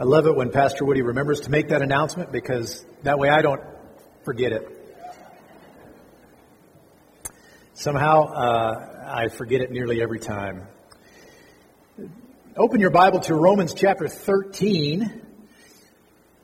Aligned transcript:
I 0.00 0.04
love 0.04 0.26
it 0.26 0.36
when 0.36 0.52
Pastor 0.52 0.84
Woody 0.84 1.02
remembers 1.02 1.40
to 1.40 1.50
make 1.50 1.70
that 1.70 1.82
announcement 1.82 2.30
because 2.30 2.86
that 3.02 3.18
way 3.18 3.30
I 3.30 3.42
don't 3.42 3.60
forget 4.24 4.52
it. 4.52 4.62
Somehow, 7.74 8.28
uh, 8.28 9.06
I 9.08 9.26
forget 9.26 9.60
it 9.60 9.72
nearly 9.72 10.00
every 10.00 10.20
time. 10.20 10.68
Open 12.56 12.78
your 12.78 12.90
Bible 12.90 13.18
to 13.22 13.34
Romans 13.34 13.74
chapter 13.74 14.06
13. 14.06 15.20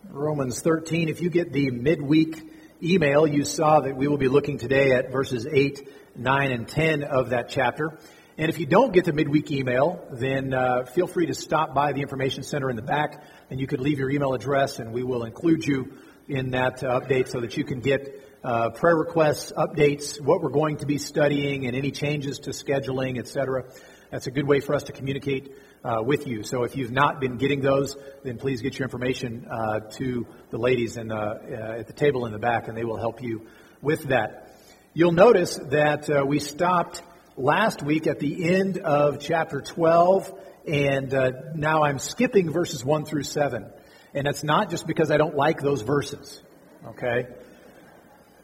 Romans 0.09 0.61
13. 0.61 1.09
If 1.09 1.21
you 1.21 1.31
get 1.31 1.53
the 1.53 1.71
midweek 1.71 2.37
email, 2.83 3.25
you 3.25 3.45
saw 3.45 3.79
that 3.79 3.97
we 3.97 4.09
will 4.09 4.19
be 4.19 4.27
looking 4.27 4.59
today 4.59 4.91
at 4.91 5.13
verses 5.13 5.47
8, 5.47 6.17
9, 6.17 6.51
and 6.51 6.67
10 6.67 7.05
of 7.05 7.31
that 7.31 7.51
chapter. 7.51 8.01
And 8.37 8.51
if 8.51 8.59
you 8.59 8.67
don't 8.67 8.93
get 8.93 9.05
the 9.05 9.13
midweek 9.13 9.53
email, 9.53 10.05
then 10.11 10.53
uh, 10.53 10.87
feel 10.87 11.07
free 11.07 11.27
to 11.27 11.35
stop 11.35 11.73
by 11.73 11.93
the 11.93 12.01
information 12.01 12.43
center 12.43 12.69
in 12.69 12.75
the 12.75 12.83
back, 12.83 13.23
and 13.49 13.61
you 13.61 13.69
could 13.69 13.79
leave 13.79 14.01
your 14.01 14.11
email 14.11 14.35
address, 14.35 14.81
and 14.81 14.93
we 14.93 15.05
will 15.05 15.23
include 15.23 15.65
you 15.65 15.93
in 16.27 16.51
that 16.51 16.83
uh, 16.83 16.99
update 16.99 17.29
so 17.29 17.39
that 17.41 17.57
you 17.57 17.63
can 17.63 17.79
get 17.79 18.41
uh, 18.43 18.71
prayer 18.71 18.97
requests, 18.97 19.53
updates, 19.53 20.21
what 20.21 20.43
we're 20.43 20.51
going 20.51 20.79
to 20.79 20.87
be 20.87 20.99
studying, 20.99 21.67
and 21.69 21.77
any 21.77 21.93
changes 21.93 22.41
to 22.41 22.51
scheduling, 22.51 23.21
etc. 23.21 23.67
That's 24.11 24.27
a 24.27 24.33
good 24.33 24.49
way 24.49 24.59
for 24.59 24.75
us 24.75 24.83
to 24.85 24.93
communicate 24.93 25.53
uh, 25.85 26.03
with 26.05 26.27
you. 26.27 26.43
So 26.43 26.65
if 26.65 26.77
you've 26.77 26.91
not 26.91 27.21
been 27.21 27.37
getting 27.37 27.61
those, 27.61 27.97
then 28.25 28.39
please 28.39 28.63
get 28.63 28.77
your 28.77 28.87
information 28.87 29.47
uh, 29.49 29.79
to 29.93 30.27
the 30.51 30.59
ladies 30.59 30.97
in, 30.97 31.13
uh, 31.13 31.77
at 31.79 31.87
the 31.87 31.93
table 31.93 32.27
in 32.27 32.33
the 32.33 32.41
back, 32.41 32.67
and 32.67 32.77
they 32.77 32.85
will 32.85 32.99
help 32.99 33.23
you 33.23 33.47
with 33.81 34.09
that. 34.09 34.57
You'll 34.93 35.13
notice 35.13 35.55
that 35.55 36.27
we 36.27 36.41
stopped 36.41 37.01
last 37.37 37.83
week 37.83 38.07
at 38.07 38.19
the 38.19 38.55
end 38.55 38.79
of 38.79 39.21
chapter 39.21 39.61
12, 39.61 40.33
and 40.67 41.13
now 41.55 41.83
I'm 41.85 41.99
skipping 41.99 42.51
verses 42.51 42.85
1 42.85 43.05
through 43.05 43.25
7. 43.25 43.71
And 44.15 44.29
it's 44.29 44.45
not 44.45 44.71
just 44.71 44.87
because 44.87 45.11
I 45.11 45.17
don't 45.17 45.35
like 45.35 45.61
those 45.61 45.83
verses, 45.83 46.41
okay? 46.87 47.27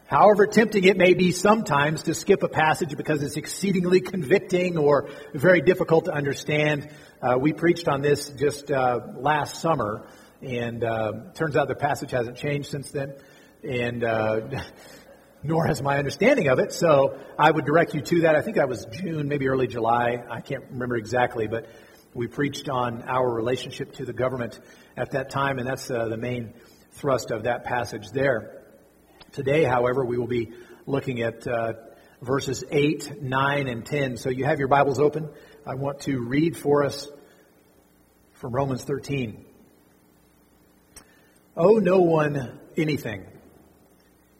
However 0.05 0.45
tempting 0.45 0.83
it 0.83 0.97
may 0.97 1.13
be 1.13 1.31
sometimes 1.31 2.03
to 2.03 2.13
skip 2.13 2.43
a 2.43 2.49
passage 2.49 2.97
because 2.97 3.23
it's 3.23 3.37
exceedingly 3.37 4.01
convicting 4.01 4.77
or 4.77 5.07
very 5.33 5.61
difficult 5.61 6.05
to 6.05 6.11
understand, 6.11 6.89
uh, 7.21 7.37
we 7.39 7.53
preached 7.53 7.87
on 7.87 8.01
this 8.01 8.27
just 8.27 8.69
uh, 8.69 8.99
last 9.15 9.61
summer, 9.61 10.05
and 10.41 10.83
uh, 10.83 11.13
turns 11.33 11.55
out 11.55 11.69
the 11.69 11.75
passage 11.75 12.11
hasn't 12.11 12.35
changed 12.35 12.69
since 12.69 12.91
then, 12.91 13.13
and 13.63 14.03
uh, 14.03 14.41
nor 15.43 15.65
has 15.65 15.81
my 15.81 15.97
understanding 15.97 16.47
of 16.47 16.59
it. 16.59 16.73
So 16.73 17.17
I 17.37 17.49
would 17.49 17.65
direct 17.65 17.93
you 17.93 18.01
to 18.01 18.21
that. 18.21 18.35
I 18.35 18.41
think 18.41 18.57
that 18.57 18.69
was 18.69 18.85
June, 18.85 19.27
maybe 19.27 19.47
early 19.47 19.67
July. 19.67 20.23
I 20.29 20.41
can't 20.41 20.63
remember 20.69 20.95
exactly, 20.95 21.47
but 21.47 21.67
we 22.13 22.27
preached 22.27 22.69
on 22.69 23.03
our 23.03 23.27
relationship 23.27 23.93
to 23.93 24.05
the 24.05 24.13
government 24.13 24.59
at 24.97 25.11
that 25.11 25.29
time, 25.29 25.57
and 25.57 25.67
that's 25.67 25.89
uh, 25.89 26.07
the 26.07 26.17
main 26.17 26.53
thrust 26.91 27.31
of 27.31 27.43
that 27.43 27.63
passage 27.63 28.11
there. 28.11 28.63
Today, 29.31 29.63
however, 29.63 30.05
we 30.05 30.17
will 30.17 30.27
be 30.27 30.51
looking 30.85 31.21
at 31.21 31.47
uh, 31.47 31.73
verses 32.21 32.63
8, 32.69 33.21
9, 33.21 33.67
and 33.67 33.85
10. 33.85 34.17
So 34.17 34.29
you 34.29 34.45
have 34.45 34.59
your 34.59 34.67
Bibles 34.67 34.99
open. 34.99 35.29
I 35.65 35.75
want 35.75 36.01
to 36.01 36.19
read 36.19 36.57
for 36.57 36.83
us 36.83 37.07
from 38.33 38.53
Romans 38.53 38.83
13. 38.83 39.45
Owe 41.55 41.77
no 41.77 41.99
one 41.99 42.59
anything 42.77 43.25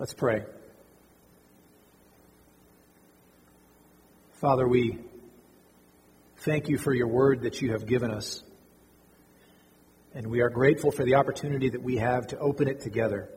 Let's 0.00 0.14
pray. 0.14 0.46
Father, 4.32 4.66
we 4.66 4.98
thank 6.38 6.70
you 6.70 6.78
for 6.78 6.94
your 6.94 7.06
word 7.06 7.42
that 7.42 7.60
you 7.60 7.72
have 7.72 7.84
given 7.84 8.10
us. 8.10 8.42
And 10.14 10.28
we 10.28 10.40
are 10.40 10.48
grateful 10.48 10.90
for 10.90 11.04
the 11.04 11.16
opportunity 11.16 11.68
that 11.68 11.82
we 11.82 11.98
have 11.98 12.28
to 12.28 12.38
open 12.38 12.66
it 12.66 12.80
together. 12.80 13.28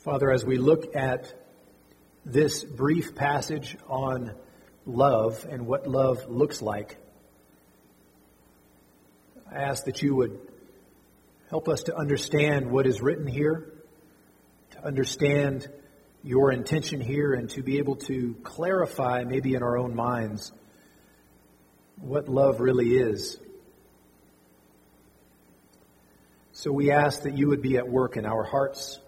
Father, 0.00 0.30
as 0.30 0.44
we 0.44 0.58
look 0.58 0.94
at 0.94 1.32
this 2.26 2.62
brief 2.62 3.14
passage 3.14 3.74
on 3.88 4.34
love 4.84 5.46
and 5.48 5.66
what 5.66 5.86
love 5.86 6.28
looks 6.28 6.60
like, 6.60 6.98
I 9.50 9.62
ask 9.62 9.86
that 9.86 10.02
you 10.02 10.14
would 10.14 10.38
help 11.48 11.70
us 11.70 11.84
to 11.84 11.96
understand 11.96 12.70
what 12.70 12.86
is 12.86 13.00
written 13.00 13.26
here, 13.26 13.70
understand 14.84 15.68
your 16.22 16.52
intention 16.52 17.00
here, 17.00 17.34
and 17.34 17.50
to 17.50 17.62
be 17.62 17.78
able 17.78 17.96
to 17.96 18.34
clarify, 18.44 19.24
maybe 19.24 19.54
in 19.54 19.62
our 19.62 19.76
own 19.76 19.94
minds, 19.94 20.52
what 22.00 22.28
love 22.28 22.60
really 22.60 22.96
is. 22.96 23.38
So 26.52 26.72
we 26.72 26.90
ask 26.90 27.22
that 27.22 27.36
you 27.36 27.48
would 27.48 27.62
be 27.62 27.76
at 27.76 27.88
work 27.88 28.16
in 28.16 28.24
our 28.24 28.44
hearts 28.44 28.98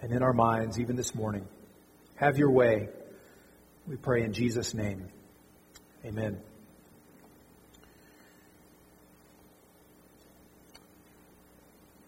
and 0.00 0.12
in 0.12 0.22
our 0.22 0.32
minds, 0.32 0.78
even 0.78 0.94
this 0.94 1.14
morning. 1.14 1.46
Have 2.16 2.38
your 2.38 2.50
way. 2.50 2.88
We 3.88 3.96
pray 3.96 4.22
in 4.22 4.32
Jesus' 4.32 4.74
name. 4.74 5.08
Amen. 6.04 6.40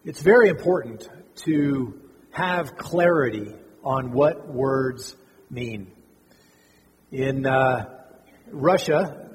It's 0.04 0.20
very 0.20 0.48
important 0.48 1.08
to 1.44 2.07
have 2.30 2.76
clarity 2.76 3.54
on 3.82 4.12
what 4.12 4.48
words 4.48 5.16
mean. 5.50 5.92
In 7.10 7.46
uh, 7.46 7.86
Russia, 8.50 9.30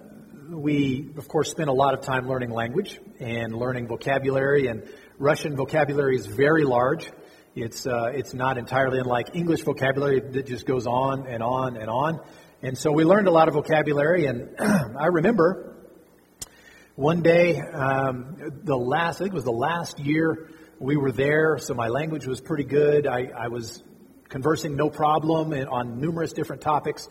we, 0.49 1.11
of 1.17 1.27
course, 1.27 1.49
spend 1.49 1.69
a 1.69 1.73
lot 1.73 1.93
of 1.93 2.01
time 2.01 2.27
learning 2.27 2.51
language 2.51 2.99
and 3.19 3.55
learning 3.55 3.87
vocabulary, 3.87 4.67
and 4.67 4.87
Russian 5.17 5.55
vocabulary 5.55 6.15
is 6.15 6.27
very 6.27 6.63
large. 6.63 7.11
It's, 7.55 7.85
uh, 7.85 8.11
it's 8.13 8.33
not 8.33 8.57
entirely 8.57 8.99
unlike 8.99 9.35
English 9.35 9.61
vocabulary 9.61 10.19
that 10.19 10.45
just 10.47 10.65
goes 10.65 10.87
on 10.87 11.27
and 11.27 11.41
on 11.43 11.77
and 11.77 11.89
on. 11.89 12.19
And 12.61 12.77
so 12.77 12.91
we 12.91 13.03
learned 13.03 13.27
a 13.27 13.31
lot 13.31 13.47
of 13.47 13.55
vocabulary, 13.55 14.25
and 14.25 14.55
I 14.59 15.07
remember 15.07 15.75
one 16.95 17.23
day, 17.23 17.59
um, 17.59 18.61
the 18.63 18.77
last, 18.77 19.15
I 19.15 19.19
think 19.19 19.33
it 19.33 19.35
was 19.35 19.43
the 19.45 19.51
last 19.51 19.99
year 19.99 20.49
we 20.83 20.97
were 20.97 21.13
there, 21.13 21.57
so 21.59 21.73
my 21.73 21.87
language 21.87 22.27
was 22.27 22.41
pretty 22.41 22.65
good. 22.65 23.07
I, 23.07 23.31
I 23.33 23.47
was 23.47 23.81
conversing 24.27 24.75
no 24.75 24.89
problem 24.89 25.53
on 25.53 26.01
numerous 26.01 26.33
different 26.33 26.61
topics. 26.61 27.07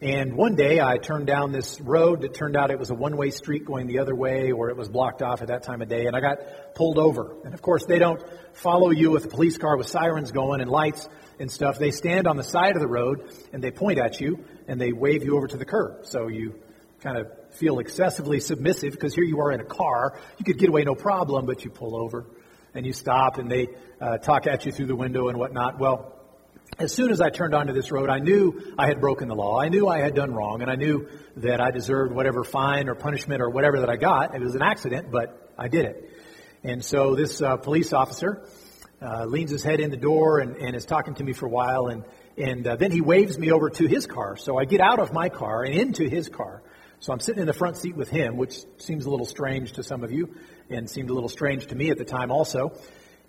And 0.00 0.36
one 0.36 0.54
day 0.54 0.78
I 0.78 0.98
turned 0.98 1.26
down 1.26 1.50
this 1.50 1.80
road 1.80 2.20
that 2.20 2.34
turned 2.34 2.56
out 2.56 2.70
it 2.70 2.78
was 2.78 2.90
a 2.90 2.94
one 2.94 3.16
way 3.16 3.30
street 3.30 3.64
going 3.64 3.88
the 3.88 3.98
other 3.98 4.14
way 4.14 4.52
or 4.52 4.70
it 4.70 4.76
was 4.76 4.88
blocked 4.88 5.22
off 5.22 5.42
at 5.42 5.48
that 5.48 5.64
time 5.64 5.82
of 5.82 5.88
day 5.88 6.06
and 6.06 6.14
I 6.14 6.20
got 6.20 6.74
pulled 6.76 6.98
over. 6.98 7.34
And 7.44 7.52
of 7.52 7.62
course 7.62 7.84
they 7.86 7.98
don't 7.98 8.22
follow 8.52 8.90
you 8.90 9.10
with 9.10 9.24
a 9.24 9.28
police 9.28 9.58
car 9.58 9.76
with 9.76 9.88
sirens 9.88 10.30
going 10.30 10.60
and 10.60 10.70
lights 10.70 11.08
and 11.40 11.50
stuff. 11.50 11.80
They 11.80 11.90
stand 11.90 12.28
on 12.28 12.36
the 12.36 12.44
side 12.44 12.76
of 12.76 12.80
the 12.80 12.86
road 12.86 13.32
and 13.52 13.64
they 13.64 13.72
point 13.72 13.98
at 13.98 14.20
you 14.20 14.44
and 14.68 14.80
they 14.80 14.92
wave 14.92 15.24
you 15.24 15.36
over 15.36 15.48
to 15.48 15.56
the 15.56 15.64
curb. 15.64 16.04
So 16.06 16.28
you 16.28 16.60
kind 17.00 17.16
of 17.18 17.26
feel 17.54 17.80
excessively 17.80 18.38
submissive 18.38 18.92
because 18.92 19.14
here 19.14 19.24
you 19.24 19.40
are 19.40 19.50
in 19.50 19.60
a 19.60 19.64
car. 19.64 20.20
You 20.38 20.44
could 20.44 20.58
get 20.58 20.68
away 20.68 20.84
no 20.84 20.94
problem, 20.94 21.46
but 21.46 21.64
you 21.64 21.70
pull 21.70 21.96
over 21.96 22.26
and 22.76 22.86
you 22.86 22.92
stop 22.92 23.38
and 23.38 23.50
they 23.50 23.68
uh, 24.00 24.18
talk 24.18 24.46
at 24.46 24.66
you 24.66 24.72
through 24.72 24.86
the 24.86 24.96
window 24.96 25.28
and 25.28 25.38
whatnot. 25.38 25.78
Well, 25.78 26.12
as 26.78 26.92
soon 26.92 27.10
as 27.10 27.20
I 27.20 27.30
turned 27.30 27.54
onto 27.54 27.72
this 27.72 27.90
road, 27.90 28.10
I 28.10 28.18
knew 28.18 28.74
I 28.78 28.86
had 28.86 29.00
broken 29.00 29.28
the 29.28 29.34
law. 29.34 29.58
I 29.58 29.68
knew 29.68 29.88
I 29.88 30.00
had 30.00 30.14
done 30.14 30.34
wrong, 30.34 30.60
and 30.60 30.70
I 30.70 30.74
knew 30.74 31.08
that 31.36 31.60
I 31.60 31.70
deserved 31.70 32.14
whatever 32.14 32.44
fine 32.44 32.88
or 32.88 32.94
punishment 32.94 33.40
or 33.40 33.48
whatever 33.48 33.80
that 33.80 33.88
I 33.88 33.96
got. 33.96 34.34
It 34.34 34.42
was 34.42 34.54
an 34.54 34.62
accident, 34.62 35.10
but 35.10 35.52
I 35.56 35.68
did 35.68 35.86
it. 35.86 36.10
And 36.64 36.84
so 36.84 37.14
this 37.14 37.40
uh, 37.40 37.56
police 37.56 37.92
officer 37.92 38.42
uh, 39.00 39.24
leans 39.24 39.50
his 39.50 39.62
head 39.62 39.80
in 39.80 39.90
the 39.90 39.96
door 39.96 40.40
and, 40.40 40.56
and, 40.56 40.74
is 40.74 40.84
talking 40.84 41.14
to 41.14 41.24
me 41.24 41.32
for 41.32 41.46
a 41.46 41.50
while, 41.50 41.86
and, 41.86 42.04
and 42.36 42.66
uh, 42.66 42.76
then 42.76 42.90
he 42.90 43.00
waves 43.00 43.38
me 43.38 43.52
over 43.52 43.70
to 43.70 43.86
his 43.86 44.06
car. 44.06 44.36
So 44.36 44.58
I 44.58 44.64
get 44.64 44.80
out 44.80 44.98
of 44.98 45.12
my 45.12 45.28
car 45.28 45.62
and 45.62 45.74
into 45.74 46.08
his 46.08 46.28
car. 46.28 46.62
So 46.98 47.12
I'm 47.12 47.20
sitting 47.20 47.40
in 47.40 47.46
the 47.46 47.52
front 47.52 47.76
seat 47.76 47.94
with 47.94 48.08
him, 48.08 48.36
which 48.36 48.58
seems 48.78 49.04
a 49.06 49.10
little 49.10 49.26
strange 49.26 49.72
to 49.74 49.82
some 49.82 50.02
of 50.02 50.12
you, 50.12 50.34
and 50.70 50.88
seemed 50.88 51.10
a 51.10 51.14
little 51.14 51.28
strange 51.28 51.66
to 51.66 51.74
me 51.74 51.90
at 51.90 51.98
the 51.98 52.04
time 52.04 52.30
also. 52.30 52.72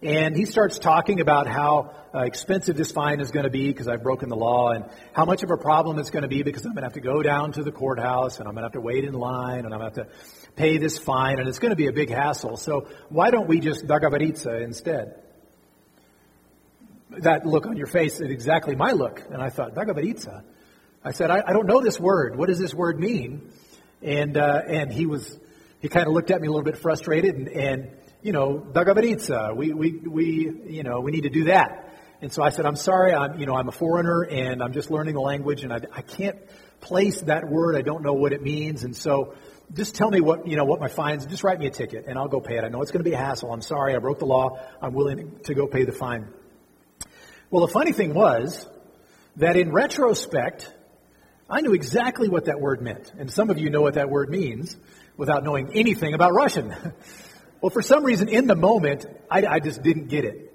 And 0.02 0.36
he 0.36 0.46
starts 0.46 0.78
talking 0.78 1.22
about 1.22 1.48
how 1.48 1.92
uh, 2.14 2.20
expensive 2.20 2.78
this 2.78 2.92
fine 2.92 3.20
is 3.20 3.32
going 3.32 3.46
to 3.46 3.50
be 3.50 3.70
because 3.70 3.88
I've 3.88 4.04
broken 4.04 4.30
the 4.30 4.36
law 4.36 4.70
and 4.70 4.86
how 5.12 5.26
much 5.26 5.42
of 5.42 5.50
a 5.50 5.58
problem 5.58 5.98
it's 5.98 6.12
going 6.12 6.22
to 6.22 6.28
be 6.28 6.44
because 6.44 6.66
I'm 6.66 6.74
going 6.74 6.84
to 6.84 6.86
have 6.86 6.94
to 6.94 7.02
go 7.02 7.24
down 7.24 7.54
to 7.54 7.64
the 7.64 7.72
courthouse 7.72 8.38
and 8.38 8.48
I'm 8.48 8.54
going 8.54 8.62
to 8.62 8.68
have 8.68 8.74
to 8.74 8.82
wait 8.82 9.06
in 9.06 9.14
line 9.14 9.66
and 9.66 9.74
I'm 9.74 9.80
going 9.80 9.92
to 9.92 10.02
have 10.02 10.08
to 10.10 10.16
pay 10.56 10.78
this 10.78 11.00
fine 11.00 11.40
and 11.40 11.50
it's 11.50 11.58
going 11.58 11.72
to 11.72 11.76
be 11.76 11.88
a 11.88 11.94
big 11.94 12.12
hassle. 12.12 12.58
So 12.58 12.88
why 13.10 13.32
don't 13.32 13.48
we 13.48 13.60
just 13.60 13.88
dagavaritsa 13.88 14.62
instead? 14.62 15.16
That 17.10 17.48
look 17.48 17.66
on 17.66 17.76
your 17.76 17.88
face 17.88 18.20
is 18.20 18.30
exactly 18.30 18.76
my 18.76 18.92
look. 18.92 19.24
And 19.32 19.42
I 19.42 19.50
thought, 19.50 19.74
dagavaritsa? 19.74 20.44
I 21.04 21.12
said, 21.12 21.32
I, 21.32 21.42
I 21.48 21.54
don't 21.54 21.66
know 21.66 21.82
this 21.82 22.00
word. 22.00 22.38
What 22.38 22.50
does 22.50 22.60
this 22.60 22.74
word 22.74 23.00
mean? 23.00 23.50
And, 24.04 24.38
uh, 24.38 24.62
and 24.68 24.94
he 24.94 25.08
was 25.08 25.40
he 25.80 25.90
kind 25.90 26.08
of 26.08 26.14
looked 26.14 26.32
at 26.32 26.42
me 26.42 26.48
a 26.48 26.52
little 26.52 26.66
bit 26.66 26.78
frustrated 26.78 27.36
and, 27.36 27.48
and 27.50 27.92
you 28.22 28.32
know, 28.32 28.60
Dagavaritsa, 28.60 29.56
we, 29.56 29.74
we, 29.74 29.92
we, 29.92 30.52
you 30.68 30.84
know, 30.84 31.00
we 31.02 31.12
need 31.12 31.24
to 31.24 31.30
do 31.30 31.46
that. 31.46 31.84
And 32.22 32.34
so 32.34 32.42
I 32.42 32.50
said, 32.50 32.66
I'm 32.66 32.76
sorry, 32.76 33.14
I'm, 33.14 33.40
you 33.40 33.46
know, 33.46 33.56
I'm 33.56 33.68
a 33.68 33.72
foreigner 33.72 34.24
and 34.24 34.64
I'm 34.64 34.74
just 34.74 34.90
learning 34.90 35.14
the 35.14 35.22
language 35.22 35.64
and 35.64 35.72
I, 35.72 35.82
I 35.94 36.02
can't 36.02 36.38
place 36.82 37.22
that 37.22 37.48
word. 37.48 37.76
I 37.76 37.82
don't 37.82 38.02
know 38.02 38.14
what 38.14 38.34
it 38.34 38.42
means. 38.42 38.84
And 38.84 38.96
so 38.96 39.36
just 39.74 39.96
tell 39.96 40.10
me 40.10 40.20
what, 40.20 40.48
you 40.48 40.56
know, 40.56 40.66
what 40.66 40.80
my 40.80 40.88
fines, 40.88 41.26
just 41.28 41.44
write 41.44 41.60
me 41.60 41.68
a 41.68 41.72
ticket 41.72 42.06
and 42.08 42.18
I'll 42.18 42.28
go 42.28 42.42
pay 42.42 42.58
it. 42.58 42.64
I 42.64 42.70
know 42.70 42.82
it's 42.82 42.92
going 42.92 43.04
to 43.04 43.10
be 43.10 43.14
a 43.14 43.20
hassle. 43.20 43.54
I'm 43.54 43.62
sorry. 43.62 43.96
I 43.96 44.00
broke 44.00 44.20
the 44.20 44.26
law. 44.26 44.60
I'm 44.82 44.94
willing 44.94 45.40
to 45.44 45.54
go 45.54 45.68
pay 45.68 45.84
the 45.84 45.92
fine. 45.92 46.28
Well, 47.52 47.66
the 47.66 47.72
funny 47.72 47.92
thing 47.92 48.14
was 48.14 48.68
that 49.36 49.56
in 49.56 49.72
retrospect, 49.72 50.74
I 51.50 51.62
knew 51.62 51.74
exactly 51.74 52.30
what 52.30 52.46
that 52.46 52.60
word 52.60 52.82
meant. 52.82 53.14
And 53.18 53.32
some 53.32 53.50
of 53.52 53.60
you 53.60 53.70
know 53.70 53.82
what 53.82 53.94
that 53.94 54.10
word 54.10 54.30
means 54.30 54.76
without 55.18 55.44
knowing 55.44 55.72
anything 55.74 56.14
about 56.14 56.34
Russian. 56.34 56.70
well, 57.62 57.70
for 57.70 57.82
some 57.82 58.04
reason, 58.04 58.30
in 58.30 58.48
the 58.48 58.56
moment, 58.56 59.06
I, 59.30 59.46
I 59.46 59.60
just 59.60 59.84
didn't 59.84 60.08
get 60.08 60.24
it. 60.24 60.54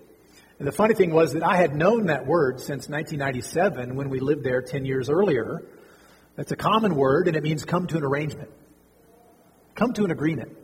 And 0.58 0.66
the 0.66 0.72
funny 0.72 0.94
thing 0.94 1.12
was 1.12 1.32
that 1.32 1.42
I 1.42 1.56
had 1.56 1.74
known 1.74 2.06
that 2.06 2.26
word 2.26 2.60
since 2.60 2.88
1997 2.88 3.96
when 3.96 4.08
we 4.08 4.20
lived 4.20 4.44
there 4.44 4.62
10 4.62 4.84
years 4.84 5.10
earlier. 5.10 5.62
That's 6.36 6.52
a 6.52 6.56
common 6.56 6.94
word, 6.94 7.28
and 7.28 7.36
it 7.36 7.42
means 7.42 7.64
come 7.64 7.86
to 7.88 7.96
an 7.96 8.04
arrangement. 8.04 8.50
Come 9.74 9.92
to 9.94 10.04
an 10.04 10.10
agreement, 10.10 10.56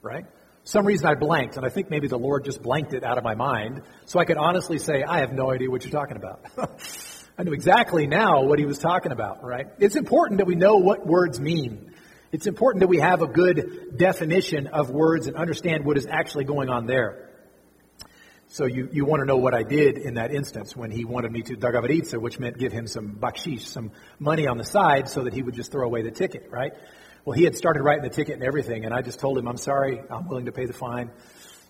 right? 0.00 0.24
some 0.64 0.86
reason 0.86 1.06
I 1.06 1.14
blanked, 1.14 1.56
and 1.56 1.66
I 1.66 1.68
think 1.68 1.90
maybe 1.90 2.08
the 2.08 2.18
Lord 2.18 2.44
just 2.44 2.62
blanked 2.62 2.94
it 2.94 3.02
out 3.02 3.18
of 3.18 3.24
my 3.24 3.34
mind, 3.34 3.82
so 4.04 4.18
I 4.18 4.24
could 4.24 4.36
honestly 4.36 4.78
say, 4.78 5.02
I 5.02 5.18
have 5.20 5.32
no 5.32 5.50
idea 5.50 5.70
what 5.70 5.84
you're 5.84 5.92
talking 5.92 6.16
about. 6.16 6.44
I 7.38 7.42
knew 7.42 7.52
exactly 7.52 8.06
now 8.06 8.42
what 8.42 8.58
he 8.58 8.64
was 8.64 8.78
talking 8.78 9.10
about, 9.10 9.42
right? 9.42 9.66
It's 9.78 9.96
important 9.96 10.38
that 10.38 10.46
we 10.46 10.54
know 10.54 10.76
what 10.76 11.06
words 11.06 11.40
mean. 11.40 11.91
It's 12.32 12.46
important 12.46 12.80
that 12.80 12.88
we 12.88 12.98
have 12.98 13.20
a 13.20 13.26
good 13.26 13.98
definition 13.98 14.66
of 14.66 14.88
words 14.88 15.26
and 15.26 15.36
understand 15.36 15.84
what 15.84 15.98
is 15.98 16.06
actually 16.06 16.44
going 16.44 16.70
on 16.70 16.86
there. 16.86 17.28
So 18.48 18.64
you, 18.64 18.88
you 18.90 19.04
want 19.04 19.20
to 19.20 19.26
know 19.26 19.36
what 19.36 19.54
I 19.54 19.62
did 19.62 19.98
in 19.98 20.14
that 20.14 20.32
instance 20.32 20.74
when 20.74 20.90
he 20.90 21.04
wanted 21.04 21.30
me 21.30 21.42
to 21.42 21.56
dagavaritsa, 21.56 22.18
which 22.18 22.38
meant 22.38 22.58
give 22.58 22.72
him 22.72 22.86
some 22.86 23.16
bakshish, 23.16 23.62
some 23.62 23.92
money 24.18 24.46
on 24.46 24.56
the 24.56 24.64
side 24.64 25.10
so 25.10 25.24
that 25.24 25.34
he 25.34 25.42
would 25.42 25.54
just 25.54 25.72
throw 25.72 25.84
away 25.84 26.02
the 26.02 26.10
ticket, 26.10 26.48
right? 26.50 26.72
Well, 27.26 27.34
he 27.34 27.44
had 27.44 27.54
started 27.54 27.82
writing 27.82 28.02
the 28.02 28.10
ticket 28.10 28.34
and 28.34 28.42
everything, 28.42 28.86
and 28.86 28.94
I 28.94 29.02
just 29.02 29.20
told 29.20 29.36
him, 29.36 29.46
I'm 29.46 29.58
sorry, 29.58 30.02
I'm 30.10 30.26
willing 30.26 30.46
to 30.46 30.52
pay 30.52 30.64
the 30.64 30.72
fine. 30.72 31.10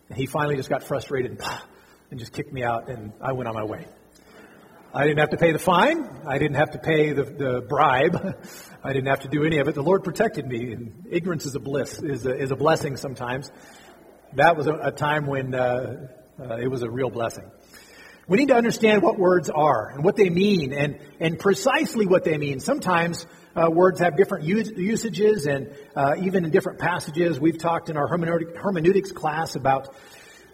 And 0.08 0.16
he 0.16 0.26
finally 0.26 0.56
just 0.56 0.68
got 0.68 0.84
frustrated 0.84 1.32
and, 1.32 1.40
and 2.12 2.20
just 2.20 2.32
kicked 2.32 2.52
me 2.52 2.62
out, 2.62 2.88
and 2.88 3.12
I 3.20 3.32
went 3.32 3.48
on 3.48 3.54
my 3.54 3.64
way. 3.64 3.86
I 4.94 5.04
didn't 5.04 5.20
have 5.20 5.30
to 5.30 5.38
pay 5.38 5.52
the 5.52 5.58
fine. 5.58 6.06
I 6.26 6.36
didn't 6.36 6.56
have 6.56 6.72
to 6.72 6.78
pay 6.78 7.14
the, 7.14 7.24
the 7.24 7.64
bribe. 7.66 8.36
I 8.84 8.92
didn't 8.92 9.08
have 9.08 9.20
to 9.20 9.28
do 9.28 9.42
any 9.44 9.56
of 9.56 9.68
it. 9.68 9.74
The 9.74 9.82
Lord 9.82 10.04
protected 10.04 10.46
me, 10.46 10.72
and 10.72 11.06
ignorance 11.08 11.46
is 11.46 11.54
a 11.54 11.60
bliss, 11.60 12.02
is 12.02 12.26
a, 12.26 12.36
is 12.36 12.50
a 12.50 12.56
blessing 12.56 12.98
sometimes. 12.98 13.50
That 14.34 14.54
was 14.54 14.66
a, 14.66 14.74
a 14.74 14.92
time 14.92 15.26
when 15.26 15.54
uh, 15.54 16.08
uh, 16.38 16.56
it 16.56 16.68
was 16.68 16.82
a 16.82 16.90
real 16.90 17.08
blessing. 17.08 17.50
We 18.28 18.36
need 18.36 18.48
to 18.48 18.54
understand 18.54 19.02
what 19.02 19.18
words 19.18 19.48
are 19.48 19.88
and 19.88 20.04
what 20.04 20.16
they 20.16 20.28
mean 20.28 20.74
and, 20.74 20.98
and 21.18 21.38
precisely 21.38 22.06
what 22.06 22.24
they 22.24 22.36
mean. 22.36 22.60
Sometimes 22.60 23.26
uh, 23.56 23.70
words 23.70 23.98
have 24.00 24.18
different 24.18 24.44
usages 24.44 25.46
and 25.46 25.74
uh, 25.96 26.16
even 26.20 26.44
in 26.44 26.50
different 26.50 26.78
passages. 26.78 27.40
We've 27.40 27.58
talked 27.58 27.88
in 27.88 27.96
our 27.96 28.08
hermeneutic, 28.08 28.56
hermeneutics 28.56 29.10
class 29.10 29.56
about 29.56 29.94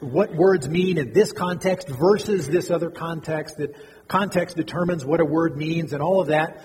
what 0.00 0.34
words 0.34 0.68
mean 0.68 0.96
in 0.96 1.12
this 1.12 1.32
context 1.32 1.88
versus 1.88 2.46
this 2.46 2.70
other 2.70 2.90
context, 2.90 3.56
that 3.58 3.74
context 4.08 4.56
determines 4.56 5.04
what 5.04 5.20
a 5.20 5.24
word 5.24 5.56
means 5.56 5.92
and 5.92 6.02
all 6.02 6.20
of 6.20 6.28
that. 6.28 6.64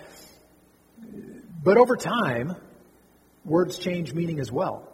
But 1.63 1.77
over 1.77 1.95
time, 1.95 2.55
words 3.45 3.77
change 3.77 4.13
meaning 4.13 4.39
as 4.39 4.51
well. 4.51 4.89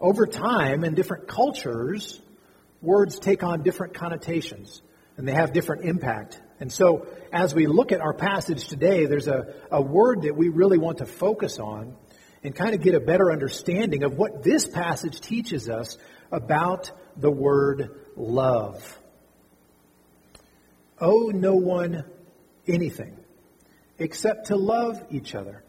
Over 0.00 0.26
time, 0.26 0.84
in 0.84 0.94
different 0.94 1.28
cultures, 1.28 2.20
words 2.82 3.18
take 3.18 3.42
on 3.42 3.62
different 3.62 3.94
connotations 3.94 4.82
and 5.16 5.26
they 5.26 5.32
have 5.32 5.52
different 5.52 5.84
impact. 5.84 6.40
And 6.60 6.72
so, 6.72 7.06
as 7.32 7.54
we 7.54 7.66
look 7.66 7.92
at 7.92 8.00
our 8.00 8.14
passage 8.14 8.66
today, 8.68 9.06
there's 9.06 9.28
a, 9.28 9.54
a 9.70 9.80
word 9.80 10.22
that 10.22 10.36
we 10.36 10.48
really 10.48 10.78
want 10.78 10.98
to 10.98 11.06
focus 11.06 11.58
on 11.58 11.96
and 12.42 12.54
kind 12.54 12.74
of 12.74 12.82
get 12.82 12.94
a 12.94 13.00
better 13.00 13.32
understanding 13.32 14.02
of 14.02 14.16
what 14.16 14.42
this 14.42 14.66
passage 14.66 15.20
teaches 15.20 15.68
us 15.68 15.96
about 16.30 16.90
the 17.16 17.30
word 17.30 17.90
love. 18.16 18.98
Owe 21.04 21.30
no 21.34 21.54
one 21.54 22.02
anything 22.66 23.14
except 23.98 24.46
to 24.46 24.56
love 24.56 25.04
each 25.10 25.34
other. 25.34 25.62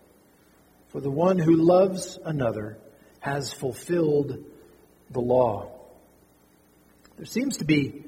For 0.88 1.02
the 1.02 1.12
one 1.12 1.38
who 1.38 1.58
loves 1.58 2.18
another 2.24 2.78
has 3.20 3.52
fulfilled 3.52 4.46
the 5.10 5.20
law. 5.20 5.72
There 7.18 7.26
seems 7.26 7.58
to 7.58 7.66
be 7.66 8.06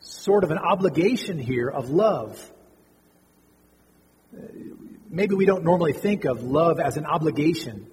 sort 0.00 0.44
of 0.44 0.50
an 0.50 0.58
obligation 0.58 1.38
here 1.38 1.68
of 1.68 1.88
love. 1.88 2.52
Maybe 5.08 5.34
we 5.34 5.46
don't 5.46 5.64
normally 5.64 5.94
think 5.94 6.26
of 6.26 6.42
love 6.42 6.78
as 6.78 6.98
an 6.98 7.06
obligation 7.06 7.86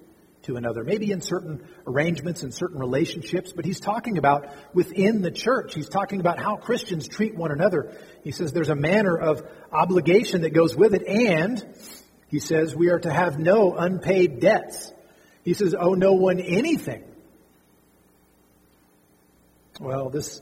to 0.48 0.56
another, 0.56 0.82
maybe 0.82 1.12
in 1.12 1.20
certain 1.20 1.62
arrangements 1.86 2.42
and 2.42 2.52
certain 2.52 2.78
relationships, 2.80 3.52
but 3.54 3.66
he's 3.66 3.80
talking 3.80 4.16
about 4.16 4.48
within 4.72 5.20
the 5.20 5.30
church. 5.30 5.74
He's 5.74 5.90
talking 5.90 6.20
about 6.20 6.38
how 6.38 6.56
Christians 6.56 7.06
treat 7.06 7.36
one 7.36 7.52
another. 7.52 7.94
He 8.24 8.32
says 8.32 8.52
there's 8.52 8.70
a 8.70 8.74
manner 8.74 9.16
of 9.16 9.46
obligation 9.70 10.42
that 10.42 10.54
goes 10.54 10.74
with 10.74 10.94
it, 10.94 11.06
and 11.06 11.64
he 12.28 12.40
says 12.40 12.74
we 12.74 12.88
are 12.88 12.98
to 12.98 13.12
have 13.12 13.38
no 13.38 13.76
unpaid 13.76 14.40
debts. 14.40 14.90
He 15.44 15.52
says, 15.54 15.74
owe 15.78 15.94
no 15.94 16.14
one 16.14 16.40
anything. 16.40 17.04
Well, 19.80 20.08
this 20.08 20.40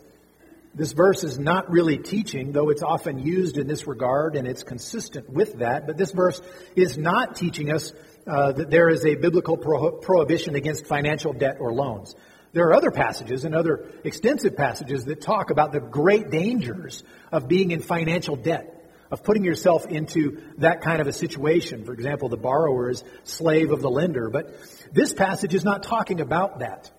this 0.76 0.92
verse 0.92 1.24
is 1.24 1.38
not 1.38 1.70
really 1.70 1.96
teaching, 1.96 2.52
though 2.52 2.68
it's 2.68 2.82
often 2.82 3.18
used 3.18 3.56
in 3.56 3.66
this 3.66 3.86
regard 3.86 4.36
and 4.36 4.46
it's 4.46 4.62
consistent 4.62 5.30
with 5.30 5.60
that. 5.60 5.86
But 5.86 5.96
this 5.96 6.12
verse 6.12 6.40
is 6.76 6.98
not 6.98 7.34
teaching 7.34 7.72
us 7.72 7.94
uh, 8.26 8.52
that 8.52 8.70
there 8.70 8.90
is 8.90 9.06
a 9.06 9.14
biblical 9.14 9.56
pro- 9.56 9.92
prohibition 9.92 10.54
against 10.54 10.86
financial 10.86 11.32
debt 11.32 11.56
or 11.60 11.72
loans. 11.72 12.14
There 12.52 12.66
are 12.66 12.74
other 12.74 12.90
passages 12.90 13.44
and 13.44 13.54
other 13.54 13.90
extensive 14.04 14.54
passages 14.54 15.06
that 15.06 15.22
talk 15.22 15.50
about 15.50 15.72
the 15.72 15.80
great 15.80 16.30
dangers 16.30 17.02
of 17.32 17.48
being 17.48 17.70
in 17.70 17.80
financial 17.80 18.36
debt, 18.36 18.90
of 19.10 19.24
putting 19.24 19.44
yourself 19.44 19.86
into 19.86 20.42
that 20.58 20.82
kind 20.82 21.00
of 21.00 21.06
a 21.06 21.12
situation. 21.12 21.86
For 21.86 21.94
example, 21.94 22.28
the 22.28 22.36
borrower 22.36 22.90
is 22.90 23.02
slave 23.24 23.72
of 23.72 23.80
the 23.80 23.90
lender. 23.90 24.28
But 24.28 24.54
this 24.92 25.14
passage 25.14 25.54
is 25.54 25.64
not 25.64 25.82
talking 25.84 26.20
about 26.20 26.58
that. 26.58 26.90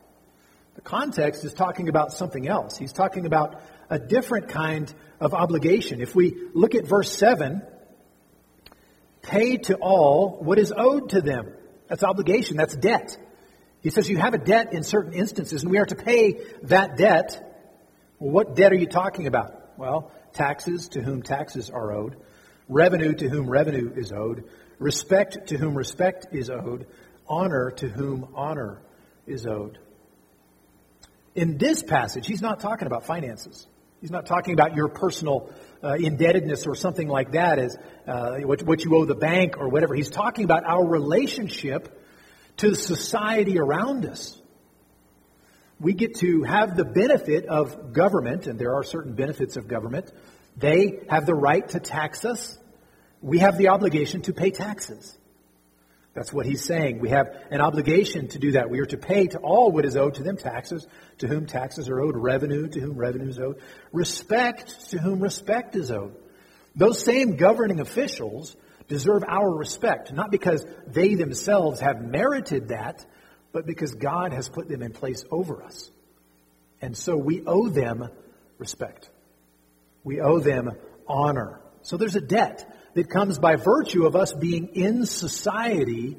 The 0.77 0.83
context 0.83 1.43
is 1.43 1.55
talking 1.55 1.89
about 1.89 2.13
something 2.13 2.47
else. 2.47 2.77
He's 2.77 2.93
talking 2.93 3.25
about 3.25 3.59
a 3.89 3.97
different 3.97 4.49
kind 4.49 4.93
of 5.19 5.33
obligation. 5.33 6.01
If 6.01 6.15
we 6.15 6.37
look 6.53 6.75
at 6.75 6.85
verse 6.85 7.11
7, 7.17 7.63
pay 9.23 9.57
to 9.57 9.75
all 9.77 10.37
what 10.39 10.59
is 10.59 10.71
owed 10.75 11.09
to 11.09 11.21
them. 11.21 11.51
That's 11.87 12.03
obligation, 12.03 12.57
that's 12.57 12.75
debt. 12.75 13.17
He 13.81 13.89
says 13.89 14.07
you 14.07 14.17
have 14.17 14.35
a 14.35 14.37
debt 14.37 14.71
in 14.71 14.83
certain 14.83 15.13
instances, 15.13 15.63
and 15.63 15.71
we 15.71 15.79
are 15.79 15.85
to 15.85 15.95
pay 15.95 16.41
that 16.63 16.95
debt. 16.95 17.43
Well, 18.19 18.31
what 18.31 18.55
debt 18.55 18.71
are 18.71 18.77
you 18.77 18.87
talking 18.87 19.25
about? 19.25 19.79
Well, 19.79 20.11
taxes 20.33 20.89
to 20.89 21.01
whom 21.01 21.23
taxes 21.23 21.71
are 21.71 21.91
owed, 21.91 22.17
revenue 22.69 23.13
to 23.13 23.27
whom 23.27 23.49
revenue 23.49 23.91
is 23.95 24.11
owed, 24.11 24.43
respect 24.77 25.47
to 25.47 25.57
whom 25.57 25.75
respect 25.75 26.27
is 26.33 26.51
owed, 26.51 26.85
honor 27.27 27.71
to 27.77 27.89
whom 27.89 28.29
honor 28.35 28.83
is 29.25 29.47
owed. 29.47 29.79
In 31.37 31.59
this 31.59 31.83
passage, 31.83 32.25
he's 32.25 32.41
not 32.41 32.59
talking 32.59 32.87
about 32.87 33.05
finances. 33.05 33.67
He's 34.01 34.09
not 34.09 34.25
talking 34.25 34.55
about 34.55 34.75
your 34.75 34.87
personal 34.87 35.53
uh, 35.83 35.93
indebtedness 35.93 36.65
or 36.65 36.73
something 36.73 37.07
like 37.07 37.33
that 37.33 37.59
as 37.59 37.77
uh, 38.07 38.37
what, 38.39 38.63
what 38.63 38.83
you 38.83 38.95
owe 38.95 39.05
the 39.05 39.13
bank 39.13 39.55
or 39.59 39.69
whatever. 39.69 39.93
He's 39.93 40.09
talking 40.09 40.45
about 40.45 40.65
our 40.65 40.83
relationship 40.83 42.03
to 42.57 42.71
the 42.71 42.75
society 42.75 43.59
around 43.59 44.07
us. 44.07 44.41
We 45.79 45.93
get 45.93 46.15
to 46.15 46.41
have 46.41 46.75
the 46.75 46.85
benefit 46.85 47.45
of 47.45 47.93
government, 47.93 48.47
and 48.47 48.57
there 48.57 48.73
are 48.73 48.81
certain 48.81 49.13
benefits 49.13 49.57
of 49.57 49.67
government. 49.67 50.11
They 50.57 51.01
have 51.07 51.27
the 51.27 51.35
right 51.35 51.69
to 51.69 51.79
tax 51.79 52.25
us. 52.25 52.57
We 53.21 53.39
have 53.39 53.59
the 53.59 53.67
obligation 53.67 54.23
to 54.23 54.33
pay 54.33 54.49
taxes. 54.49 55.15
That's 56.17 56.33
what 56.33 56.47
he's 56.47 56.65
saying. 56.65 56.97
We 56.97 57.09
have 57.09 57.27
an 57.51 57.61
obligation 57.61 58.27
to 58.29 58.39
do 58.39 58.53
that. 58.53 58.71
We 58.71 58.79
are 58.79 58.87
to 58.87 58.97
pay 58.97 59.27
to 59.27 59.37
all 59.37 59.71
what 59.71 59.85
is 59.85 59.95
owed 59.95 60.15
to 60.15 60.23
them 60.23 60.35
taxes, 60.35 60.87
to 61.19 61.27
whom 61.27 61.45
taxes 61.45 61.89
are 61.89 62.01
owed, 62.01 62.17
revenue, 62.17 62.67
to 62.67 62.79
whom 62.79 62.97
revenue 62.97 63.29
is 63.29 63.37
owed, 63.37 63.61
respect, 63.91 64.89
to 64.89 64.97
whom 64.97 65.19
respect 65.19 65.75
is 65.75 65.91
owed. 65.91 66.15
Those 66.75 67.03
same 67.03 67.35
governing 67.35 67.79
officials 67.79 68.55
deserve 68.87 69.25
our 69.27 69.47
respect, 69.47 70.11
not 70.11 70.31
because 70.31 70.65
they 70.87 71.13
themselves 71.13 71.81
have 71.81 72.01
merited 72.01 72.69
that, 72.69 73.05
but 73.51 73.67
because 73.67 73.93
God 73.93 74.33
has 74.33 74.49
put 74.49 74.67
them 74.67 74.81
in 74.81 74.93
place 74.93 75.23
over 75.29 75.61
us. 75.61 75.91
And 76.81 76.97
so 76.97 77.15
we 77.15 77.43
owe 77.45 77.69
them 77.69 78.09
respect. 78.57 79.07
We 80.03 80.19
owe 80.19 80.39
them 80.39 80.71
honor. 81.07 81.61
So 81.83 81.95
there's 81.95 82.15
a 82.15 82.21
debt 82.21 82.75
that 82.97 83.11
comes 83.11 83.37
by 83.37 83.57
virtue 83.57 84.07
of 84.07 84.15
us 84.15 84.33
being 84.33 84.69
in 84.69 85.05
society 85.05 86.17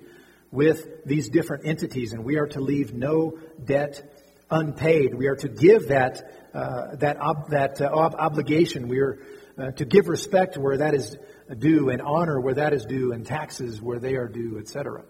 with 0.52 1.04
these 1.04 1.28
different 1.28 1.66
entities, 1.66 2.12
and 2.12 2.24
we 2.24 2.38
are 2.38 2.46
to 2.46 2.60
leave 2.60 2.94
no 2.94 3.36
debt 3.62 4.00
unpaid. 4.48 5.12
We 5.12 5.26
are 5.26 5.34
to 5.34 5.48
give 5.48 5.88
that 5.88 6.22
uh, 6.54 6.94
that 7.00 7.20
ob- 7.20 7.50
that 7.50 7.80
uh, 7.80 7.86
ob- 7.86 8.14
obligation. 8.14 8.86
We 8.86 9.00
are 9.00 9.18
uh, 9.58 9.72
to 9.72 9.84
give 9.84 10.06
respect 10.06 10.56
where 10.56 10.76
that 10.76 10.94
is 10.94 11.16
due, 11.58 11.88
and 11.88 12.00
honor 12.00 12.40
where 12.40 12.54
that 12.54 12.72
is 12.72 12.84
due, 12.84 13.12
and 13.12 13.26
taxes 13.26 13.82
where 13.82 13.98
they 13.98 14.14
are 14.14 14.28
due, 14.28 14.60
etc. 14.60 15.02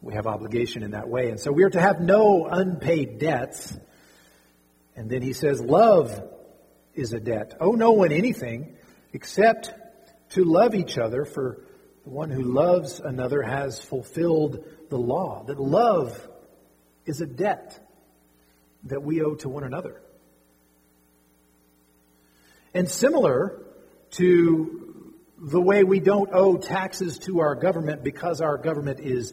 We 0.00 0.14
have 0.14 0.26
obligation 0.26 0.82
in 0.82 0.92
that 0.92 1.06
way, 1.06 1.28
and 1.28 1.38
so 1.38 1.52
we 1.52 1.64
are 1.64 1.70
to 1.70 1.80
have 1.82 2.00
no 2.00 2.46
unpaid 2.46 3.18
debts. 3.18 3.76
And 4.96 5.10
then 5.10 5.20
he 5.20 5.34
says, 5.34 5.60
"Love 5.60 6.18
is 6.94 7.12
a 7.12 7.20
debt. 7.20 7.58
Owe 7.60 7.72
no 7.72 7.92
one 7.92 8.10
anything 8.10 8.76
except 9.12 9.83
to 10.30 10.44
love 10.44 10.74
each 10.74 10.98
other, 10.98 11.24
for 11.24 11.60
the 12.04 12.10
one 12.10 12.30
who 12.30 12.42
loves 12.42 13.00
another 13.00 13.42
has 13.42 13.80
fulfilled 13.80 14.64
the 14.90 14.98
law. 14.98 15.44
That 15.46 15.60
love 15.60 16.28
is 17.06 17.20
a 17.20 17.26
debt 17.26 17.78
that 18.84 19.02
we 19.02 19.22
owe 19.22 19.34
to 19.36 19.48
one 19.48 19.64
another. 19.64 20.00
And 22.74 22.90
similar 22.90 23.62
to 24.12 25.12
the 25.38 25.60
way 25.60 25.84
we 25.84 26.00
don't 26.00 26.30
owe 26.32 26.56
taxes 26.56 27.18
to 27.20 27.40
our 27.40 27.54
government 27.54 28.02
because 28.02 28.40
our 28.40 28.58
government 28.58 29.00
is 29.00 29.32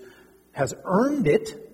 has 0.51 0.73
earned 0.83 1.27
it. 1.27 1.69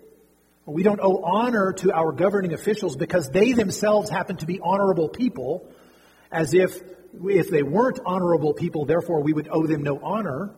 We 0.66 0.84
don't 0.84 1.00
owe 1.02 1.24
honor 1.24 1.74
to 1.74 1.94
our 1.94 2.12
governing 2.12 2.54
officials 2.54 2.96
because 2.96 3.30
they 3.30 3.54
themselves 3.54 4.10
happen 4.10 4.38
to 4.38 4.46
be 4.46 4.60
honorable 4.62 5.10
people, 5.10 5.72
as 6.32 6.54
if 6.54 6.80
if 7.26 7.50
they 7.50 7.64
weren't 7.64 8.00
honorable 8.06 8.54
people, 8.54 8.86
therefore 8.86 9.22
we 9.22 9.34
would 9.34 9.48
owe 9.52 9.66
them 9.66 9.84
no 9.84 10.00
honor. 10.02 10.54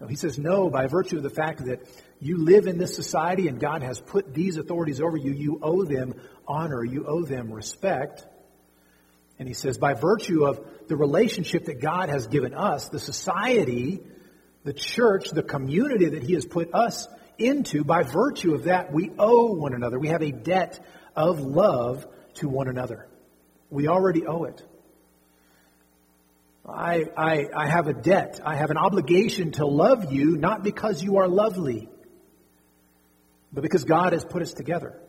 No, 0.00 0.06
he 0.06 0.16
says, 0.16 0.38
no, 0.38 0.70
by 0.70 0.86
virtue 0.86 1.16
of 1.16 1.22
the 1.22 1.30
fact 1.30 1.64
that 1.66 1.80
you 2.20 2.38
live 2.38 2.66
in 2.66 2.78
this 2.78 2.94
society 2.94 3.48
and 3.48 3.58
God 3.58 3.82
has 3.82 4.00
put 4.00 4.32
these 4.32 4.56
authorities 4.56 5.00
over 5.00 5.16
you, 5.16 5.32
you 5.32 5.58
owe 5.62 5.84
them 5.84 6.14
honor, 6.46 6.84
you 6.84 7.04
owe 7.06 7.22
them 7.22 7.52
respect. 7.52 8.24
And 9.38 9.48
he 9.48 9.54
says, 9.54 9.78
by 9.78 9.94
virtue 9.94 10.44
of 10.44 10.60
the 10.88 10.96
relationship 10.96 11.66
that 11.66 11.80
God 11.80 12.08
has 12.08 12.26
given 12.26 12.54
us, 12.54 12.88
the 12.88 12.98
society, 13.00 14.00
the 14.64 14.72
church, 14.72 15.30
the 15.30 15.42
community 15.42 16.10
that 16.10 16.22
he 16.22 16.34
has 16.34 16.44
put 16.44 16.74
us 16.74 17.08
into, 17.38 17.84
by 17.84 18.02
virtue 18.02 18.54
of 18.54 18.64
that, 18.64 18.92
we 18.92 19.10
owe 19.18 19.52
one 19.54 19.74
another. 19.74 19.98
We 19.98 20.08
have 20.08 20.22
a 20.22 20.32
debt 20.32 20.84
of 21.14 21.40
love 21.40 22.06
to 22.34 22.48
one 22.48 22.68
another. 22.68 23.08
We 23.70 23.88
already 23.88 24.26
owe 24.26 24.44
it. 24.44 24.62
I, 26.68 27.06
I, 27.16 27.46
I 27.54 27.66
have 27.66 27.88
a 27.88 27.94
debt. 27.94 28.40
I 28.44 28.56
have 28.56 28.70
an 28.70 28.76
obligation 28.76 29.52
to 29.52 29.66
love 29.66 30.12
you, 30.12 30.36
not 30.36 30.62
because 30.62 31.02
you 31.02 31.18
are 31.18 31.28
lovely, 31.28 31.88
but 33.52 33.62
because 33.62 33.84
God 33.84 34.12
has 34.12 34.24
put 34.24 34.42
us 34.42 34.52
together. 34.52 35.00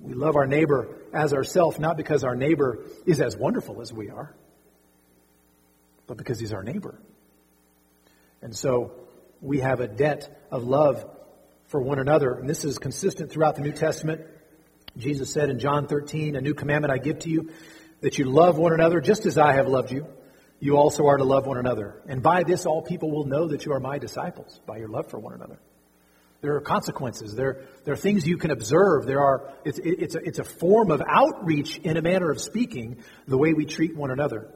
We 0.00 0.14
love 0.14 0.36
our 0.36 0.46
neighbor 0.46 0.96
as 1.12 1.32
ourselves, 1.32 1.78
not 1.78 1.96
because 1.96 2.24
our 2.24 2.34
neighbor 2.34 2.86
is 3.04 3.20
as 3.20 3.36
wonderful 3.36 3.80
as 3.82 3.92
we 3.92 4.10
are, 4.10 4.34
but 6.06 6.16
because 6.16 6.38
he's 6.38 6.52
our 6.52 6.62
neighbor. 6.62 6.98
And 8.42 8.56
so 8.56 8.92
we 9.40 9.60
have 9.60 9.80
a 9.80 9.88
debt 9.88 10.46
of 10.50 10.64
love 10.64 11.04
for 11.66 11.80
one 11.80 11.98
another. 11.98 12.32
And 12.32 12.48
this 12.48 12.64
is 12.64 12.78
consistent 12.78 13.30
throughout 13.30 13.56
the 13.56 13.62
New 13.62 13.72
Testament. 13.72 14.22
Jesus 14.96 15.30
said 15.30 15.50
in 15.50 15.58
John 15.58 15.88
13, 15.88 16.36
A 16.36 16.40
new 16.40 16.54
commandment 16.54 16.92
I 16.92 16.98
give 16.98 17.20
to 17.20 17.30
you 17.30 17.50
that 18.00 18.18
you 18.18 18.26
love 18.26 18.58
one 18.58 18.72
another 18.72 19.00
just 19.00 19.26
as 19.26 19.38
I 19.38 19.54
have 19.54 19.68
loved 19.68 19.90
you. 19.90 20.06
You 20.58 20.76
also 20.76 21.06
are 21.06 21.16
to 21.16 21.24
love 21.24 21.46
one 21.46 21.58
another. 21.58 22.02
And 22.06 22.22
by 22.22 22.42
this, 22.42 22.64
all 22.66 22.82
people 22.82 23.10
will 23.10 23.26
know 23.26 23.48
that 23.48 23.66
you 23.66 23.72
are 23.72 23.80
my 23.80 23.98
disciples, 23.98 24.60
by 24.66 24.78
your 24.78 24.88
love 24.88 25.10
for 25.10 25.18
one 25.18 25.34
another. 25.34 25.58
There 26.40 26.54
are 26.54 26.60
consequences. 26.60 27.34
There, 27.34 27.62
there 27.84 27.94
are 27.94 27.96
things 27.96 28.26
you 28.26 28.38
can 28.38 28.50
observe. 28.50 29.06
There 29.06 29.20
are, 29.20 29.52
it's, 29.64 29.78
it's, 29.82 30.14
a, 30.14 30.18
it's 30.18 30.38
a 30.38 30.44
form 30.44 30.90
of 30.90 31.02
outreach 31.06 31.78
in 31.78 31.96
a 31.96 32.02
manner 32.02 32.30
of 32.30 32.40
speaking, 32.40 33.02
the 33.26 33.38
way 33.38 33.52
we 33.52 33.66
treat 33.66 33.96
one 33.96 34.10
another. 34.10 34.48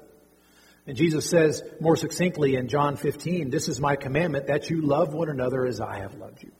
And 0.87 0.97
Jesus 0.97 1.29
says 1.29 1.63
more 1.81 1.97
succinctly 1.97 2.57
in 2.57 2.69
John 2.69 2.97
15, 2.97 3.51
This 3.51 3.69
is 3.69 3.81
my 3.81 3.97
commandment, 3.97 4.47
that 4.47 4.71
you 4.71 4.83
love 4.83 5.13
one 5.13 5.29
another 5.29 5.67
as 5.67 5.81
I 5.81 5.99
have 5.99 6.15
loved 6.15 6.43
you. 6.43 6.53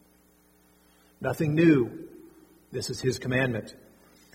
Nothing 1.21 1.55
new. 1.55 2.09
This 2.73 2.91
is 2.91 3.01
his 3.01 3.19
commandment. 3.19 3.75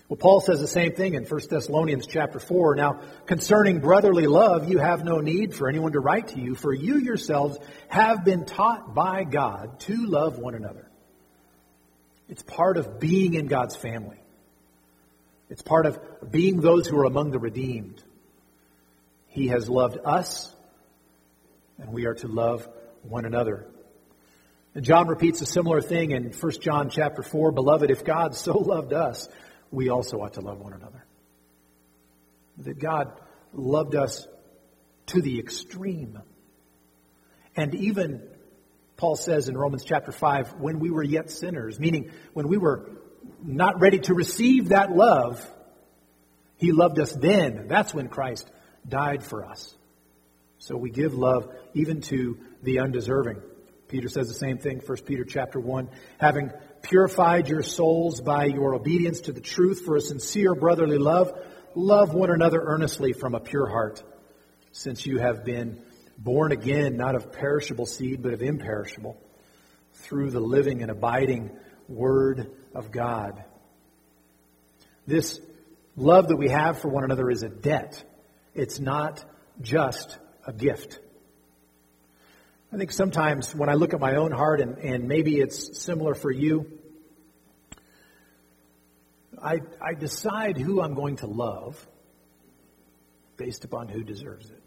Well, 0.08 0.16
Paul 0.16 0.40
says 0.40 0.60
the 0.60 0.68
same 0.68 0.92
thing 0.92 1.14
in 1.14 1.24
1 1.24 1.40
Thessalonians 1.50 2.06
chapter 2.06 2.38
4. 2.38 2.76
Now, 2.76 3.00
concerning 3.26 3.80
brotherly 3.80 4.28
love, 4.28 4.68
you 4.68 4.78
have 4.78 5.04
no 5.04 5.18
need 5.18 5.52
for 5.52 5.68
anyone 5.68 5.92
to 5.92 6.00
write 6.00 6.28
to 6.28 6.40
you, 6.40 6.54
for 6.54 6.72
you 6.72 6.98
yourselves 6.98 7.58
have 7.88 8.24
been 8.24 8.44
taught 8.44 8.94
by 8.94 9.24
God 9.24 9.80
to 9.80 10.06
love 10.06 10.38
one 10.38 10.54
another. 10.54 10.88
It's 12.28 12.42
part 12.42 12.76
of 12.76 13.00
being 13.00 13.34
in 13.34 13.46
God's 13.46 13.74
family. 13.74 14.20
It's 15.50 15.62
part 15.62 15.86
of 15.86 15.98
being 16.30 16.60
those 16.60 16.86
who 16.86 16.98
are 16.98 17.04
among 17.04 17.32
the 17.32 17.38
redeemed. 17.40 18.02
He 19.26 19.48
has 19.48 19.68
loved 19.68 19.98
us, 20.04 20.54
and 21.78 21.92
we 21.92 22.06
are 22.06 22.14
to 22.14 22.28
love 22.28 22.68
one 23.02 23.24
another. 23.24 23.66
And 24.74 24.84
John 24.84 25.08
repeats 25.08 25.40
a 25.40 25.46
similar 25.46 25.80
thing 25.80 26.12
in 26.12 26.32
1 26.32 26.52
John 26.60 26.90
chapter 26.90 27.22
4. 27.22 27.50
Beloved, 27.50 27.90
if 27.90 28.04
God 28.04 28.36
so 28.36 28.56
loved 28.58 28.92
us, 28.92 29.28
we 29.76 29.90
also 29.90 30.22
ought 30.22 30.32
to 30.32 30.40
love 30.40 30.58
one 30.58 30.72
another. 30.72 31.04
That 32.60 32.78
God 32.78 33.12
loved 33.52 33.94
us 33.94 34.26
to 35.08 35.20
the 35.20 35.38
extreme. 35.38 36.18
And 37.54 37.74
even, 37.74 38.26
Paul 38.96 39.16
says 39.16 39.50
in 39.50 39.54
Romans 39.54 39.84
chapter 39.84 40.12
5, 40.12 40.54
when 40.60 40.78
we 40.78 40.90
were 40.90 41.02
yet 41.02 41.30
sinners, 41.30 41.78
meaning 41.78 42.10
when 42.32 42.48
we 42.48 42.56
were 42.56 42.88
not 43.44 43.78
ready 43.78 43.98
to 43.98 44.14
receive 44.14 44.70
that 44.70 44.92
love, 44.92 45.46
he 46.56 46.72
loved 46.72 46.98
us 46.98 47.12
then. 47.12 47.66
That's 47.68 47.92
when 47.92 48.08
Christ 48.08 48.50
died 48.88 49.22
for 49.22 49.44
us. 49.44 49.76
So 50.56 50.78
we 50.78 50.88
give 50.88 51.12
love 51.12 51.54
even 51.74 52.00
to 52.12 52.38
the 52.62 52.78
undeserving. 52.78 53.42
Peter 53.88 54.08
says 54.08 54.28
the 54.28 54.34
same 54.34 54.56
thing, 54.56 54.80
1 54.84 54.98
Peter 55.04 55.24
chapter 55.24 55.60
1. 55.60 55.90
Having 56.16 56.52
purified 56.86 57.48
your 57.48 57.62
souls 57.62 58.20
by 58.20 58.44
your 58.44 58.74
obedience 58.74 59.22
to 59.22 59.32
the 59.32 59.40
truth 59.40 59.84
for 59.84 59.96
a 59.96 60.00
sincere 60.00 60.54
brotherly 60.54 60.98
love, 60.98 61.32
love 61.74 62.14
one 62.14 62.30
another 62.30 62.62
earnestly 62.62 63.12
from 63.12 63.34
a 63.34 63.40
pure 63.40 63.66
heart, 63.66 64.02
since 64.70 65.04
you 65.04 65.18
have 65.18 65.44
been 65.44 65.82
born 66.16 66.52
again, 66.52 66.96
not 66.96 67.16
of 67.16 67.32
perishable 67.32 67.86
seed, 67.86 68.22
but 68.22 68.32
of 68.32 68.40
imperishable, 68.40 69.20
through 69.94 70.30
the 70.30 70.40
living 70.40 70.82
and 70.82 70.90
abiding 70.90 71.50
Word 71.88 72.52
of 72.72 72.92
God. 72.92 73.44
This 75.08 75.40
love 75.96 76.28
that 76.28 76.36
we 76.36 76.50
have 76.50 76.80
for 76.80 76.88
one 76.88 77.02
another 77.02 77.28
is 77.30 77.42
a 77.42 77.48
debt. 77.48 78.02
It's 78.54 78.78
not 78.78 79.24
just 79.60 80.18
a 80.46 80.52
gift. 80.52 81.00
I 82.72 82.78
think 82.78 82.90
sometimes 82.90 83.54
when 83.54 83.68
I 83.68 83.74
look 83.74 83.94
at 83.94 84.00
my 84.00 84.16
own 84.16 84.32
heart, 84.32 84.60
and, 84.60 84.78
and 84.78 85.06
maybe 85.06 85.36
it's 85.36 85.80
similar 85.80 86.14
for 86.14 86.30
you, 86.30 86.66
I, 89.40 89.60
I 89.80 89.94
decide 89.94 90.58
who 90.58 90.82
I'm 90.82 90.94
going 90.94 91.16
to 91.16 91.26
love 91.26 91.86
based 93.36 93.64
upon 93.64 93.88
who 93.88 94.02
deserves 94.02 94.50
it, 94.50 94.62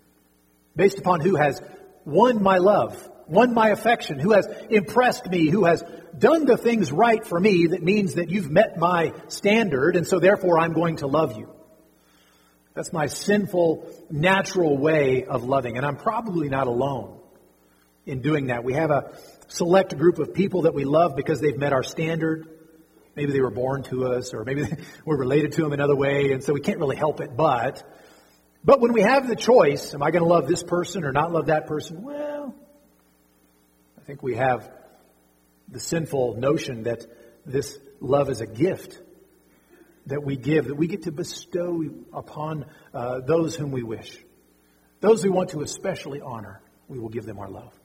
based 0.75 0.97
upon 0.97 1.19
who 1.19 1.35
has 1.35 1.61
won 2.05 2.41
my 2.41 2.59
love, 2.59 3.09
won 3.27 3.53
my 3.53 3.69
affection, 3.69 4.17
who 4.17 4.31
has 4.31 4.47
impressed 4.69 5.29
me, 5.29 5.49
who 5.49 5.65
has 5.65 5.83
done 6.17 6.45
the 6.45 6.55
things 6.55 6.91
right 6.91 7.25
for 7.25 7.39
me 7.39 7.67
that 7.67 7.83
means 7.83 8.13
that 8.15 8.29
you've 8.29 8.49
met 8.49 8.77
my 8.77 9.11
standard, 9.27 9.97
and 9.97 10.07
so 10.07 10.19
therefore 10.19 10.57
I'm 10.57 10.73
going 10.73 10.97
to 10.97 11.07
love 11.07 11.37
you. 11.37 11.49
That's 12.75 12.93
my 12.93 13.07
sinful, 13.07 13.91
natural 14.09 14.77
way 14.77 15.25
of 15.25 15.43
loving, 15.43 15.75
and 15.75 15.85
I'm 15.85 15.97
probably 15.97 16.47
not 16.47 16.67
alone 16.67 17.18
in 18.09 18.21
doing 18.21 18.47
that. 18.47 18.63
We 18.63 18.73
have 18.73 18.91
a 18.91 19.13
select 19.47 19.97
group 19.97 20.19
of 20.19 20.33
people 20.33 20.63
that 20.63 20.73
we 20.73 20.83
love 20.83 21.15
because 21.15 21.39
they've 21.39 21.57
met 21.57 21.73
our 21.73 21.83
standard. 21.83 22.47
Maybe 23.15 23.31
they 23.31 23.41
were 23.41 23.51
born 23.51 23.83
to 23.83 24.07
us, 24.07 24.33
or 24.33 24.43
maybe 24.43 24.65
we're 25.05 25.17
related 25.17 25.53
to 25.53 25.61
them 25.61 25.73
another 25.73 25.95
way, 25.95 26.31
and 26.31 26.43
so 26.43 26.53
we 26.53 26.61
can't 26.61 26.79
really 26.79 26.95
help 26.95 27.21
it. 27.21 27.35
But, 27.35 27.83
but 28.63 28.81
when 28.81 28.93
we 28.93 29.01
have 29.01 29.27
the 29.27 29.35
choice, 29.35 29.93
am 29.93 30.03
I 30.03 30.11
going 30.11 30.23
to 30.23 30.29
love 30.29 30.47
this 30.47 30.63
person 30.63 31.03
or 31.03 31.11
not 31.11 31.31
love 31.31 31.47
that 31.47 31.67
person? 31.67 32.03
Well, 32.03 32.55
I 33.97 34.01
think 34.01 34.23
we 34.23 34.35
have 34.35 34.69
the 35.67 35.79
sinful 35.79 36.35
notion 36.37 36.83
that 36.83 37.05
this 37.45 37.77
love 37.99 38.29
is 38.29 38.41
a 38.41 38.47
gift 38.47 38.99
that 40.07 40.23
we 40.23 40.35
give, 40.35 40.65
that 40.65 40.75
we 40.75 40.87
get 40.87 41.03
to 41.03 41.11
bestow 41.11 41.83
upon 42.11 42.65
uh, 42.93 43.19
those 43.19 43.55
whom 43.55 43.71
we 43.71 43.83
wish. 43.83 44.17
Those 45.01 45.23
we 45.23 45.29
want 45.29 45.51
to 45.51 45.61
especially 45.61 46.19
honor, 46.19 46.61
we 46.87 46.99
will 46.99 47.09
give 47.09 47.25
them 47.25 47.37
our 47.37 47.49
love. 47.49 47.78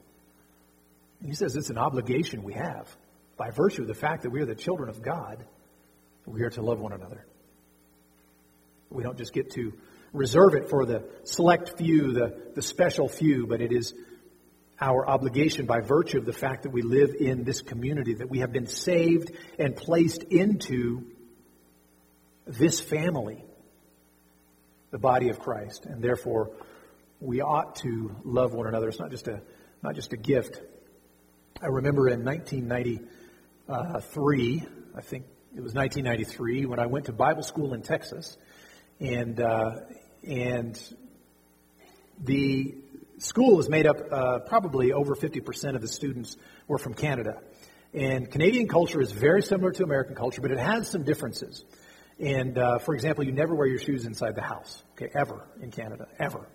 He 1.23 1.33
says 1.33 1.55
it's 1.55 1.69
an 1.69 1.77
obligation 1.77 2.43
we 2.43 2.53
have 2.53 2.95
by 3.37 3.49
virtue 3.49 3.81
of 3.81 3.87
the 3.87 3.93
fact 3.93 4.23
that 4.23 4.29
we 4.29 4.41
are 4.41 4.45
the 4.45 4.55
children 4.55 4.89
of 4.89 5.01
God. 5.01 5.45
We 6.25 6.43
are 6.43 6.49
to 6.51 6.61
love 6.61 6.79
one 6.79 6.93
another. 6.93 7.25
We 8.89 9.03
don't 9.03 9.17
just 9.17 9.33
get 9.33 9.51
to 9.51 9.73
reserve 10.13 10.55
it 10.55 10.69
for 10.69 10.85
the 10.85 11.03
select 11.23 11.77
few, 11.77 12.13
the, 12.13 12.51
the 12.55 12.61
special 12.61 13.07
few, 13.07 13.45
but 13.47 13.61
it 13.61 13.71
is 13.71 13.93
our 14.79 15.07
obligation 15.07 15.65
by 15.65 15.79
virtue 15.79 16.17
of 16.17 16.25
the 16.25 16.33
fact 16.33 16.63
that 16.63 16.71
we 16.71 16.81
live 16.81 17.13
in 17.19 17.43
this 17.43 17.61
community, 17.61 18.15
that 18.15 18.29
we 18.29 18.39
have 18.39 18.51
been 18.51 18.67
saved 18.67 19.31
and 19.57 19.75
placed 19.75 20.23
into 20.23 21.05
this 22.45 22.79
family, 22.79 23.43
the 24.91 24.97
body 24.97 25.29
of 25.29 25.39
Christ, 25.39 25.85
and 25.85 26.03
therefore 26.03 26.51
we 27.19 27.41
ought 27.41 27.77
to 27.77 28.15
love 28.23 28.53
one 28.53 28.67
another. 28.67 28.89
It's 28.89 28.99
not 28.99 29.11
just 29.11 29.27
a 29.27 29.41
not 29.81 29.95
just 29.95 30.13
a 30.13 30.17
gift. 30.17 30.61
I 31.61 31.67
remember 31.67 32.09
in 32.09 32.25
1993, 32.25 34.67
I 34.93 35.01
think 35.01 35.25
it 35.55 35.61
was 35.61 35.73
1993, 35.73 36.65
when 36.65 36.79
I 36.79 36.87
went 36.87 37.05
to 37.05 37.13
Bible 37.13 37.43
school 37.43 37.73
in 37.73 37.81
Texas, 37.81 38.35
and 38.99 39.39
uh, 39.39 39.75
and 40.27 40.77
the 42.21 42.75
school 43.19 43.55
was 43.55 43.69
made 43.69 43.87
up 43.87 43.95
uh, 44.11 44.39
probably 44.39 44.91
over 44.91 45.15
50% 45.15 45.75
of 45.75 45.81
the 45.81 45.87
students 45.87 46.35
were 46.67 46.77
from 46.77 46.93
Canada. 46.93 47.41
And 47.93 48.29
Canadian 48.29 48.67
culture 48.67 48.99
is 48.99 49.13
very 49.13 49.41
similar 49.41 49.71
to 49.71 49.83
American 49.83 50.15
culture, 50.15 50.41
but 50.41 50.51
it 50.51 50.59
has 50.59 50.89
some 50.89 51.03
differences. 51.03 51.63
And 52.19 52.57
uh, 52.57 52.79
for 52.79 52.95
example, 52.95 53.23
you 53.23 53.31
never 53.31 53.55
wear 53.55 53.67
your 53.67 53.79
shoes 53.79 54.05
inside 54.05 54.35
the 54.35 54.41
house, 54.41 54.83
okay, 54.93 55.09
ever 55.13 55.47
in 55.61 55.71
Canada, 55.71 56.09
ever. 56.19 56.45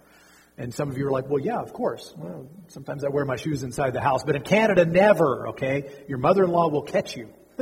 And 0.60 0.74
some 0.74 0.90
of 0.90 0.98
you 0.98 1.08
are 1.08 1.10
like, 1.10 1.26
well, 1.26 1.40
yeah, 1.40 1.58
of 1.58 1.72
course. 1.72 2.12
Well, 2.18 2.46
sometimes 2.68 3.02
I 3.02 3.08
wear 3.08 3.24
my 3.24 3.36
shoes 3.36 3.62
inside 3.62 3.94
the 3.94 4.02
house, 4.02 4.24
but 4.24 4.36
in 4.36 4.42
Canada, 4.42 4.84
never, 4.84 5.48
okay? 5.48 6.04
Your 6.06 6.18
mother 6.18 6.44
in 6.44 6.50
law 6.50 6.68
will 6.68 6.82
catch 6.82 7.16
you. 7.16 7.30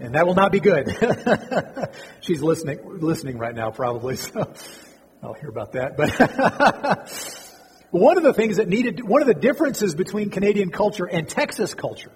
and 0.00 0.16
that 0.16 0.26
will 0.26 0.34
not 0.34 0.50
be 0.50 0.58
good. 0.58 0.88
She's 2.20 2.42
listening, 2.42 2.80
listening 2.98 3.38
right 3.38 3.54
now, 3.54 3.70
probably, 3.70 4.16
so 4.28 4.52
I'll 5.22 5.34
hear 5.34 5.50
about 5.50 5.74
that. 5.74 5.96
But 5.96 7.08
one 7.92 8.16
of 8.16 8.24
the 8.24 8.34
things 8.34 8.56
that 8.56 8.68
needed, 8.68 9.00
one 9.00 9.22
of 9.22 9.28
the 9.28 9.34
differences 9.34 9.94
between 9.94 10.30
Canadian 10.30 10.70
culture 10.70 11.04
and 11.04 11.28
Texas 11.28 11.74
culture 11.74 12.10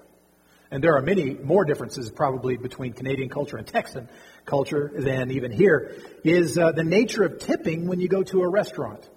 and 0.72 0.82
there 0.82 0.96
are 0.96 1.02
many 1.02 1.34
more 1.34 1.64
differences 1.64 2.10
probably 2.10 2.56
between 2.56 2.92
Canadian 2.92 3.28
culture 3.28 3.56
and 3.56 3.66
Texan 3.66 4.08
culture 4.44 4.90
than 4.92 5.30
even 5.30 5.52
here, 5.52 5.94
is 6.24 6.58
uh, 6.58 6.72
the 6.72 6.82
nature 6.82 7.22
of 7.22 7.38
tipping 7.38 7.86
when 7.86 8.00
you 8.00 8.08
go 8.08 8.24
to 8.24 8.42
a 8.42 8.48
restaurant. 8.48 9.08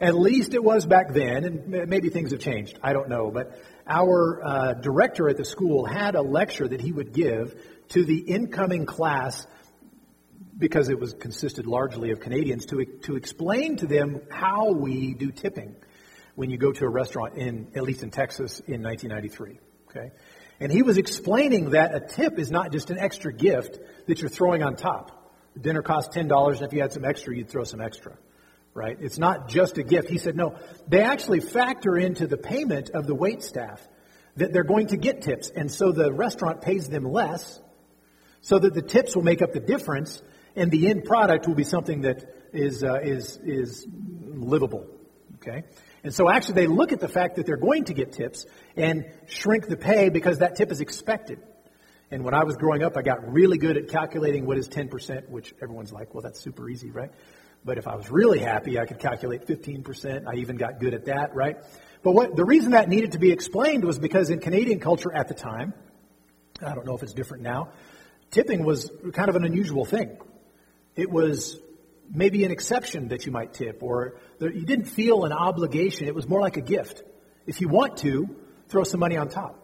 At 0.00 0.14
least 0.14 0.54
it 0.54 0.62
was 0.62 0.86
back 0.86 1.12
then, 1.12 1.44
and 1.44 1.88
maybe 1.88 2.08
things 2.08 2.30
have 2.30 2.40
changed. 2.40 2.78
I 2.82 2.92
don't 2.92 3.08
know. 3.08 3.30
But 3.32 3.58
our 3.86 4.40
uh, 4.44 4.74
director 4.74 5.28
at 5.28 5.36
the 5.36 5.44
school 5.44 5.84
had 5.84 6.14
a 6.14 6.22
lecture 6.22 6.68
that 6.68 6.80
he 6.80 6.92
would 6.92 7.12
give 7.12 7.60
to 7.88 8.04
the 8.04 8.18
incoming 8.18 8.86
class 8.86 9.46
because 10.56 10.88
it 10.88 10.98
was 10.98 11.14
consisted 11.14 11.66
largely 11.66 12.10
of 12.10 12.20
Canadians 12.20 12.66
to, 12.66 12.84
to 13.02 13.16
explain 13.16 13.76
to 13.76 13.86
them 13.86 14.20
how 14.30 14.72
we 14.72 15.14
do 15.14 15.30
tipping 15.30 15.74
when 16.34 16.50
you 16.50 16.58
go 16.58 16.72
to 16.72 16.84
a 16.84 16.88
restaurant 16.88 17.34
in, 17.34 17.68
at 17.74 17.82
least 17.82 18.02
in 18.02 18.10
Texas 18.10 18.60
in 18.60 18.82
1993. 18.82 19.58
Okay. 19.88 20.12
And 20.60 20.70
he 20.70 20.82
was 20.82 20.98
explaining 20.98 21.70
that 21.70 21.94
a 21.94 22.00
tip 22.00 22.38
is 22.38 22.50
not 22.50 22.72
just 22.72 22.90
an 22.90 22.98
extra 22.98 23.32
gift 23.32 23.78
that 24.06 24.20
you're 24.20 24.28
throwing 24.28 24.62
on 24.62 24.76
top. 24.76 25.32
The 25.54 25.60
dinner 25.60 25.82
costs 25.82 26.14
$10, 26.16 26.52
and 26.56 26.62
if 26.62 26.72
you 26.72 26.80
had 26.80 26.92
some 26.92 27.04
extra, 27.04 27.36
you'd 27.36 27.48
throw 27.48 27.64
some 27.64 27.80
extra. 27.80 28.16
Right? 28.78 28.96
It's 29.00 29.18
not 29.18 29.48
just 29.48 29.76
a 29.76 29.82
gift. 29.82 30.08
He 30.08 30.18
said, 30.18 30.36
no, 30.36 30.54
they 30.86 31.02
actually 31.02 31.40
factor 31.40 31.96
into 31.96 32.28
the 32.28 32.36
payment 32.36 32.90
of 32.90 33.08
the 33.08 33.14
wait 33.14 33.42
staff 33.42 33.86
that 34.36 34.52
they're 34.52 34.62
going 34.62 34.86
to 34.88 34.96
get 34.96 35.22
tips. 35.22 35.50
And 35.50 35.68
so 35.70 35.90
the 35.90 36.12
restaurant 36.12 36.62
pays 36.62 36.88
them 36.88 37.04
less 37.04 37.60
so 38.40 38.56
that 38.56 38.74
the 38.74 38.82
tips 38.82 39.16
will 39.16 39.24
make 39.24 39.42
up 39.42 39.52
the 39.52 39.60
difference 39.60 40.22
and 40.54 40.70
the 40.70 40.88
end 40.88 41.04
product 41.04 41.48
will 41.48 41.56
be 41.56 41.64
something 41.64 42.02
that 42.02 42.24
is, 42.52 42.84
uh, 42.84 43.00
is, 43.02 43.36
is 43.42 43.84
livable. 43.90 44.86
Okay? 45.36 45.64
And 46.04 46.14
so 46.14 46.30
actually 46.30 46.54
they 46.54 46.66
look 46.68 46.92
at 46.92 47.00
the 47.00 47.08
fact 47.08 47.34
that 47.36 47.46
they're 47.46 47.56
going 47.56 47.84
to 47.86 47.94
get 47.94 48.12
tips 48.12 48.46
and 48.76 49.06
shrink 49.26 49.66
the 49.66 49.76
pay 49.76 50.08
because 50.08 50.38
that 50.38 50.54
tip 50.54 50.70
is 50.70 50.80
expected. 50.80 51.40
And 52.10 52.24
when 52.24 52.32
I 52.32 52.44
was 52.44 52.56
growing 52.56 52.82
up, 52.82 52.96
I 52.96 53.02
got 53.02 53.30
really 53.30 53.58
good 53.58 53.76
at 53.76 53.88
calculating 53.88 54.46
what 54.46 54.56
is 54.56 54.68
10%, 54.68 55.28
which 55.28 55.52
everyone's 55.60 55.92
like, 55.92 56.14
well, 56.14 56.22
that's 56.22 56.40
super 56.40 56.68
easy, 56.70 56.90
right? 56.90 57.10
But 57.64 57.78
if 57.78 57.86
I 57.86 57.96
was 57.96 58.10
really 58.10 58.38
happy, 58.38 58.78
I 58.78 58.86
could 58.86 58.98
calculate 58.98 59.46
15%. 59.46 60.26
I 60.26 60.36
even 60.36 60.56
got 60.56 60.80
good 60.80 60.94
at 60.94 61.06
that, 61.06 61.34
right? 61.34 61.56
But 62.02 62.12
what, 62.12 62.36
the 62.36 62.44
reason 62.44 62.72
that 62.72 62.88
needed 62.88 63.12
to 63.12 63.18
be 63.18 63.32
explained 63.32 63.84
was 63.84 63.98
because 63.98 64.30
in 64.30 64.40
Canadian 64.40 64.80
culture 64.80 65.12
at 65.12 65.28
the 65.28 65.34
time, 65.34 65.74
I 66.64 66.74
don't 66.74 66.86
know 66.86 66.94
if 66.94 67.02
it's 67.02 67.12
different 67.12 67.42
now, 67.42 67.70
tipping 68.30 68.64
was 68.64 68.90
kind 69.12 69.28
of 69.28 69.36
an 69.36 69.44
unusual 69.44 69.84
thing. 69.84 70.18
It 70.96 71.10
was 71.10 71.58
maybe 72.12 72.44
an 72.44 72.50
exception 72.50 73.08
that 73.08 73.26
you 73.26 73.32
might 73.32 73.52
tip, 73.52 73.82
or 73.82 74.16
you 74.40 74.64
didn't 74.64 74.86
feel 74.86 75.24
an 75.24 75.32
obligation. 75.32 76.06
It 76.06 76.14
was 76.14 76.28
more 76.28 76.40
like 76.40 76.56
a 76.56 76.62
gift. 76.62 77.02
If 77.46 77.60
you 77.60 77.68
want 77.68 77.98
to, 77.98 78.28
throw 78.68 78.84
some 78.84 79.00
money 79.00 79.16
on 79.16 79.28
top. 79.28 79.58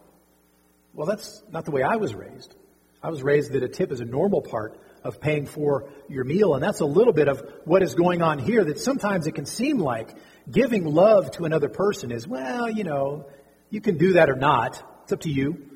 Well, 0.93 1.07
that's 1.07 1.43
not 1.51 1.65
the 1.65 1.71
way 1.71 1.83
I 1.83 1.97
was 1.97 2.15
raised. 2.15 2.55
I 3.03 3.11
was 3.11 3.23
raised 3.23 3.53
that 3.53 3.63
a 3.63 3.69
tip 3.69 3.93
is 3.93 4.01
a 4.01 4.05
normal 4.05 4.41
part 4.41 4.79
of 5.05 5.21
paying 5.21 5.47
for 5.47 5.90
your 6.09 6.25
meal, 6.25 6.55
and 6.55 6.62
that's 6.62 6.81
a 6.81 6.87
little 6.87 7.12
bit 7.12 7.29
of 7.29 7.47
what 7.64 7.83
is 7.83 7.95
going 7.95 8.23
on 8.23 8.38
here. 8.38 8.64
That 8.64 8.81
sometimes 8.81 9.27
it 9.27 9.33
can 9.33 9.47
seem 9.47 9.79
like 9.79 10.17
giving 10.51 10.85
love 10.85 11.31
to 11.33 11.45
another 11.45 11.69
person 11.69 12.11
is, 12.11 12.27
well, 12.27 12.69
you 12.71 12.85
know, 12.85 13.27
you 13.71 13.81
can 13.81 13.99
do 13.99 14.14
that 14.14 14.31
or 14.31 14.37
not. 14.37 14.83
It's 15.05 15.12
up 15.12 15.21
to 15.21 15.31
you. 15.31 15.71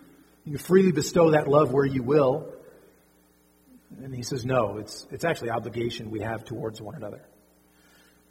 You 0.45 0.57
freely 0.57 0.93
bestow 0.93 1.33
that 1.33 1.47
love 1.47 1.73
where 1.73 1.85
you 1.85 2.03
will. 2.03 2.53
And 4.03 4.15
he 4.15 4.23
says, 4.23 4.47
no, 4.47 4.79
it's, 4.79 5.07
it's 5.11 5.25
actually 5.25 5.51
obligation 5.51 6.11
we 6.11 6.21
have 6.21 6.45
towards 6.45 6.81
one 6.81 6.95
another. 6.95 7.23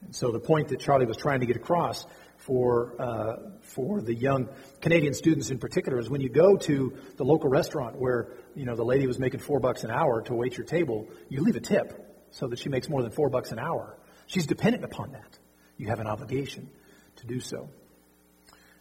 And 0.03 0.15
so 0.15 0.31
the 0.31 0.39
point 0.39 0.69
that 0.69 0.79
Charlie 0.79 1.05
was 1.05 1.17
trying 1.17 1.41
to 1.41 1.45
get 1.45 1.55
across 1.55 2.05
for, 2.47 2.95
uh, 2.97 3.35
for 3.61 4.01
the 4.01 4.15
young 4.15 4.47
Canadian 4.81 5.13
students 5.13 5.49
in 5.49 5.59
particular 5.59 5.99
is 5.99 6.09
when 6.09 6.21
you 6.21 6.29
go 6.29 6.55
to 6.55 6.93
the 7.17 7.25
local 7.25 7.49
restaurant 7.49 7.97
where, 7.97 8.29
you 8.55 8.65
know, 8.65 8.73
the 8.73 8.85
lady 8.85 9.05
was 9.05 9.19
making 9.19 9.41
four 9.41 9.59
bucks 9.59 9.83
an 9.83 9.91
hour 9.91 10.21
to 10.21 10.33
wait 10.33 10.57
your 10.57 10.65
table, 10.65 11.09
you 11.27 11.41
leave 11.41 11.57
a 11.57 11.59
tip 11.59 12.25
so 12.31 12.47
that 12.47 12.57
she 12.57 12.69
makes 12.69 12.87
more 12.87 13.01
than 13.01 13.11
four 13.11 13.29
bucks 13.29 13.51
an 13.51 13.59
hour. 13.59 13.97
She's 14.27 14.47
dependent 14.47 14.85
upon 14.85 15.11
that. 15.11 15.37
You 15.75 15.89
have 15.89 15.99
an 15.99 16.07
obligation 16.07 16.69
to 17.17 17.27
do 17.27 17.41
so. 17.41 17.69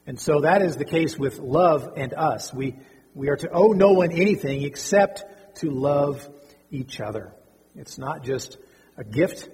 And 0.06 0.20
so 0.20 0.42
that 0.42 0.62
is 0.62 0.76
the 0.76 0.84
case 0.84 1.18
with 1.18 1.40
love 1.40 1.94
and 1.96 2.14
us. 2.14 2.54
We, 2.54 2.76
we 3.14 3.30
are 3.30 3.36
to 3.36 3.50
owe 3.50 3.72
no 3.72 3.92
one 3.92 4.12
anything 4.12 4.62
except 4.62 5.24
to 5.56 5.70
love 5.70 6.28
each 6.70 7.00
other. 7.00 7.32
It's 7.74 7.98
not 7.98 8.22
just 8.22 8.58
a 8.96 9.02
gift, 9.02 9.48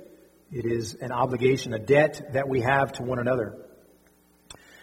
it 0.53 0.66
is 0.66 0.94
an 1.01 1.12
obligation, 1.12 1.72
a 1.72 1.79
debt 1.79 2.35
that 2.35 2.46
we 2.46 2.61
have 2.61 2.92
to 2.92 3.03
one 3.03 3.18
another. 3.18 3.57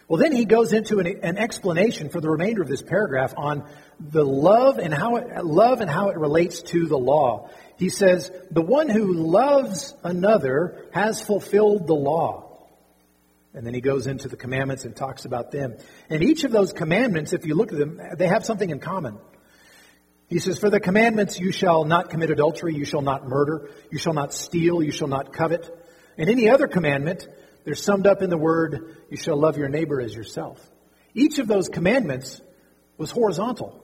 Well, 0.10 0.20
then 0.20 0.32
he 0.32 0.46
goes 0.46 0.74
into 0.74 1.00
an, 1.00 1.08
an, 1.22 1.38
explanation 1.38 2.10
for 2.10 2.20
the 2.20 2.30
remainder 2.30 2.64
of 2.64 2.68
this 2.68 2.82
paragraph 2.82 3.36
on 3.38 3.64
the 4.00 4.26
love 4.26 4.80
and 4.80 4.92
how 4.92 5.18
it, 5.18 5.46
love 5.46 5.82
and 5.82 5.90
how 5.90 6.10
it 6.10 6.18
relates 6.18 6.64
to 6.64 6.88
the 6.88 6.98
law. 6.98 7.52
He 7.78 7.90
says, 7.90 8.32
"The 8.50 8.64
one 8.64 8.90
who 8.90 9.14
loves 9.14 9.94
another 10.04 10.84
has 10.92 11.22
fulfilled 11.22 11.86
the 11.86 11.94
law." 11.94 12.50
And 13.54 13.66
then 13.66 13.76
he 13.76 13.82
goes 13.82 14.08
into 14.08 14.28
the 14.28 14.36
commandments 14.36 14.84
and 14.84 14.96
talks 14.96 15.26
about 15.26 15.52
them. 15.52 15.76
And 16.10 16.24
each 16.24 16.44
of 16.44 16.52
those 16.52 16.74
commandments, 16.74 17.32
if 17.32 17.46
you 17.46 17.54
look 17.54 17.72
at 17.72 17.78
them, 17.78 18.02
they 18.18 18.28
have 18.28 18.46
something 18.46 18.70
in 18.70 18.80
common. 18.80 19.18
He 20.28 20.40
says, 20.40 20.60
For 20.60 20.70
the 20.70 20.80
commandments, 20.80 21.40
you 21.40 21.52
shall 21.52 21.86
not 21.86 22.12
commit 22.12 22.30
adultery, 22.30 22.76
you 22.76 22.86
shall 22.86 23.02
not 23.02 23.28
murder, 23.28 23.70
you 23.92 23.98
shall 23.98 24.14
not 24.14 24.34
steal, 24.34 24.84
you 24.84 24.92
shall 24.92 25.08
not 25.08 25.34
covet. 25.34 25.68
And 26.18 26.30
any 26.30 26.50
other 26.50 26.68
commandment, 26.68 27.28
they're 27.64 27.76
summed 27.76 28.08
up 28.08 28.22
in 28.22 28.30
the 28.30 28.38
word, 28.38 28.98
you 29.10 29.18
shall 29.18 29.38
love 29.38 29.58
your 29.58 29.70
neighbor 29.70 30.02
as 30.02 30.16
yourself. 30.16 30.60
Each 31.14 31.40
of 31.40 31.48
those 31.48 31.70
commandments 31.70 32.42
was 32.98 33.12
horizontal. 33.12 33.84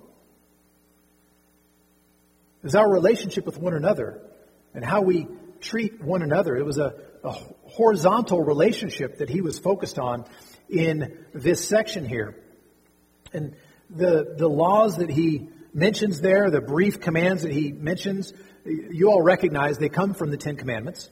It 2.61 2.65
was 2.65 2.75
our 2.75 2.91
relationship 2.91 3.45
with 3.45 3.57
one 3.57 3.73
another 3.73 4.21
and 4.73 4.83
how 4.83 5.01
we 5.01 5.27
treat 5.61 6.01
one 6.01 6.21
another. 6.21 6.55
It 6.55 6.65
was 6.65 6.77
a, 6.77 6.95
a 7.23 7.31
horizontal 7.65 8.43
relationship 8.43 9.17
that 9.17 9.29
he 9.29 9.41
was 9.41 9.59
focused 9.59 9.99
on 9.99 10.25
in 10.69 11.25
this 11.33 11.67
section 11.67 12.07
here. 12.07 12.35
And 13.33 13.55
the, 13.89 14.35
the 14.37 14.47
laws 14.47 14.97
that 14.97 15.09
he 15.09 15.49
mentions 15.73 16.21
there, 16.21 16.49
the 16.49 16.61
brief 16.61 16.99
commands 16.99 17.43
that 17.43 17.51
he 17.51 17.71
mentions, 17.71 18.33
you 18.65 19.09
all 19.09 19.21
recognize 19.21 19.77
they 19.77 19.89
come 19.89 20.13
from 20.13 20.31
the 20.31 20.37
Ten 20.37 20.55
Commandments. 20.55 21.09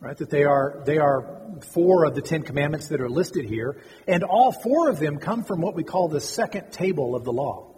Right? 0.00 0.16
That 0.16 0.30
they 0.30 0.44
are, 0.44 0.82
they 0.84 0.98
are 0.98 1.40
four 1.72 2.04
of 2.04 2.14
the 2.14 2.22
Ten 2.22 2.42
Commandments 2.42 2.88
that 2.88 3.00
are 3.00 3.08
listed 3.08 3.44
here, 3.46 3.80
and 4.06 4.22
all 4.22 4.52
four 4.52 4.88
of 4.88 4.98
them 4.98 5.18
come 5.18 5.44
from 5.44 5.60
what 5.60 5.74
we 5.74 5.84
call 5.84 6.08
the 6.08 6.20
second 6.20 6.70
table 6.72 7.14
of 7.14 7.24
the 7.24 7.32
law. 7.32 7.72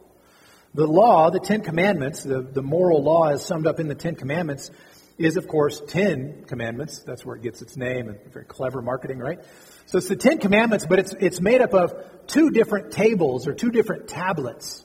The 0.75 0.87
law, 0.87 1.31
the 1.31 1.41
Ten 1.41 1.63
Commandments, 1.63 2.23
the, 2.23 2.43
the 2.43 2.63
moral 2.63 3.03
law 3.03 3.31
is 3.31 3.43
summed 3.43 3.67
up 3.67 3.81
in 3.81 3.89
the 3.89 3.95
Ten 3.95 4.15
Commandments, 4.15 4.71
is 5.17 5.37
of 5.37 5.49
course 5.49 5.81
Ten 5.89 6.45
Commandments. 6.47 7.01
That's 7.01 7.25
where 7.25 7.37
it 7.37 7.43
gets 7.43 7.63
its 7.63 7.77
name, 7.77 8.09
and 8.09 8.19
very 8.33 8.45
clever 8.45 8.83
marketing, 8.83 9.19
right? 9.19 9.41
So 9.87 9.99
it's 9.99 10.09
the 10.09 10.17
Ten 10.17 10.39
Commandments, 10.39 10.87
but 10.87 10.99
it's, 10.99 11.15
it's 11.19 11.41
made 11.41 11.63
up 11.63 11.73
of 11.73 11.95
two 12.27 12.51
different 12.51 12.93
tables 12.93 13.47
or 13.47 13.55
two 13.55 13.71
different 13.71 14.09
tablets. 14.09 14.85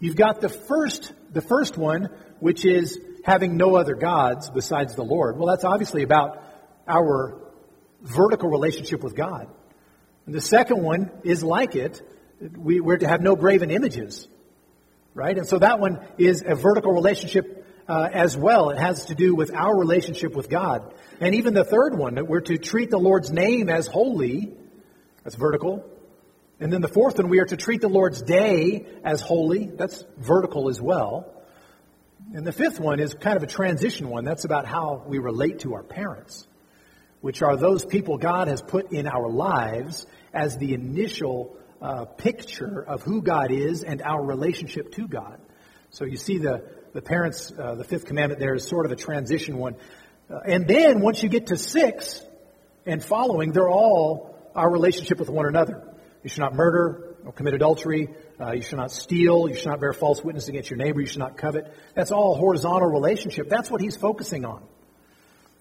You've 0.00 0.16
got 0.16 0.40
the 0.40 0.48
first, 0.48 1.12
the 1.30 1.42
first 1.42 1.76
one, 1.76 2.08
which 2.40 2.64
is 2.64 2.98
having 3.24 3.56
no 3.56 3.74
other 3.74 3.94
gods 3.94 4.50
besides 4.50 4.94
the 4.94 5.02
Lord. 5.02 5.36
Well, 5.36 5.48
that's 5.48 5.64
obviously 5.64 6.02
about 6.02 6.42
our 6.86 7.40
vertical 8.02 8.50
relationship 8.50 9.02
with 9.02 9.16
God. 9.16 9.48
And 10.26 10.34
the 10.34 10.42
second 10.42 10.82
one 10.82 11.10
is 11.24 11.42
like 11.42 11.74
it. 11.74 12.02
We, 12.56 12.80
we're 12.80 12.98
to 12.98 13.08
have 13.08 13.22
no 13.22 13.34
graven 13.34 13.70
images, 13.70 14.28
right? 15.14 15.36
And 15.36 15.48
so 15.48 15.58
that 15.58 15.80
one 15.80 16.00
is 16.18 16.44
a 16.46 16.54
vertical 16.54 16.92
relationship 16.92 17.66
uh, 17.88 18.08
as 18.12 18.36
well. 18.36 18.70
It 18.70 18.78
has 18.78 19.06
to 19.06 19.14
do 19.14 19.34
with 19.34 19.54
our 19.54 19.74
relationship 19.74 20.34
with 20.34 20.50
God. 20.50 20.92
And 21.18 21.34
even 21.34 21.54
the 21.54 21.64
third 21.64 21.96
one, 21.96 22.16
that 22.16 22.28
we're 22.28 22.42
to 22.42 22.58
treat 22.58 22.90
the 22.90 22.98
Lord's 22.98 23.30
name 23.30 23.70
as 23.70 23.86
holy. 23.86 24.52
That's 25.22 25.36
vertical. 25.36 25.88
And 26.60 26.70
then 26.70 26.82
the 26.82 26.88
fourth 26.88 27.16
one, 27.16 27.30
we 27.30 27.40
are 27.40 27.46
to 27.46 27.56
treat 27.56 27.80
the 27.80 27.88
Lord's 27.88 28.20
day 28.20 28.86
as 29.02 29.22
holy. 29.22 29.66
That's 29.66 30.04
vertical 30.18 30.68
as 30.68 30.80
well. 30.80 31.30
And 32.34 32.44
the 32.44 32.52
fifth 32.52 32.80
one 32.80 32.98
is 32.98 33.14
kind 33.14 33.36
of 33.36 33.44
a 33.44 33.46
transition 33.46 34.10
one. 34.10 34.24
That's 34.24 34.44
about 34.44 34.66
how 34.66 35.04
we 35.06 35.18
relate 35.18 35.60
to 35.60 35.74
our 35.74 35.84
parents, 35.84 36.48
which 37.20 37.42
are 37.42 37.56
those 37.56 37.84
people 37.84 38.18
God 38.18 38.48
has 38.48 38.60
put 38.60 38.90
in 38.90 39.06
our 39.06 39.28
lives 39.28 40.04
as 40.32 40.58
the 40.58 40.74
initial 40.74 41.56
uh, 41.80 42.06
picture 42.06 42.82
of 42.82 43.02
who 43.02 43.22
God 43.22 43.52
is 43.52 43.84
and 43.84 44.02
our 44.02 44.20
relationship 44.20 44.90
to 44.94 45.06
God. 45.06 45.40
So 45.90 46.06
you 46.06 46.16
see 46.16 46.38
the, 46.38 46.64
the 46.92 47.00
parents, 47.00 47.52
uh, 47.56 47.76
the 47.76 47.84
fifth 47.84 48.06
commandment 48.06 48.40
there 48.40 48.56
is 48.56 48.66
sort 48.66 48.84
of 48.84 48.90
a 48.90 48.96
transition 48.96 49.56
one. 49.56 49.76
Uh, 50.28 50.40
and 50.44 50.66
then 50.66 51.02
once 51.02 51.22
you 51.22 51.28
get 51.28 51.46
to 51.46 51.56
six 51.56 52.20
and 52.84 53.00
following, 53.00 53.52
they're 53.52 53.70
all 53.70 54.34
our 54.56 54.68
relationship 54.68 55.20
with 55.20 55.30
one 55.30 55.46
another. 55.46 55.88
You 56.24 56.30
should 56.30 56.40
not 56.40 56.52
murder 56.52 57.14
or 57.24 57.30
commit 57.32 57.54
adultery. 57.54 58.08
Uh, 58.40 58.52
you 58.52 58.62
should 58.62 58.78
not 58.78 58.90
steal. 58.90 59.48
You 59.48 59.54
should 59.54 59.68
not 59.68 59.80
bear 59.80 59.92
false 59.92 60.22
witness 60.22 60.48
against 60.48 60.70
your 60.70 60.76
neighbor. 60.76 61.00
You 61.00 61.06
should 61.06 61.20
not 61.20 61.36
covet. 61.36 61.72
That's 61.94 62.10
all 62.10 62.36
horizontal 62.36 62.90
relationship. 62.90 63.48
That's 63.48 63.70
what 63.70 63.80
he's 63.80 63.96
focusing 63.96 64.44
on. 64.44 64.62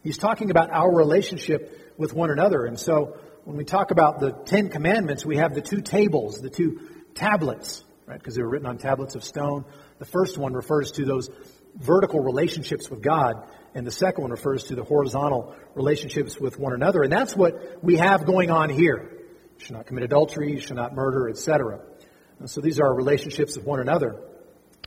He's 0.03 0.17
talking 0.17 0.49
about 0.51 0.71
our 0.71 0.93
relationship 0.93 1.93
with 1.97 2.13
one 2.13 2.31
another. 2.31 2.65
And 2.65 2.79
so 2.79 3.17
when 3.45 3.57
we 3.57 3.63
talk 3.63 3.91
about 3.91 4.19
the 4.19 4.31
Ten 4.31 4.69
Commandments, 4.69 5.25
we 5.25 5.37
have 5.37 5.53
the 5.53 5.61
two 5.61 5.81
tables, 5.81 6.41
the 6.41 6.49
two 6.49 6.81
tablets, 7.13 7.83
right? 8.05 8.17
Because 8.17 8.35
they 8.35 8.41
were 8.41 8.49
written 8.49 8.67
on 8.67 8.77
tablets 8.77 9.15
of 9.15 9.23
stone. 9.23 9.65
The 9.99 10.05
first 10.05 10.37
one 10.37 10.53
refers 10.53 10.91
to 10.93 11.05
those 11.05 11.29
vertical 11.75 12.19
relationships 12.19 12.89
with 12.89 13.01
God, 13.01 13.47
and 13.73 13.85
the 13.85 13.91
second 13.91 14.23
one 14.23 14.31
refers 14.31 14.65
to 14.65 14.75
the 14.75 14.83
horizontal 14.83 15.55
relationships 15.75 16.39
with 16.39 16.59
one 16.59 16.73
another. 16.73 17.03
And 17.03 17.11
that's 17.11 17.35
what 17.35 17.83
we 17.83 17.97
have 17.97 18.25
going 18.25 18.51
on 18.51 18.69
here. 18.69 19.09
You 19.57 19.65
should 19.65 19.75
not 19.75 19.85
commit 19.85 20.03
adultery, 20.03 20.53
you 20.53 20.59
should 20.59 20.75
not 20.75 20.93
murder, 20.93 21.29
etc. 21.29 21.79
So 22.45 22.61
these 22.61 22.79
are 22.79 22.93
relationships 22.93 23.55
with 23.55 23.65
one 23.65 23.79
another. 23.79 24.19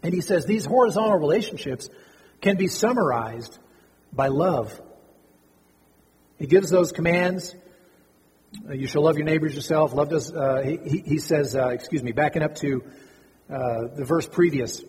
And 0.03 0.13
he 0.13 0.21
says 0.21 0.45
these 0.45 0.65
horizontal 0.65 1.19
relationships 1.19 1.89
can 2.41 2.57
be 2.57 2.69
summarized 2.69 3.59
by 4.13 4.29
love. 4.29 4.79
He 6.39 6.47
gives 6.47 6.71
those 6.71 6.93
commands. 6.93 7.55
Uh, 8.69 8.75
you 8.75 8.87
shall 8.87 9.03
love 9.03 9.17
your 9.17 9.25
neighbors 9.25 9.55
yourself. 9.55 9.95
Love 9.95 10.11
does, 10.11 10.33
uh, 10.33 10.63
he, 10.63 11.03
he, 11.05 11.19
says, 11.19 11.57
uh, 11.57 11.69
excuse 11.69 12.03
me, 12.03 12.13
backing 12.13 12.43
up 12.43 12.57
to 12.57 12.83
uh, 13.51 13.89
the 13.95 14.05
verse 14.05 14.27
previous. 14.27 14.83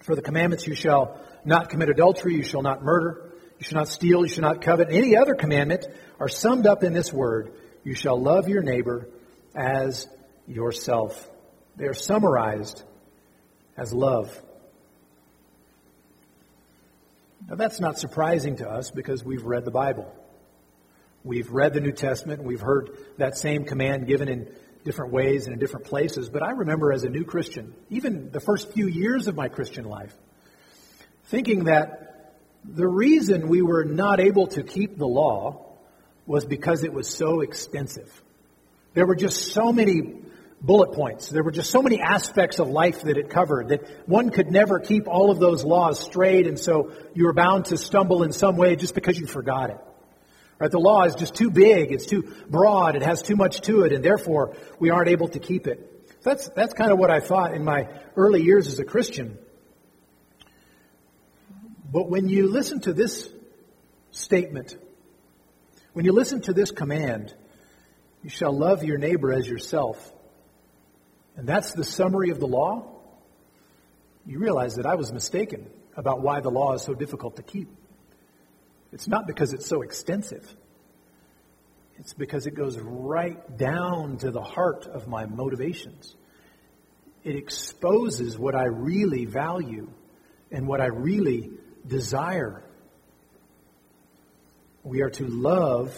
For 0.00 0.14
the 0.14 0.22
commandments 0.22 0.66
you 0.66 0.74
shall 0.74 1.20
not 1.44 1.70
commit 1.70 1.88
adultery, 1.88 2.34
you 2.34 2.42
shall 2.42 2.62
not 2.62 2.82
murder, 2.82 3.32
you 3.58 3.64
shall 3.64 3.78
not 3.78 3.88
steal, 3.88 4.22
you 4.22 4.28
shall 4.28 4.42
not 4.42 4.62
covet. 4.62 4.88
Any 4.90 5.16
other 5.16 5.34
commandment 5.34 5.86
are 6.18 6.28
summed 6.28 6.66
up 6.66 6.82
in 6.82 6.92
this 6.92 7.12
word 7.12 7.52
you 7.84 7.94
shall 7.94 8.20
love 8.20 8.48
your 8.48 8.62
neighbor 8.62 9.08
as 9.54 10.06
yourself. 10.46 11.28
They 11.78 11.86
are 11.86 11.94
summarized 11.94 12.82
as 13.76 13.92
love. 13.92 14.36
Now, 17.48 17.54
that's 17.54 17.78
not 17.78 18.00
surprising 18.00 18.56
to 18.56 18.68
us 18.68 18.90
because 18.90 19.24
we've 19.24 19.44
read 19.44 19.64
the 19.64 19.70
Bible. 19.70 20.12
We've 21.22 21.48
read 21.50 21.74
the 21.74 21.80
New 21.80 21.92
Testament. 21.92 22.42
We've 22.42 22.60
heard 22.60 22.90
that 23.18 23.38
same 23.38 23.64
command 23.64 24.08
given 24.08 24.28
in 24.28 24.52
different 24.84 25.12
ways 25.12 25.44
and 25.44 25.52
in 25.52 25.60
different 25.60 25.86
places. 25.86 26.28
But 26.28 26.42
I 26.42 26.50
remember 26.50 26.92
as 26.92 27.04
a 27.04 27.08
new 27.08 27.24
Christian, 27.24 27.72
even 27.90 28.32
the 28.32 28.40
first 28.40 28.72
few 28.72 28.88
years 28.88 29.28
of 29.28 29.36
my 29.36 29.48
Christian 29.48 29.84
life, 29.84 30.14
thinking 31.26 31.64
that 31.64 32.34
the 32.64 32.88
reason 32.88 33.46
we 33.46 33.62
were 33.62 33.84
not 33.84 34.18
able 34.18 34.48
to 34.48 34.64
keep 34.64 34.98
the 34.98 35.06
law 35.06 35.64
was 36.26 36.44
because 36.44 36.82
it 36.82 36.92
was 36.92 37.08
so 37.08 37.40
extensive. 37.40 38.10
There 38.94 39.06
were 39.06 39.14
just 39.14 39.52
so 39.52 39.72
many 39.72 40.22
bullet 40.60 40.92
points. 40.92 41.28
There 41.28 41.42
were 41.42 41.50
just 41.50 41.70
so 41.70 41.82
many 41.82 42.00
aspects 42.00 42.58
of 42.58 42.68
life 42.68 43.02
that 43.02 43.16
it 43.16 43.30
covered 43.30 43.68
that 43.68 44.08
one 44.08 44.30
could 44.30 44.50
never 44.50 44.80
keep 44.80 45.06
all 45.06 45.30
of 45.30 45.38
those 45.38 45.64
laws 45.64 46.00
straight, 46.00 46.46
and 46.46 46.58
so 46.58 46.92
you 47.14 47.24
were 47.24 47.32
bound 47.32 47.66
to 47.66 47.78
stumble 47.78 48.22
in 48.22 48.32
some 48.32 48.56
way 48.56 48.76
just 48.76 48.94
because 48.94 49.18
you 49.18 49.26
forgot 49.26 49.70
it. 49.70 49.78
Right? 50.58 50.70
The 50.70 50.80
law 50.80 51.04
is 51.04 51.14
just 51.14 51.34
too 51.34 51.50
big, 51.50 51.92
it's 51.92 52.06
too 52.06 52.34
broad, 52.48 52.96
it 52.96 53.02
has 53.02 53.22
too 53.22 53.36
much 53.36 53.60
to 53.62 53.82
it, 53.82 53.92
and 53.92 54.04
therefore 54.04 54.56
we 54.78 54.90
aren't 54.90 55.08
able 55.08 55.28
to 55.28 55.38
keep 55.38 55.66
it. 55.66 56.10
So 56.20 56.30
that's 56.30 56.48
that's 56.50 56.74
kind 56.74 56.90
of 56.90 56.98
what 56.98 57.10
I 57.10 57.20
thought 57.20 57.54
in 57.54 57.64
my 57.64 57.88
early 58.16 58.42
years 58.42 58.66
as 58.66 58.78
a 58.78 58.84
Christian. 58.84 59.38
But 61.90 62.10
when 62.10 62.28
you 62.28 62.48
listen 62.48 62.80
to 62.80 62.92
this 62.92 63.30
statement 64.10 64.76
when 65.98 66.04
you 66.04 66.12
listen 66.12 66.40
to 66.42 66.52
this 66.52 66.70
command, 66.70 67.34
you 68.22 68.30
shall 68.30 68.56
love 68.56 68.84
your 68.84 68.98
neighbor 68.98 69.32
as 69.32 69.48
yourself. 69.48 70.12
And 71.38 71.48
that's 71.48 71.72
the 71.72 71.84
summary 71.84 72.30
of 72.30 72.40
the 72.40 72.46
law. 72.46 73.00
You 74.26 74.40
realize 74.40 74.74
that 74.74 74.84
I 74.84 74.96
was 74.96 75.12
mistaken 75.12 75.70
about 75.96 76.20
why 76.20 76.40
the 76.40 76.50
law 76.50 76.74
is 76.74 76.82
so 76.82 76.94
difficult 76.94 77.36
to 77.36 77.42
keep. 77.42 77.68
It's 78.92 79.08
not 79.08 79.26
because 79.26 79.52
it's 79.52 79.66
so 79.66 79.82
extensive. 79.82 80.46
It's 81.96 82.12
because 82.12 82.46
it 82.46 82.54
goes 82.54 82.76
right 82.78 83.56
down 83.56 84.18
to 84.18 84.30
the 84.30 84.42
heart 84.42 84.86
of 84.86 85.08
my 85.08 85.26
motivations. 85.26 86.14
It 87.22 87.36
exposes 87.36 88.36
what 88.36 88.54
I 88.54 88.64
really 88.64 89.24
value 89.24 89.88
and 90.50 90.66
what 90.66 90.80
I 90.80 90.86
really 90.86 91.52
desire 91.86 92.64
we 94.82 95.02
are 95.02 95.10
to 95.10 95.26
love 95.26 95.94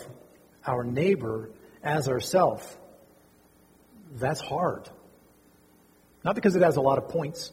our 0.67 0.85
neighbor 0.85 1.51
as 1.83 2.09
ourself. 2.09 2.77
That's 4.13 4.41
hard. 4.41 4.89
Not 6.25 6.35
because 6.35 6.57
it 6.57 6.63
has 6.63 6.77
a 6.77 6.81
lot 6.81 6.99
of 6.99 7.09
points, 7.09 7.53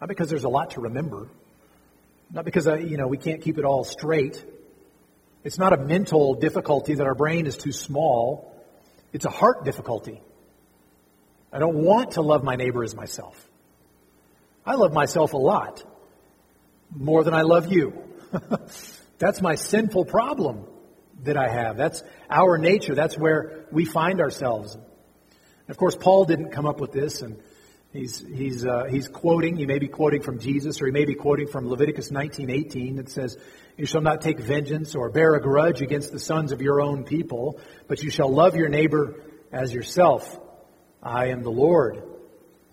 not 0.00 0.08
because 0.08 0.28
there's 0.30 0.44
a 0.44 0.48
lot 0.48 0.70
to 0.72 0.80
remember, 0.80 1.28
not 2.30 2.44
because 2.44 2.66
uh, 2.66 2.76
you 2.76 2.96
know 2.96 3.06
we 3.06 3.18
can't 3.18 3.42
keep 3.42 3.58
it 3.58 3.64
all 3.64 3.84
straight. 3.84 4.42
It's 5.44 5.58
not 5.58 5.72
a 5.72 5.76
mental 5.76 6.34
difficulty 6.34 6.94
that 6.94 7.06
our 7.06 7.14
brain 7.14 7.46
is 7.46 7.56
too 7.56 7.72
small. 7.72 8.54
It's 9.12 9.24
a 9.24 9.30
heart 9.30 9.64
difficulty. 9.64 10.22
I 11.52 11.58
don't 11.58 11.76
want 11.84 12.12
to 12.12 12.22
love 12.22 12.42
my 12.42 12.56
neighbor 12.56 12.82
as 12.82 12.94
myself. 12.94 13.48
I 14.64 14.74
love 14.76 14.92
myself 14.92 15.34
a 15.34 15.38
lot, 15.38 15.84
more 16.94 17.24
than 17.24 17.34
I 17.34 17.42
love 17.42 17.70
you. 17.70 17.92
That's 19.18 19.42
my 19.42 19.56
sinful 19.56 20.06
problem 20.06 20.64
that 21.24 21.36
I 21.36 21.48
have. 21.48 21.76
That's 21.76 22.02
our 22.30 22.56
nature. 22.58 22.94
That's 22.94 23.18
where 23.18 23.66
we 23.70 23.84
find 23.84 24.20
ourselves. 24.20 24.74
And 24.74 25.70
of 25.70 25.76
course, 25.76 25.96
Paul 25.96 26.24
didn't 26.24 26.50
come 26.50 26.66
up 26.66 26.80
with 26.80 26.92
this, 26.92 27.22
and 27.22 27.40
he's 27.92 28.18
he's 28.18 28.64
uh, 28.64 28.84
he's 28.90 29.08
quoting. 29.08 29.56
He 29.56 29.66
may 29.66 29.78
be 29.78 29.88
quoting 29.88 30.22
from 30.22 30.38
Jesus, 30.38 30.80
or 30.80 30.86
he 30.86 30.92
may 30.92 31.04
be 31.04 31.14
quoting 31.14 31.46
from 31.46 31.68
Leviticus 31.68 32.10
19:18 32.10 32.96
that 32.96 33.10
says, 33.10 33.36
"You 33.76 33.86
shall 33.86 34.00
not 34.00 34.22
take 34.22 34.40
vengeance 34.40 34.94
or 34.94 35.10
bear 35.10 35.34
a 35.34 35.40
grudge 35.40 35.82
against 35.82 36.12
the 36.12 36.20
sons 36.20 36.52
of 36.52 36.60
your 36.60 36.80
own 36.80 37.04
people, 37.04 37.60
but 37.88 38.02
you 38.02 38.10
shall 38.10 38.32
love 38.32 38.56
your 38.56 38.68
neighbor 38.68 39.14
as 39.52 39.72
yourself. 39.72 40.38
I 41.02 41.26
am 41.26 41.42
the 41.42 41.50
Lord." 41.50 42.02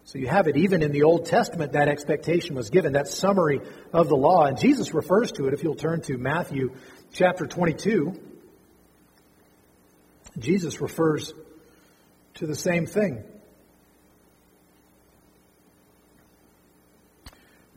So 0.05 0.17
you 0.17 0.27
have 0.27 0.47
it, 0.47 0.58
even 0.58 0.82
in 0.82 0.91
the 0.91 1.03
Old 1.03 1.27
Testament, 1.27 1.73
that 1.73 1.88
expectation 1.88 2.55
was 2.55 2.71
given, 2.71 2.93
that 2.93 3.08
summary 3.08 3.62
of 3.93 4.10
the 4.10 4.15
law. 4.15 4.45
And 4.45 4.58
Jesus 4.58 4.91
refers 4.91 5.32
to 5.34 5.45
it, 5.45 5.53
if 5.53 5.62
you'll 5.62 5.75
turn 5.75 6.01
to 6.01 6.17
Matthew 6.17 6.71
chapter 7.12 7.45
22. 7.45 8.19
Jesus 10.39 10.82
refers 10.82 11.32
to 12.36 12.47
the 12.47 12.55
same 12.55 12.88
thing. 12.88 13.23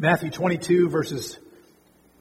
Matthew 0.02 0.30
22, 0.30 0.88
verses 0.88 1.38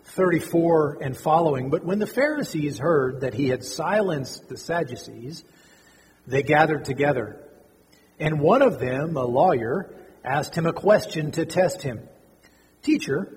34 0.03 0.99
and 1.01 1.17
following. 1.17 1.71
But 1.71 1.83
when 1.83 1.97
the 1.97 2.05
Pharisees 2.05 2.77
heard 2.77 3.21
that 3.21 3.33
he 3.33 3.49
had 3.49 3.65
silenced 3.65 4.47
the 4.47 4.55
Sadducees, 4.55 5.43
they 6.27 6.43
gathered 6.43 6.85
together. 6.85 7.43
And 8.19 8.39
one 8.39 8.61
of 8.61 8.79
them, 8.79 9.17
a 9.17 9.25
lawyer, 9.25 9.95
asked 10.23 10.53
him 10.53 10.67
a 10.67 10.73
question 10.73 11.31
to 11.31 11.45
test 11.47 11.81
him 11.81 12.07
Teacher, 12.83 13.35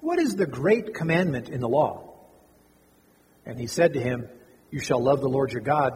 what 0.00 0.20
is 0.20 0.36
the 0.36 0.46
great 0.46 0.94
commandment 0.94 1.48
in 1.48 1.60
the 1.60 1.68
law? 1.68 2.14
And 3.44 3.58
he 3.58 3.66
said 3.66 3.94
to 3.94 4.00
him, 4.00 4.28
You 4.70 4.78
shall 4.78 5.02
love 5.02 5.20
the 5.20 5.28
Lord 5.28 5.52
your 5.52 5.62
God 5.62 5.94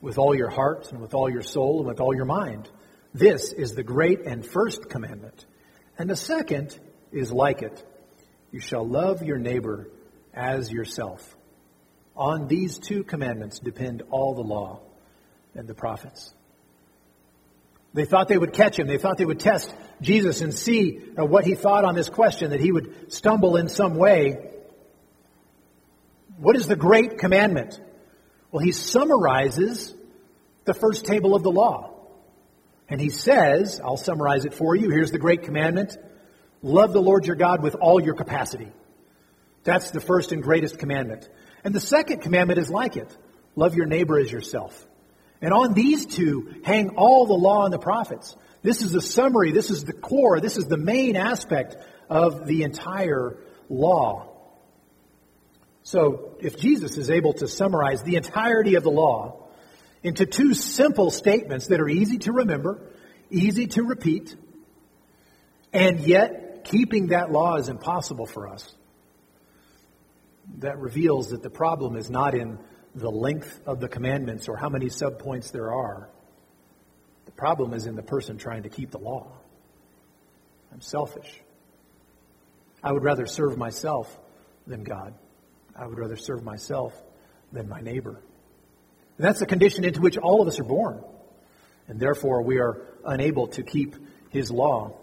with 0.00 0.18
all 0.18 0.34
your 0.34 0.50
heart 0.50 0.90
and 0.90 1.00
with 1.00 1.14
all 1.14 1.30
your 1.30 1.42
soul 1.42 1.78
and 1.78 1.86
with 1.86 2.00
all 2.00 2.16
your 2.16 2.24
mind. 2.24 2.68
This 3.14 3.52
is 3.52 3.76
the 3.76 3.84
great 3.84 4.22
and 4.22 4.44
first 4.44 4.88
commandment. 4.88 5.46
And 5.96 6.10
the 6.10 6.16
second 6.16 6.76
is 7.12 7.32
like 7.32 7.62
it 7.62 7.84
you 8.50 8.60
shall 8.60 8.86
love 8.86 9.22
your 9.22 9.38
neighbor 9.38 9.88
as 10.32 10.72
yourself. 10.72 11.36
On 12.16 12.48
these 12.48 12.78
two 12.78 13.04
commandments 13.04 13.58
depend 13.58 14.02
all 14.10 14.34
the 14.34 14.42
law 14.42 14.80
and 15.54 15.68
the 15.68 15.74
prophets. 15.74 16.32
They 17.94 18.04
thought 18.04 18.28
they 18.28 18.38
would 18.38 18.52
catch 18.52 18.78
him. 18.78 18.86
They 18.86 18.98
thought 18.98 19.18
they 19.18 19.24
would 19.24 19.40
test 19.40 19.74
Jesus 20.00 20.40
and 20.40 20.54
see 20.54 21.00
uh, 21.18 21.24
what 21.24 21.44
he 21.44 21.54
thought 21.54 21.84
on 21.84 21.94
this 21.94 22.08
question, 22.08 22.50
that 22.50 22.60
he 22.60 22.70
would 22.70 23.12
stumble 23.12 23.56
in 23.56 23.68
some 23.68 23.96
way. 23.96 24.50
What 26.38 26.56
is 26.56 26.66
the 26.66 26.76
great 26.76 27.18
commandment? 27.18 27.80
Well, 28.50 28.62
he 28.62 28.72
summarizes 28.72 29.94
the 30.64 30.74
first 30.74 31.06
table 31.06 31.34
of 31.34 31.42
the 31.42 31.50
law. 31.50 31.94
And 32.88 33.00
he 33.00 33.10
says, 33.10 33.80
I'll 33.82 33.96
summarize 33.96 34.44
it 34.44 34.54
for 34.54 34.74
you. 34.74 34.90
Here's 34.90 35.10
the 35.10 35.18
great 35.18 35.42
commandment 35.42 35.96
Love 36.62 36.92
the 36.92 37.02
Lord 37.02 37.26
your 37.26 37.36
God 37.36 37.62
with 37.62 37.74
all 37.76 38.00
your 38.00 38.14
capacity. 38.14 38.72
That's 39.64 39.90
the 39.90 40.00
first 40.00 40.32
and 40.32 40.42
greatest 40.42 40.78
commandment. 40.78 41.28
And 41.64 41.74
the 41.74 41.80
second 41.80 42.22
commandment 42.22 42.58
is 42.58 42.70
like 42.70 42.96
it 42.96 43.16
love 43.56 43.74
your 43.74 43.86
neighbor 43.86 44.18
as 44.18 44.30
yourself. 44.30 44.86
And 45.40 45.52
on 45.52 45.74
these 45.74 46.06
two 46.06 46.54
hang 46.64 46.90
all 46.90 47.26
the 47.26 47.34
law 47.34 47.64
and 47.64 47.72
the 47.72 47.78
prophets. 47.78 48.36
This 48.62 48.82
is 48.82 48.92
the 48.92 49.00
summary, 49.00 49.52
this 49.52 49.70
is 49.70 49.84
the 49.84 49.92
core, 49.92 50.40
this 50.40 50.56
is 50.56 50.66
the 50.66 50.76
main 50.76 51.16
aspect 51.16 51.76
of 52.08 52.46
the 52.46 52.62
entire 52.62 53.36
law. 53.68 54.28
So, 55.82 56.36
if 56.40 56.58
Jesus 56.58 56.98
is 56.98 57.08
able 57.08 57.32
to 57.34 57.48
summarize 57.48 58.02
the 58.02 58.16
entirety 58.16 58.74
of 58.74 58.82
the 58.82 58.90
law 58.90 59.48
into 60.02 60.26
two 60.26 60.54
simple 60.54 61.10
statements 61.10 61.68
that 61.68 61.80
are 61.80 61.88
easy 61.88 62.18
to 62.18 62.32
remember, 62.32 62.80
easy 63.30 63.68
to 63.68 63.84
repeat, 63.84 64.36
and 65.72 66.00
yet 66.00 66.47
keeping 66.68 67.08
that 67.08 67.32
law 67.32 67.56
is 67.56 67.68
impossible 67.68 68.26
for 68.26 68.48
us. 68.48 68.74
That 70.58 70.78
reveals 70.78 71.30
that 71.30 71.42
the 71.42 71.50
problem 71.50 71.96
is 71.96 72.10
not 72.10 72.34
in 72.34 72.58
the 72.94 73.10
length 73.10 73.60
of 73.66 73.80
the 73.80 73.88
commandments 73.88 74.48
or 74.48 74.56
how 74.56 74.68
many 74.68 74.86
subpoints 74.86 75.50
there 75.50 75.72
are. 75.72 76.08
The 77.26 77.32
problem 77.32 77.74
is 77.74 77.86
in 77.86 77.96
the 77.96 78.02
person 78.02 78.38
trying 78.38 78.62
to 78.64 78.68
keep 78.68 78.90
the 78.90 78.98
law. 78.98 79.32
I'm 80.72 80.80
selfish. 80.80 81.40
I 82.82 82.92
would 82.92 83.02
rather 83.02 83.26
serve 83.26 83.56
myself 83.56 84.18
than 84.66 84.84
God. 84.84 85.14
I 85.76 85.86
would 85.86 85.98
rather 85.98 86.16
serve 86.16 86.42
myself 86.42 86.94
than 87.52 87.68
my 87.68 87.80
neighbor. 87.80 88.20
And 89.16 89.26
that's 89.26 89.40
the 89.40 89.46
condition 89.46 89.84
into 89.84 90.00
which 90.00 90.18
all 90.18 90.42
of 90.42 90.48
us 90.48 90.60
are 90.60 90.64
born. 90.64 91.02
And 91.88 91.98
therefore, 91.98 92.42
we 92.42 92.58
are 92.58 92.82
unable 93.04 93.48
to 93.48 93.62
keep 93.62 93.96
his 94.30 94.50
law. 94.50 94.96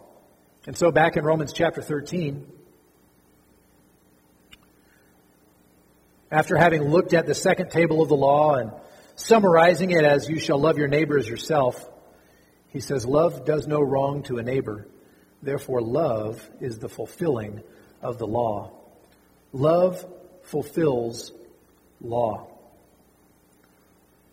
And 0.68 0.76
so, 0.76 0.92
back 0.92 1.16
in 1.16 1.24
Romans 1.24 1.54
chapter 1.54 1.82
13, 1.82 2.46
after 6.32 6.58
having 6.58 6.84
looked 6.90 7.14
at 7.14 7.28
the 7.28 7.36
second 7.36 7.70
table 7.70 8.02
of 8.02 8.10
the 8.10 8.16
law 8.16 8.56
and 8.56 8.72
summarizing 9.16 9.92
it 9.92 10.04
as 10.04 10.28
you 10.28 10.40
shall 10.40 10.60
love 10.60 10.78
your 10.78 10.88
neighbor 10.88 11.20
as 11.20 11.28
yourself, 11.28 11.88
he 12.70 12.80
says, 12.80 13.06
Love 13.06 13.46
does 13.46 13.68
no 13.68 13.80
wrong 13.80 14.24
to 14.24 14.38
a 14.38 14.44
neighbor. 14.44 14.88
Therefore, 15.44 15.82
love 15.82 16.48
is 16.60 16.80
the 16.80 16.90
fulfilling 16.90 17.62
of 18.02 18.18
the 18.18 18.26
law. 18.26 18.72
Love 19.54 20.04
fulfills 20.44 21.32
law. 22.02 22.48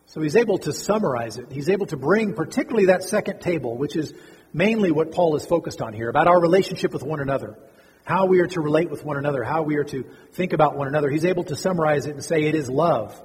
So 0.06 0.20
he's 0.20 0.36
able 0.36 0.58
to 0.58 0.72
summarize 0.72 1.36
it. 1.36 1.52
He's 1.52 1.68
able 1.68 1.86
to 1.86 1.96
bring 1.96 2.34
particularly 2.34 2.86
that 2.86 3.02
second 3.02 3.40
table, 3.40 3.76
which 3.76 3.96
is 3.96 4.12
mainly 4.52 4.90
what 4.90 5.12
Paul 5.12 5.36
is 5.36 5.44
focused 5.46 5.80
on 5.80 5.92
here 5.92 6.08
about 6.08 6.28
our 6.28 6.40
relationship 6.40 6.92
with 6.92 7.02
one 7.02 7.20
another, 7.20 7.58
how 8.04 8.26
we 8.26 8.40
are 8.40 8.46
to 8.48 8.60
relate 8.60 8.90
with 8.90 9.04
one 9.04 9.16
another, 9.16 9.44
how 9.44 9.62
we 9.62 9.76
are 9.76 9.84
to 9.84 10.04
think 10.32 10.52
about 10.52 10.76
one 10.76 10.88
another. 10.88 11.08
He's 11.08 11.24
able 11.24 11.44
to 11.44 11.56
summarize 11.56 12.06
it 12.06 12.14
and 12.14 12.24
say 12.24 12.44
it 12.44 12.54
is 12.54 12.68
love. 12.68 13.20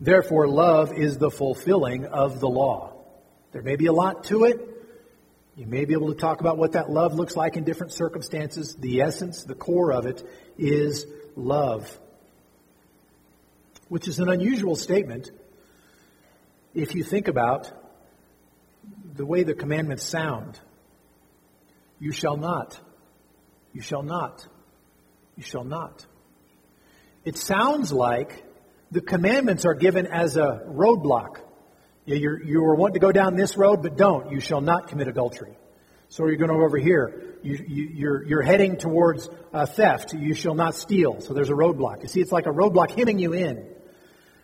Therefore, 0.00 0.46
love 0.46 0.92
is 0.92 1.18
the 1.18 1.30
fulfilling 1.30 2.06
of 2.06 2.40
the 2.40 2.48
law. 2.48 2.94
There 3.52 3.62
may 3.62 3.76
be 3.76 3.86
a 3.86 3.92
lot 3.92 4.24
to 4.24 4.44
it. 4.44 4.60
You 5.56 5.66
may 5.66 5.84
be 5.84 5.94
able 5.94 6.14
to 6.14 6.20
talk 6.20 6.40
about 6.40 6.56
what 6.56 6.72
that 6.72 6.88
love 6.88 7.14
looks 7.14 7.34
like 7.34 7.56
in 7.56 7.64
different 7.64 7.92
circumstances. 7.92 8.76
The 8.76 9.00
essence, 9.00 9.42
the 9.42 9.56
core 9.56 9.92
of 9.92 10.06
it 10.06 10.24
is 10.56 11.04
love, 11.34 11.98
which 13.88 14.06
is 14.06 14.20
an 14.20 14.28
unusual 14.28 14.76
statement 14.76 15.32
if 16.74 16.94
you 16.94 17.02
think 17.02 17.26
about 17.26 17.72
the 19.18 19.26
way 19.26 19.42
the 19.42 19.54
commandments 19.54 20.04
sound. 20.04 20.58
You 21.98 22.12
shall 22.12 22.36
not. 22.36 22.80
You 23.72 23.82
shall 23.82 24.04
not. 24.04 24.46
You 25.36 25.42
shall 25.42 25.64
not. 25.64 26.06
It 27.24 27.36
sounds 27.36 27.92
like 27.92 28.44
the 28.92 29.00
commandments 29.00 29.66
are 29.66 29.74
given 29.74 30.06
as 30.06 30.36
a 30.36 30.62
roadblock. 30.66 31.40
You're, 32.06 32.42
you 32.42 32.64
are 32.64 32.76
wanting 32.76 32.94
to 32.94 33.00
go 33.00 33.12
down 33.12 33.34
this 33.34 33.56
road, 33.56 33.82
but 33.82 33.96
don't. 33.96 34.30
You 34.30 34.40
shall 34.40 34.60
not 34.60 34.88
commit 34.88 35.08
adultery. 35.08 35.58
So 36.08 36.26
you're 36.26 36.36
going 36.36 36.50
over 36.50 36.78
here. 36.78 37.36
You, 37.42 37.58
you, 37.68 37.90
you're, 37.92 38.24
you're 38.24 38.42
heading 38.42 38.78
towards 38.78 39.28
uh, 39.52 39.66
theft. 39.66 40.14
You 40.14 40.32
shall 40.32 40.54
not 40.54 40.74
steal. 40.76 41.20
So 41.20 41.34
there's 41.34 41.50
a 41.50 41.54
roadblock. 41.54 42.02
You 42.02 42.08
see, 42.08 42.20
it's 42.20 42.32
like 42.32 42.46
a 42.46 42.50
roadblock 42.50 42.92
hemming 42.92 43.18
you 43.18 43.34
in. 43.34 43.68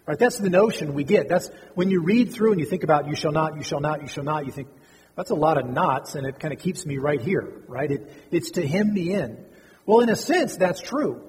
Right? 0.07 0.19
That's 0.19 0.38
the 0.38 0.51
notion 0.51 0.95
we 0.95 1.05
get. 1.05 1.29
That's 1.29 1.51
when 1.75 1.90
you 1.90 2.03
read 2.03 2.33
through 2.33 2.53
and 2.53 2.61
you 2.61 2.67
think 2.67 2.83
about 2.83 3.09
you 3.09 3.17
shall 3.17 3.33
not, 3.33 3.57
you 3.57 3.62
shall 3.62 3.81
not, 3.81 4.03
you 4.03 4.09
shall 4.09 4.25
not, 4.25 4.45
you 4.45 4.53
think, 4.53 4.69
that's 5.17 5.31
a 5.31 5.35
lot 5.35 5.57
of 5.57 5.67
knots 5.67 6.14
and 6.14 6.27
it 6.27 6.38
kind 6.38 6.53
of 6.53 6.61
keeps 6.61 6.85
me 6.85 6.99
right 6.99 7.21
here, 7.21 7.62
right? 7.69 7.90
It, 7.90 8.12
it's 8.31 8.53
to 8.53 8.67
hem 8.67 8.93
me 8.93 9.14
in. 9.14 9.45
Well, 9.87 10.01
in 10.01 10.11
a 10.11 10.17
sense, 10.17 10.57
that's 10.57 10.81
true. 10.81 11.23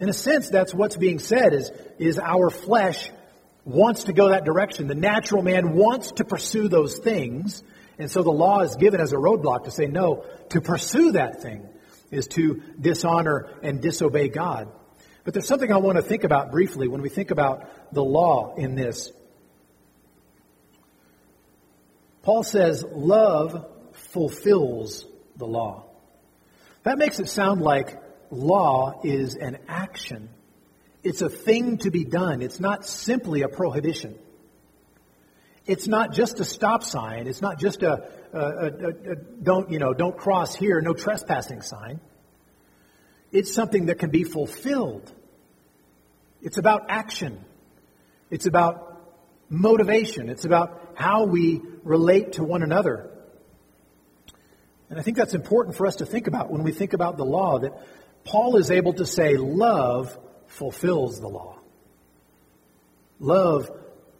In 0.00 0.08
a 0.08 0.14
sense, 0.14 0.48
that's 0.48 0.72
what's 0.74 0.96
being 0.96 1.18
said 1.18 1.52
is, 1.52 1.70
is 1.98 2.18
our 2.18 2.50
flesh 2.50 3.10
wants 3.64 4.04
to 4.04 4.12
go 4.12 4.28
that 4.28 4.44
direction. 4.44 4.86
The 4.86 4.94
natural 4.94 5.42
man 5.42 5.74
wants 5.74 6.12
to 6.12 6.24
pursue 6.24 6.68
those 6.68 6.98
things. 6.98 7.62
And 7.98 8.10
so 8.10 8.22
the 8.22 8.30
law 8.30 8.60
is 8.60 8.76
given 8.76 9.00
as 9.00 9.12
a 9.12 9.16
roadblock 9.16 9.64
to 9.64 9.70
say, 9.70 9.86
no, 9.86 10.24
to 10.50 10.60
pursue 10.60 11.12
that 11.12 11.42
thing 11.42 11.66
is 12.10 12.28
to 12.28 12.62
dishonor 12.80 13.48
and 13.62 13.80
disobey 13.80 14.28
God. 14.28 14.68
But 15.26 15.34
there's 15.34 15.48
something 15.48 15.72
I 15.72 15.78
want 15.78 15.96
to 15.96 16.02
think 16.02 16.22
about 16.22 16.52
briefly 16.52 16.86
when 16.86 17.02
we 17.02 17.08
think 17.08 17.32
about 17.32 17.92
the 17.92 18.04
law 18.04 18.54
in 18.54 18.76
this. 18.76 19.10
Paul 22.22 22.44
says, 22.44 22.84
love 22.88 23.66
fulfills 23.92 25.04
the 25.36 25.44
law. 25.44 25.86
That 26.84 26.98
makes 26.98 27.18
it 27.18 27.28
sound 27.28 27.60
like 27.60 28.00
law 28.30 29.00
is 29.02 29.34
an 29.34 29.58
action. 29.66 30.28
It's 31.02 31.22
a 31.22 31.28
thing 31.28 31.78
to 31.78 31.90
be 31.90 32.04
done. 32.04 32.40
It's 32.40 32.60
not 32.60 32.86
simply 32.86 33.42
a 33.42 33.48
prohibition. 33.48 34.16
It's 35.66 35.88
not 35.88 36.12
just 36.12 36.38
a 36.38 36.44
stop 36.44 36.84
sign. 36.84 37.26
It's 37.26 37.42
not 37.42 37.58
just 37.58 37.82
a, 37.82 38.08
a, 38.32 38.38
a, 38.38 39.12
a 39.12 39.16
don't, 39.16 39.72
you 39.72 39.80
know, 39.80 39.92
don't 39.92 40.16
cross 40.16 40.54
here, 40.54 40.80
no 40.80 40.94
trespassing 40.94 41.62
sign. 41.62 42.00
It's 43.32 43.52
something 43.52 43.86
that 43.86 43.98
can 43.98 44.10
be 44.10 44.24
fulfilled. 44.24 45.12
It's 46.42 46.58
about 46.58 46.86
action. 46.88 47.44
It's 48.30 48.46
about 48.46 49.00
motivation. 49.48 50.28
It's 50.28 50.44
about 50.44 50.92
how 50.94 51.24
we 51.24 51.62
relate 51.82 52.34
to 52.34 52.44
one 52.44 52.62
another. 52.62 53.10
And 54.88 54.98
I 54.98 55.02
think 55.02 55.16
that's 55.16 55.34
important 55.34 55.76
for 55.76 55.86
us 55.86 55.96
to 55.96 56.06
think 56.06 56.26
about 56.26 56.50
when 56.50 56.62
we 56.62 56.72
think 56.72 56.92
about 56.92 57.16
the 57.16 57.24
law, 57.24 57.58
that 57.58 57.72
Paul 58.24 58.56
is 58.56 58.70
able 58.70 58.94
to 58.94 59.06
say 59.06 59.36
love 59.36 60.16
fulfills 60.46 61.20
the 61.20 61.28
law. 61.28 61.58
Love 63.18 63.70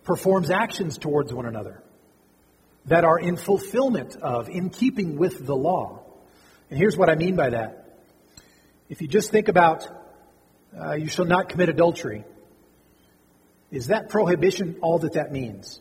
performs 0.05 0.51
actions 0.51 0.99
towards 0.99 1.33
one 1.33 1.47
another 1.47 1.83
that 2.87 3.05
are 3.05 3.19
in 3.19 3.37
fulfillment 3.37 4.17
of, 4.17 4.49
in 4.49 4.71
keeping 4.71 5.17
with 5.17 5.45
the 5.45 5.57
law. 5.57 6.03
And 6.71 6.79
here's 6.79 6.97
what 6.97 7.11
I 7.11 7.17
mean 7.17 7.37
by 7.37 7.51
that. 7.51 7.86
If 8.89 9.03
you 9.03 9.09
just 9.09 9.31
think 9.31 9.49
about 9.49 9.89
uh, 10.79 10.93
you 10.95 11.09
shall 11.09 11.25
not 11.25 11.49
commit 11.49 11.69
adultery. 11.69 12.25
Is 13.71 13.89
that 13.89 14.09
prohibition 14.09 14.77
all 14.83 14.99
that 15.01 15.15
that 15.15 15.33
means? 15.33 15.81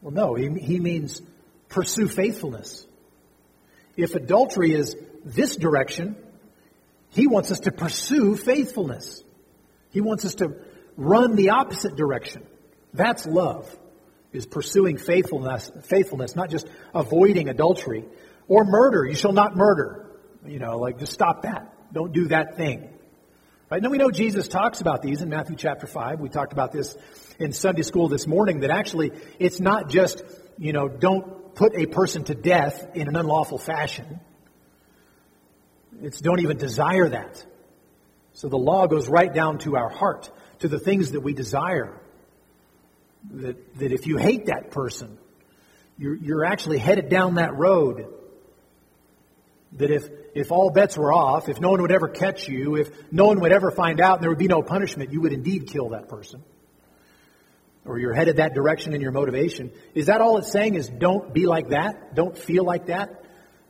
Well, 0.00 0.12
no. 0.12 0.34
He, 0.34 0.48
he 0.58 0.80
means 0.80 1.20
pursue 1.68 2.08
faithfulness. 2.08 2.86
If 3.96 4.14
adultery 4.14 4.72
is 4.72 4.96
this 5.24 5.56
direction, 5.56 6.16
He 7.10 7.26
wants 7.26 7.50
us 7.52 7.60
to 7.60 7.72
pursue 7.72 8.36
faithfulness. 8.36 9.22
He 9.90 10.00
wants 10.00 10.24
us 10.24 10.36
to 10.36 10.56
run 10.96 11.36
the 11.36 11.50
opposite 11.50 11.94
direction. 11.94 12.46
That's 12.94 13.26
love, 13.26 13.70
is 14.32 14.46
pursuing 14.46 14.96
faithfulness, 14.96 15.70
faithfulness, 15.82 16.34
not 16.34 16.50
just 16.50 16.66
avoiding 16.94 17.48
adultery 17.48 18.04
or 18.48 18.64
murder. 18.64 19.04
You 19.04 19.14
shall 19.14 19.32
not 19.32 19.56
murder. 19.56 20.01
You 20.46 20.58
know, 20.58 20.78
like 20.78 20.98
just 20.98 21.12
stop 21.12 21.42
that. 21.42 21.72
Don't 21.92 22.12
do 22.12 22.28
that 22.28 22.56
thing. 22.56 22.88
Right? 23.70 23.82
Now 23.82 23.90
we 23.90 23.98
know 23.98 24.10
Jesus 24.10 24.48
talks 24.48 24.80
about 24.80 25.02
these 25.02 25.22
in 25.22 25.28
Matthew 25.28 25.56
chapter 25.56 25.86
5. 25.86 26.20
We 26.20 26.28
talked 26.28 26.52
about 26.52 26.72
this 26.72 26.96
in 27.38 27.52
Sunday 27.52 27.82
school 27.82 28.08
this 28.08 28.26
morning 28.26 28.60
that 28.60 28.70
actually 28.70 29.12
it's 29.38 29.60
not 29.60 29.88
just, 29.88 30.22
you 30.58 30.72
know, 30.72 30.88
don't 30.88 31.54
put 31.54 31.74
a 31.74 31.86
person 31.86 32.24
to 32.24 32.34
death 32.34 32.94
in 32.94 33.08
an 33.08 33.16
unlawful 33.16 33.58
fashion. 33.58 34.20
It's 36.02 36.20
don't 36.20 36.40
even 36.40 36.56
desire 36.56 37.08
that. 37.08 37.44
So 38.34 38.48
the 38.48 38.58
law 38.58 38.86
goes 38.86 39.08
right 39.08 39.32
down 39.32 39.58
to 39.58 39.76
our 39.76 39.88
heart, 39.88 40.30
to 40.60 40.68
the 40.68 40.78
things 40.78 41.12
that 41.12 41.20
we 41.20 41.32
desire. 41.32 41.98
That, 43.30 43.78
that 43.78 43.92
if 43.92 44.06
you 44.06 44.16
hate 44.16 44.46
that 44.46 44.70
person, 44.70 45.16
you're, 45.96 46.16
you're 46.16 46.44
actually 46.44 46.78
headed 46.78 47.08
down 47.08 47.36
that 47.36 47.56
road. 47.56 48.12
That 49.78 49.90
if, 49.90 50.08
if 50.34 50.52
all 50.52 50.70
bets 50.70 50.96
were 50.96 51.12
off, 51.12 51.48
if 51.48 51.60
no 51.60 51.70
one 51.70 51.80
would 51.82 51.92
ever 51.92 52.08
catch 52.08 52.48
you, 52.48 52.76
if 52.76 52.90
no 53.10 53.26
one 53.26 53.40
would 53.40 53.52
ever 53.52 53.70
find 53.70 54.00
out 54.00 54.16
and 54.16 54.22
there 54.22 54.30
would 54.30 54.38
be 54.38 54.48
no 54.48 54.62
punishment, 54.62 55.12
you 55.12 55.22
would 55.22 55.32
indeed 55.32 55.66
kill 55.66 55.90
that 55.90 56.08
person. 56.08 56.42
Or 57.84 57.98
you're 57.98 58.12
headed 58.12 58.36
that 58.36 58.54
direction 58.54 58.94
in 58.94 59.00
your 59.00 59.12
motivation. 59.12 59.72
Is 59.94 60.06
that 60.06 60.20
all 60.20 60.38
it's 60.38 60.52
saying 60.52 60.74
is 60.74 60.88
don't 60.88 61.32
be 61.32 61.46
like 61.46 61.70
that? 61.70 62.14
Don't 62.14 62.36
feel 62.36 62.64
like 62.64 62.86
that? 62.86 63.24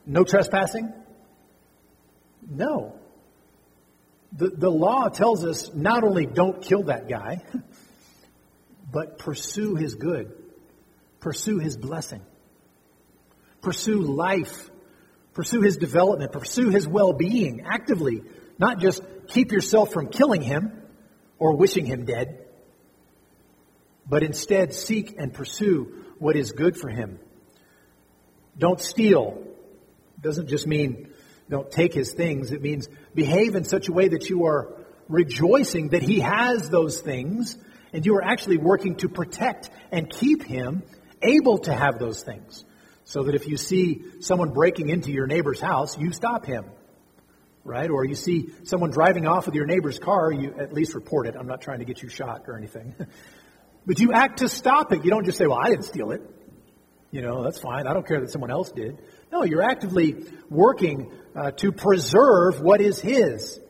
No 0.04 0.24
trespassing? 0.24 0.92
No. 2.48 2.98
The, 4.32 4.48
the 4.48 4.70
law 4.70 5.08
tells 5.08 5.44
us 5.44 5.72
not 5.74 6.04
only 6.04 6.26
don't 6.26 6.62
kill 6.62 6.84
that 6.84 7.08
guy, 7.08 7.42
but 8.92 9.18
pursue 9.18 9.74
his 9.76 9.94
good, 9.94 10.32
pursue 11.20 11.58
his 11.58 11.76
blessing, 11.76 12.22
pursue 13.60 14.00
life, 14.00 14.70
pursue 15.34 15.60
his 15.62 15.76
development, 15.76 16.32
pursue 16.32 16.68
his 16.68 16.86
well 16.86 17.12
being 17.12 17.64
actively, 17.66 18.22
not 18.58 18.78
just 18.80 19.02
keep 19.28 19.52
yourself 19.52 19.92
from 19.92 20.08
killing 20.08 20.42
him 20.42 20.72
or 21.38 21.56
wishing 21.56 21.86
him 21.86 22.04
dead, 22.04 22.46
but 24.08 24.22
instead 24.22 24.74
seek 24.74 25.14
and 25.18 25.32
pursue 25.32 26.04
what 26.18 26.36
is 26.36 26.52
good 26.52 26.76
for 26.76 26.88
him. 26.88 27.18
Don't 28.56 28.80
steal. 28.80 29.42
Doesn't 30.20 30.48
just 30.48 30.66
mean 30.66 31.12
don't 31.48 31.70
take 31.70 31.92
his 31.92 32.12
things. 32.12 32.52
It 32.52 32.62
means 32.62 32.88
behave 33.14 33.56
in 33.56 33.64
such 33.64 33.88
a 33.88 33.92
way 33.92 34.08
that 34.08 34.30
you 34.30 34.46
are 34.46 34.72
rejoicing 35.08 35.90
that 35.90 36.02
he 36.02 36.20
has 36.20 36.70
those 36.70 37.00
things 37.00 37.56
and 37.92 38.06
you 38.06 38.16
are 38.16 38.24
actually 38.24 38.56
working 38.56 38.96
to 38.96 39.08
protect 39.08 39.68
and 39.90 40.08
keep 40.08 40.42
him 40.42 40.82
able 41.20 41.58
to 41.58 41.72
have 41.74 41.98
those 41.98 42.22
things. 42.22 42.64
So 43.04 43.24
that 43.24 43.34
if 43.34 43.48
you 43.48 43.56
see 43.56 44.02
someone 44.20 44.50
breaking 44.50 44.88
into 44.88 45.10
your 45.10 45.26
neighbor's 45.26 45.60
house, 45.60 45.98
you 45.98 46.12
stop 46.12 46.46
him. 46.46 46.64
Right? 47.64 47.90
Or 47.90 48.04
you 48.04 48.14
see 48.14 48.50
someone 48.64 48.90
driving 48.90 49.26
off 49.26 49.46
with 49.46 49.54
your 49.54 49.66
neighbor's 49.66 49.98
car, 49.98 50.32
you 50.32 50.54
at 50.58 50.72
least 50.72 50.94
report 50.94 51.26
it. 51.26 51.36
I'm 51.38 51.46
not 51.46 51.60
trying 51.60 51.78
to 51.78 51.84
get 51.84 52.02
you 52.02 52.08
shot 52.08 52.42
or 52.48 52.56
anything. 52.56 52.94
but 53.86 54.00
you 54.00 54.12
act 54.12 54.38
to 54.38 54.48
stop 54.48 54.92
it. 54.92 55.04
You 55.04 55.10
don't 55.10 55.24
just 55.24 55.38
say, 55.38 55.46
well, 55.46 55.58
I 55.58 55.68
didn't 55.68 55.84
steal 55.84 56.10
it. 56.10 56.22
You 57.12 57.20
know, 57.20 57.42
that's 57.44 57.60
fine. 57.60 57.86
I 57.86 57.92
don't 57.92 58.06
care 58.06 58.20
that 58.20 58.30
someone 58.30 58.50
else 58.50 58.72
did. 58.72 58.98
No, 59.30 59.44
you're 59.44 59.62
actively 59.62 60.24
working 60.48 61.12
uh, 61.36 61.50
to 61.52 61.70
preserve 61.70 62.60
what 62.60 62.80
is 62.80 63.00
His. 63.00 63.60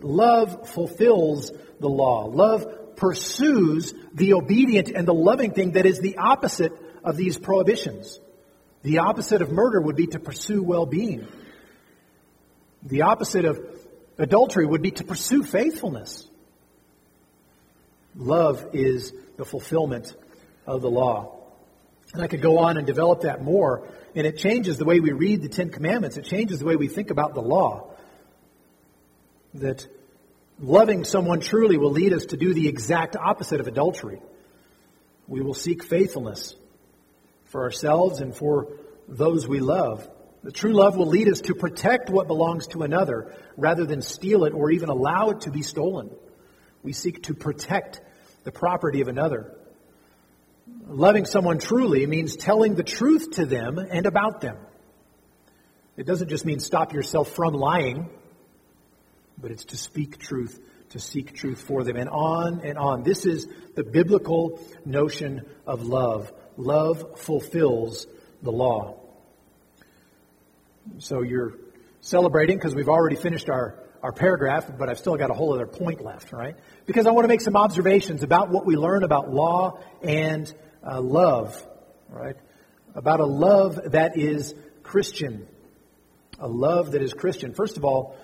Love 0.00 0.68
fulfills 0.68 1.50
the 1.80 1.88
law. 1.88 2.26
Love 2.26 2.96
pursues 2.96 3.94
the 4.12 4.34
obedient 4.34 4.88
and 4.88 5.08
the 5.08 5.14
loving 5.14 5.52
thing 5.52 5.72
that 5.72 5.86
is 5.86 6.00
the 6.00 6.18
opposite 6.18 6.72
of 7.06 7.16
these 7.16 7.38
prohibitions. 7.38 8.18
The 8.82 8.98
opposite 8.98 9.40
of 9.40 9.50
murder 9.50 9.80
would 9.80 9.96
be 9.96 10.08
to 10.08 10.18
pursue 10.18 10.62
well 10.62 10.84
being. 10.84 11.26
The 12.82 13.02
opposite 13.02 13.44
of 13.44 13.60
adultery 14.18 14.66
would 14.66 14.82
be 14.82 14.90
to 14.90 15.04
pursue 15.04 15.44
faithfulness. 15.44 16.28
Love 18.16 18.70
is 18.72 19.12
the 19.36 19.44
fulfillment 19.44 20.14
of 20.66 20.82
the 20.82 20.90
law. 20.90 21.32
And 22.12 22.22
I 22.22 22.26
could 22.26 22.42
go 22.42 22.58
on 22.58 22.76
and 22.76 22.86
develop 22.86 23.22
that 23.22 23.42
more. 23.42 23.88
And 24.14 24.26
it 24.26 24.38
changes 24.38 24.78
the 24.78 24.84
way 24.84 25.00
we 25.00 25.12
read 25.12 25.42
the 25.42 25.48
Ten 25.48 25.70
Commandments. 25.70 26.16
It 26.16 26.24
changes 26.24 26.58
the 26.58 26.64
way 26.64 26.76
we 26.76 26.88
think 26.88 27.10
about 27.10 27.34
the 27.34 27.42
law. 27.42 27.94
That 29.54 29.86
loving 30.58 31.04
someone 31.04 31.40
truly 31.40 31.76
will 31.76 31.92
lead 31.92 32.12
us 32.12 32.26
to 32.26 32.36
do 32.36 32.52
the 32.52 32.68
exact 32.68 33.16
opposite 33.16 33.60
of 33.60 33.68
adultery. 33.68 34.20
We 35.28 35.40
will 35.40 35.54
seek 35.54 35.84
faithfulness 35.84 36.54
for 37.46 37.62
ourselves 37.62 38.20
and 38.20 38.34
for 38.34 38.68
those 39.08 39.46
we 39.48 39.60
love. 39.60 40.08
The 40.42 40.52
true 40.52 40.74
love 40.74 40.96
will 40.96 41.06
lead 41.06 41.28
us 41.28 41.40
to 41.42 41.54
protect 41.54 42.10
what 42.10 42.28
belongs 42.28 42.68
to 42.68 42.82
another 42.82 43.34
rather 43.56 43.84
than 43.84 44.02
steal 44.02 44.44
it 44.44 44.52
or 44.52 44.70
even 44.70 44.88
allow 44.88 45.30
it 45.30 45.40
to 45.42 45.50
be 45.50 45.62
stolen. 45.62 46.10
We 46.82 46.92
seek 46.92 47.24
to 47.24 47.34
protect 47.34 48.00
the 48.44 48.52
property 48.52 49.00
of 49.00 49.08
another. 49.08 49.56
Loving 50.86 51.24
someone 51.24 51.58
truly 51.58 52.06
means 52.06 52.36
telling 52.36 52.74
the 52.76 52.84
truth 52.84 53.32
to 53.32 53.46
them 53.46 53.78
and 53.78 54.06
about 54.06 54.40
them. 54.40 54.56
It 55.96 56.06
doesn't 56.06 56.28
just 56.28 56.44
mean 56.44 56.60
stop 56.60 56.92
yourself 56.92 57.30
from 57.30 57.54
lying, 57.54 58.08
but 59.38 59.50
it's 59.50 59.64
to 59.66 59.76
speak 59.76 60.18
truth, 60.18 60.60
to 60.90 61.00
seek 61.00 61.34
truth 61.34 61.60
for 61.60 61.82
them, 61.82 61.96
and 61.96 62.08
on 62.08 62.60
and 62.60 62.78
on. 62.78 63.02
This 63.02 63.26
is 63.26 63.48
the 63.74 63.82
biblical 63.82 64.60
notion 64.84 65.44
of 65.66 65.82
love. 65.84 66.32
Love 66.56 67.18
fulfills 67.18 68.06
the 68.42 68.52
law. 68.52 68.98
So 70.98 71.22
you're 71.22 71.54
celebrating 72.00 72.56
because 72.56 72.74
we've 72.74 72.88
already 72.88 73.16
finished 73.16 73.48
our, 73.50 73.74
our 74.02 74.12
paragraph, 74.12 74.70
but 74.78 74.88
I've 74.88 74.98
still 74.98 75.16
got 75.16 75.30
a 75.30 75.34
whole 75.34 75.52
other 75.52 75.66
point 75.66 76.02
left, 76.02 76.32
right? 76.32 76.56
Because 76.86 77.06
I 77.06 77.10
want 77.10 77.24
to 77.24 77.28
make 77.28 77.40
some 77.40 77.56
observations 77.56 78.22
about 78.22 78.50
what 78.50 78.64
we 78.64 78.76
learn 78.76 79.02
about 79.02 79.32
law 79.32 79.80
and 80.02 80.52
uh, 80.86 81.00
love, 81.00 81.66
right? 82.08 82.36
About 82.94 83.20
a 83.20 83.26
love 83.26 83.92
that 83.92 84.16
is 84.16 84.54
Christian. 84.82 85.46
A 86.38 86.48
love 86.48 86.92
that 86.92 87.02
is 87.02 87.12
Christian. 87.12 87.52
First 87.52 87.76
of 87.76 87.84
all, 87.84 88.16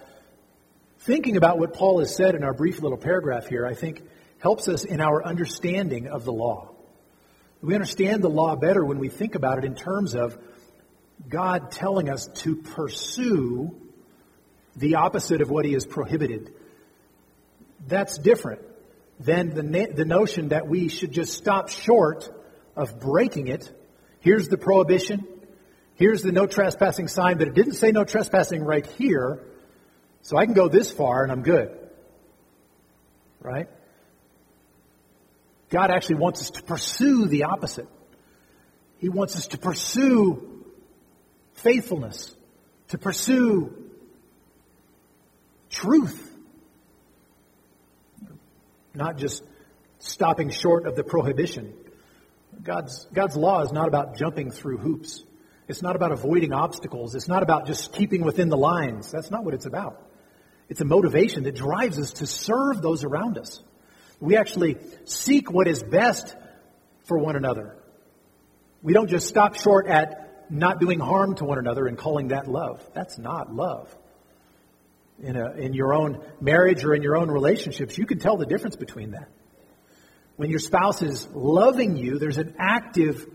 thinking 1.00 1.36
about 1.36 1.58
what 1.58 1.74
Paul 1.74 1.98
has 1.98 2.14
said 2.14 2.34
in 2.34 2.44
our 2.44 2.54
brief 2.54 2.80
little 2.80 2.98
paragraph 2.98 3.48
here, 3.48 3.66
I 3.66 3.74
think 3.74 4.02
helps 4.38 4.68
us 4.68 4.84
in 4.84 5.00
our 5.00 5.24
understanding 5.24 6.08
of 6.08 6.24
the 6.24 6.32
law. 6.32 6.71
We 7.62 7.74
understand 7.74 8.22
the 8.22 8.28
law 8.28 8.56
better 8.56 8.84
when 8.84 8.98
we 8.98 9.08
think 9.08 9.36
about 9.36 9.58
it 9.58 9.64
in 9.64 9.76
terms 9.76 10.14
of 10.14 10.36
God 11.28 11.70
telling 11.70 12.10
us 12.10 12.26
to 12.26 12.56
pursue 12.56 13.80
the 14.74 14.96
opposite 14.96 15.40
of 15.40 15.48
what 15.50 15.64
he 15.64 15.74
has 15.74 15.86
prohibited. 15.86 16.52
That's 17.86 18.18
different 18.18 18.62
than 19.20 19.54
the, 19.54 19.86
the 19.94 20.04
notion 20.04 20.48
that 20.48 20.66
we 20.66 20.88
should 20.88 21.12
just 21.12 21.34
stop 21.34 21.68
short 21.68 22.28
of 22.74 22.98
breaking 22.98 23.46
it. 23.46 23.70
Here's 24.18 24.48
the 24.48 24.58
prohibition. 24.58 25.26
Here's 25.94 26.22
the 26.22 26.32
no 26.32 26.46
trespassing 26.46 27.06
sign, 27.06 27.38
but 27.38 27.46
it 27.46 27.54
didn't 27.54 27.74
say 27.74 27.92
no 27.92 28.02
trespassing 28.02 28.64
right 28.64 28.86
here. 28.86 29.44
So 30.22 30.36
I 30.36 30.46
can 30.46 30.54
go 30.54 30.68
this 30.68 30.90
far 30.90 31.22
and 31.22 31.30
I'm 31.30 31.42
good. 31.42 31.78
Right? 33.40 33.68
God 35.72 35.90
actually 35.90 36.16
wants 36.16 36.42
us 36.42 36.50
to 36.50 36.62
pursue 36.62 37.26
the 37.26 37.44
opposite. 37.44 37.88
He 38.98 39.08
wants 39.08 39.36
us 39.36 39.46
to 39.48 39.58
pursue 39.58 40.66
faithfulness, 41.54 42.36
to 42.88 42.98
pursue 42.98 43.74
truth. 45.70 46.30
Not 48.92 49.16
just 49.16 49.42
stopping 49.98 50.50
short 50.50 50.86
of 50.86 50.94
the 50.94 51.04
prohibition. 51.04 51.72
God's, 52.62 53.06
God's 53.14 53.34
law 53.34 53.62
is 53.62 53.72
not 53.72 53.88
about 53.88 54.18
jumping 54.18 54.50
through 54.50 54.76
hoops. 54.76 55.24
It's 55.68 55.80
not 55.80 55.96
about 55.96 56.12
avoiding 56.12 56.52
obstacles. 56.52 57.14
It's 57.14 57.28
not 57.28 57.42
about 57.42 57.66
just 57.66 57.94
keeping 57.94 58.24
within 58.24 58.50
the 58.50 58.58
lines. 58.58 59.10
That's 59.10 59.30
not 59.30 59.42
what 59.42 59.54
it's 59.54 59.64
about. 59.64 60.06
It's 60.68 60.82
a 60.82 60.84
motivation 60.84 61.44
that 61.44 61.54
drives 61.54 61.98
us 61.98 62.12
to 62.14 62.26
serve 62.26 62.82
those 62.82 63.04
around 63.04 63.38
us. 63.38 63.62
We 64.22 64.36
actually 64.36 64.76
seek 65.04 65.50
what 65.50 65.66
is 65.66 65.82
best 65.82 66.36
for 67.06 67.18
one 67.18 67.34
another. 67.34 67.76
We 68.80 68.92
don't 68.92 69.08
just 69.08 69.26
stop 69.26 69.56
short 69.56 69.88
at 69.88 70.46
not 70.48 70.78
doing 70.78 71.00
harm 71.00 71.34
to 71.36 71.44
one 71.44 71.58
another 71.58 71.88
and 71.88 71.98
calling 71.98 72.28
that 72.28 72.46
love. 72.46 72.80
That's 72.94 73.18
not 73.18 73.52
love. 73.52 73.92
In, 75.20 75.34
a, 75.34 75.52
in 75.52 75.72
your 75.74 75.92
own 75.92 76.22
marriage 76.40 76.84
or 76.84 76.94
in 76.94 77.02
your 77.02 77.16
own 77.16 77.32
relationships, 77.32 77.98
you 77.98 78.06
can 78.06 78.20
tell 78.20 78.36
the 78.36 78.46
difference 78.46 78.76
between 78.76 79.10
that. 79.10 79.28
When 80.36 80.50
your 80.50 80.60
spouse 80.60 81.02
is 81.02 81.26
loving 81.32 81.96
you, 81.96 82.20
there's 82.20 82.38
an 82.38 82.54
active 82.60 83.26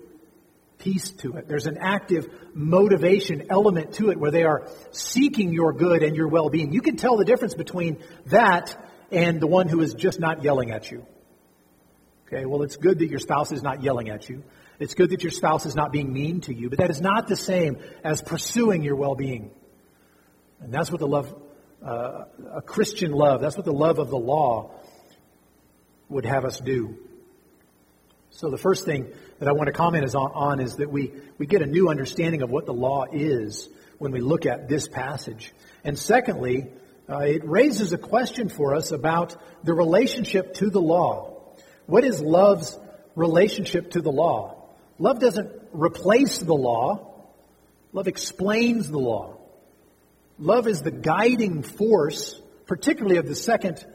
piece 0.78 1.10
to 1.10 1.34
it. 1.34 1.50
There's 1.50 1.68
an 1.68 1.78
active 1.82 2.30
motivation 2.54 3.48
element 3.50 3.96
to 3.96 4.10
it 4.12 4.18
where 4.18 4.32
they 4.32 4.44
are 4.44 4.70
seeking 4.92 5.52
your 5.52 5.74
good 5.74 6.02
and 6.02 6.16
your 6.16 6.30
well 6.30 6.50
being. 6.50 6.72
You 6.72 6.82
can 6.82 6.96
tell 6.96 7.18
the 7.18 7.26
difference 7.26 7.56
between 7.56 8.02
that 8.28 8.76
and 9.12 9.40
the 9.40 9.48
one 9.48 9.68
who 9.68 9.82
is 9.82 9.94
just 9.94 10.20
not 10.20 10.44
yelling 10.44 10.72
at 10.72 10.92
you. 10.92 11.06
Okay, 12.28 12.46
well, 12.46 12.64
it's 12.64 12.76
good 12.76 13.00
that 13.00 13.08
your 13.08 13.20
spouse 13.20 13.52
is 13.52 13.64
not 13.64 13.82
yelling 13.82 14.10
at 14.10 14.28
you. 14.28 14.44
It's 14.80 14.94
good 14.94 15.12
that 15.12 15.24
your 15.24 15.32
spouse 15.32 15.66
is 15.66 15.76
not 15.76 15.92
being 15.92 16.12
mean 16.12 16.42
to 16.42 16.54
you, 16.54 16.70
but 16.70 16.80
that 16.80 16.90
is 16.90 17.02
not 17.02 17.28
the 17.28 17.38
same 17.38 17.78
as 18.04 18.22
pursuing 18.22 18.84
your 18.84 18.96
well 18.96 19.16
being. 19.16 19.52
And 20.60 20.74
that's 20.74 20.92
what 20.92 21.00
the 21.00 21.08
love, 21.08 21.34
uh, 21.84 22.26
a 22.54 22.62
Christian 22.62 23.12
love, 23.12 23.42
that's 23.42 23.56
what 23.56 23.66
the 23.66 23.74
love 23.74 24.00
of 24.00 24.10
the 24.10 24.18
law 24.18 24.72
would 26.10 26.26
have 26.26 26.46
us 26.46 26.60
do. 26.60 26.98
So 28.30 28.50
the 28.50 28.58
first 28.58 28.86
thing 28.86 29.12
that 29.40 29.48
I 29.48 29.54
want 29.54 29.68
to 29.68 29.74
comment 29.74 30.06
is 30.06 30.14
on, 30.14 30.32
on, 30.34 30.60
is 30.60 30.76
that 30.76 30.92
we, 30.92 31.14
we 31.38 31.48
get 31.48 31.62
a 31.62 31.66
new 31.66 31.90
understanding 31.90 32.42
of 32.42 32.50
what 32.50 32.66
the 32.66 32.74
law 32.74 33.06
is 33.12 33.70
when 33.98 34.12
we 34.12 34.20
look 34.20 34.46
at 34.46 34.68
this 34.68 34.88
passage. 34.88 35.54
And 35.84 35.98
secondly, 35.98 36.68
uh, 37.10 37.20
it 37.20 37.48
raises 37.48 37.94
a 37.94 37.98
question 37.98 38.50
for 38.50 38.76
us 38.76 38.92
about 38.92 39.36
the 39.64 39.74
relationship 39.74 40.56
to 40.56 40.70
the 40.70 40.82
law. 40.82 41.42
What 41.86 42.04
is 42.04 42.22
love's 42.22 42.78
relationship 43.16 43.92
to 43.92 44.02
the 44.02 44.12
law? 44.12 44.68
Love 45.00 45.20
doesn't 45.20 45.50
replace 45.72 46.40
the 46.40 46.54
law. 46.54 47.24
Love 47.94 48.08
explains 48.08 48.90
the 48.90 49.00
law. 49.00 49.38
Love 50.38 50.68
is 50.68 50.82
the 50.82 50.92
guiding 50.92 51.64
force, 51.64 52.40
particularly 52.66 53.18
of 53.18 53.28
the 53.28 53.36
second 53.36 53.86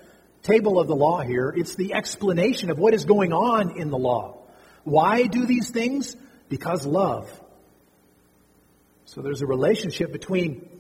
table 0.43 0.81
of 0.81 0.89
the 0.89 0.97
law 0.97 1.21
here. 1.21 1.53
It's 1.55 1.75
the 1.75 1.95
explanation 1.95 2.71
of 2.71 2.79
what 2.79 2.95
is 2.95 3.05
going 3.05 3.33
on 3.33 3.79
in 3.79 3.91
the 3.91 3.99
law. 3.99 4.39
Why 4.85 5.27
do 5.27 5.47
these 5.47 5.71
things? 5.71 6.17
Because 6.49 6.87
love. 6.87 7.31
So 9.05 9.21
there's 9.21 9.43
a 9.43 9.47
relationship 9.47 10.13
between 10.13 10.72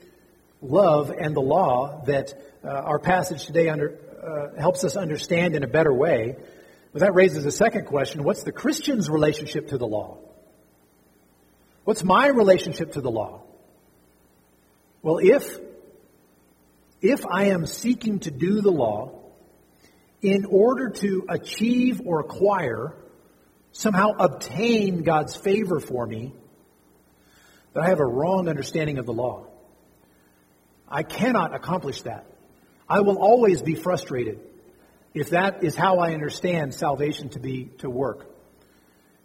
love 0.62 1.10
and 1.10 1.34
the 1.34 1.40
law 1.40 2.02
that 2.06 2.32
uh, 2.64 2.68
our 2.68 2.98
passage 2.98 3.44
today 3.46 3.68
under, 3.68 3.98
uh, 4.22 4.60
helps 4.60 4.84
us 4.84 4.96
understand 4.96 5.54
in 5.54 5.64
a 5.64 5.66
better 5.66 5.92
way. 5.92 6.36
But 6.92 7.00
that 7.00 7.14
raises 7.14 7.44
a 7.44 7.52
second 7.52 7.86
question. 7.86 8.22
What's 8.22 8.44
the 8.44 8.52
Christian's 8.52 9.10
relationship 9.10 9.68
to 9.68 9.78
the 9.78 9.86
law? 9.86 10.18
What's 11.84 12.04
my 12.04 12.28
relationship 12.28 12.92
to 12.92 13.00
the 13.00 13.10
law? 13.10 13.42
Well, 15.02 15.18
if, 15.18 15.58
if 17.00 17.26
I 17.26 17.46
am 17.46 17.66
seeking 17.66 18.20
to 18.20 18.30
do 18.30 18.60
the 18.60 18.70
law 18.70 19.18
in 20.20 20.44
order 20.44 20.90
to 20.90 21.26
achieve 21.28 22.02
or 22.04 22.20
acquire, 22.20 22.94
somehow 23.72 24.10
obtain 24.16 25.02
God's 25.02 25.34
favor 25.34 25.80
for 25.80 26.06
me, 26.06 26.32
then 27.74 27.82
I 27.82 27.88
have 27.88 27.98
a 27.98 28.06
wrong 28.06 28.48
understanding 28.48 28.98
of 28.98 29.06
the 29.06 29.12
law. 29.12 29.46
I 30.92 31.02
cannot 31.02 31.54
accomplish 31.54 32.02
that. 32.02 32.26
I 32.88 33.00
will 33.00 33.16
always 33.16 33.62
be 33.62 33.74
frustrated 33.74 34.40
if 35.14 35.30
that 35.30 35.64
is 35.64 35.74
how 35.74 35.98
I 35.98 36.12
understand 36.12 36.74
salvation 36.74 37.30
to 37.30 37.40
be 37.40 37.70
to 37.78 37.88
work. 37.88 38.30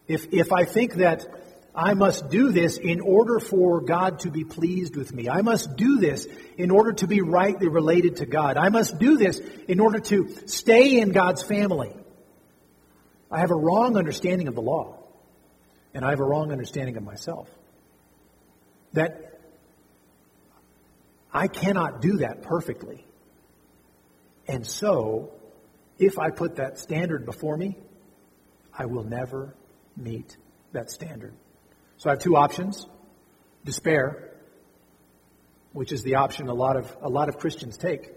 If 0.08 0.34
if 0.34 0.54
I 0.54 0.64
think 0.64 0.96
that 0.96 1.28
I 1.76 1.94
must 1.94 2.30
do 2.30 2.52
this 2.52 2.78
in 2.78 3.02
order 3.02 3.40
for 3.40 3.82
God 3.82 4.20
to 4.20 4.32
be 4.32 4.44
pleased 4.44 4.96
with 4.96 5.14
me. 5.14 5.30
I 5.30 5.44
must 5.44 5.76
do 5.76 6.00
this 6.00 6.26
in 6.58 6.72
order 6.72 6.94
to 6.94 7.08
be 7.08 7.22
rightly 7.22 7.68
related 7.68 8.16
to 8.18 8.26
God. 8.26 8.58
I 8.58 8.70
must 8.70 8.98
do 8.98 9.18
this 9.18 9.40
in 9.68 9.80
order 9.80 10.00
to 10.00 10.36
stay 10.48 11.00
in 11.00 11.12
God's 11.12 11.44
family. 11.44 11.96
I 13.30 13.42
have 13.42 13.52
a 13.52 13.56
wrong 13.56 13.96
understanding 13.96 14.48
of 14.48 14.56
the 14.56 14.62
law, 14.62 14.98
and 15.94 16.04
I 16.04 16.10
have 16.10 16.20
a 16.20 16.24
wrong 16.24 16.52
understanding 16.52 16.98
of 16.98 17.04
myself. 17.04 17.48
That 18.94 19.37
I 21.38 21.48
cannot 21.48 22.02
do 22.02 22.18
that 22.18 22.42
perfectly. 22.42 23.06
And 24.48 24.66
so, 24.66 25.34
if 26.00 26.18
I 26.18 26.32
put 26.32 26.56
that 26.56 26.80
standard 26.80 27.28
before 27.28 27.56
me, 27.56 27.78
I 28.76 28.88
will 28.88 29.04
never 29.04 29.54
meet 29.96 30.36
that 30.72 30.90
standard. 30.90 31.36
So 31.98 32.10
I 32.10 32.14
have 32.14 32.20
two 32.20 32.36
options 32.36 32.88
despair, 33.66 34.32
which 35.74 35.92
is 35.92 36.02
the 36.02 36.16
option 36.16 36.48
a 36.48 36.54
lot 36.56 36.76
of, 36.76 36.98
a 37.02 37.10
lot 37.10 37.30
of 37.30 37.38
Christians 37.38 37.78
take. 37.78 38.10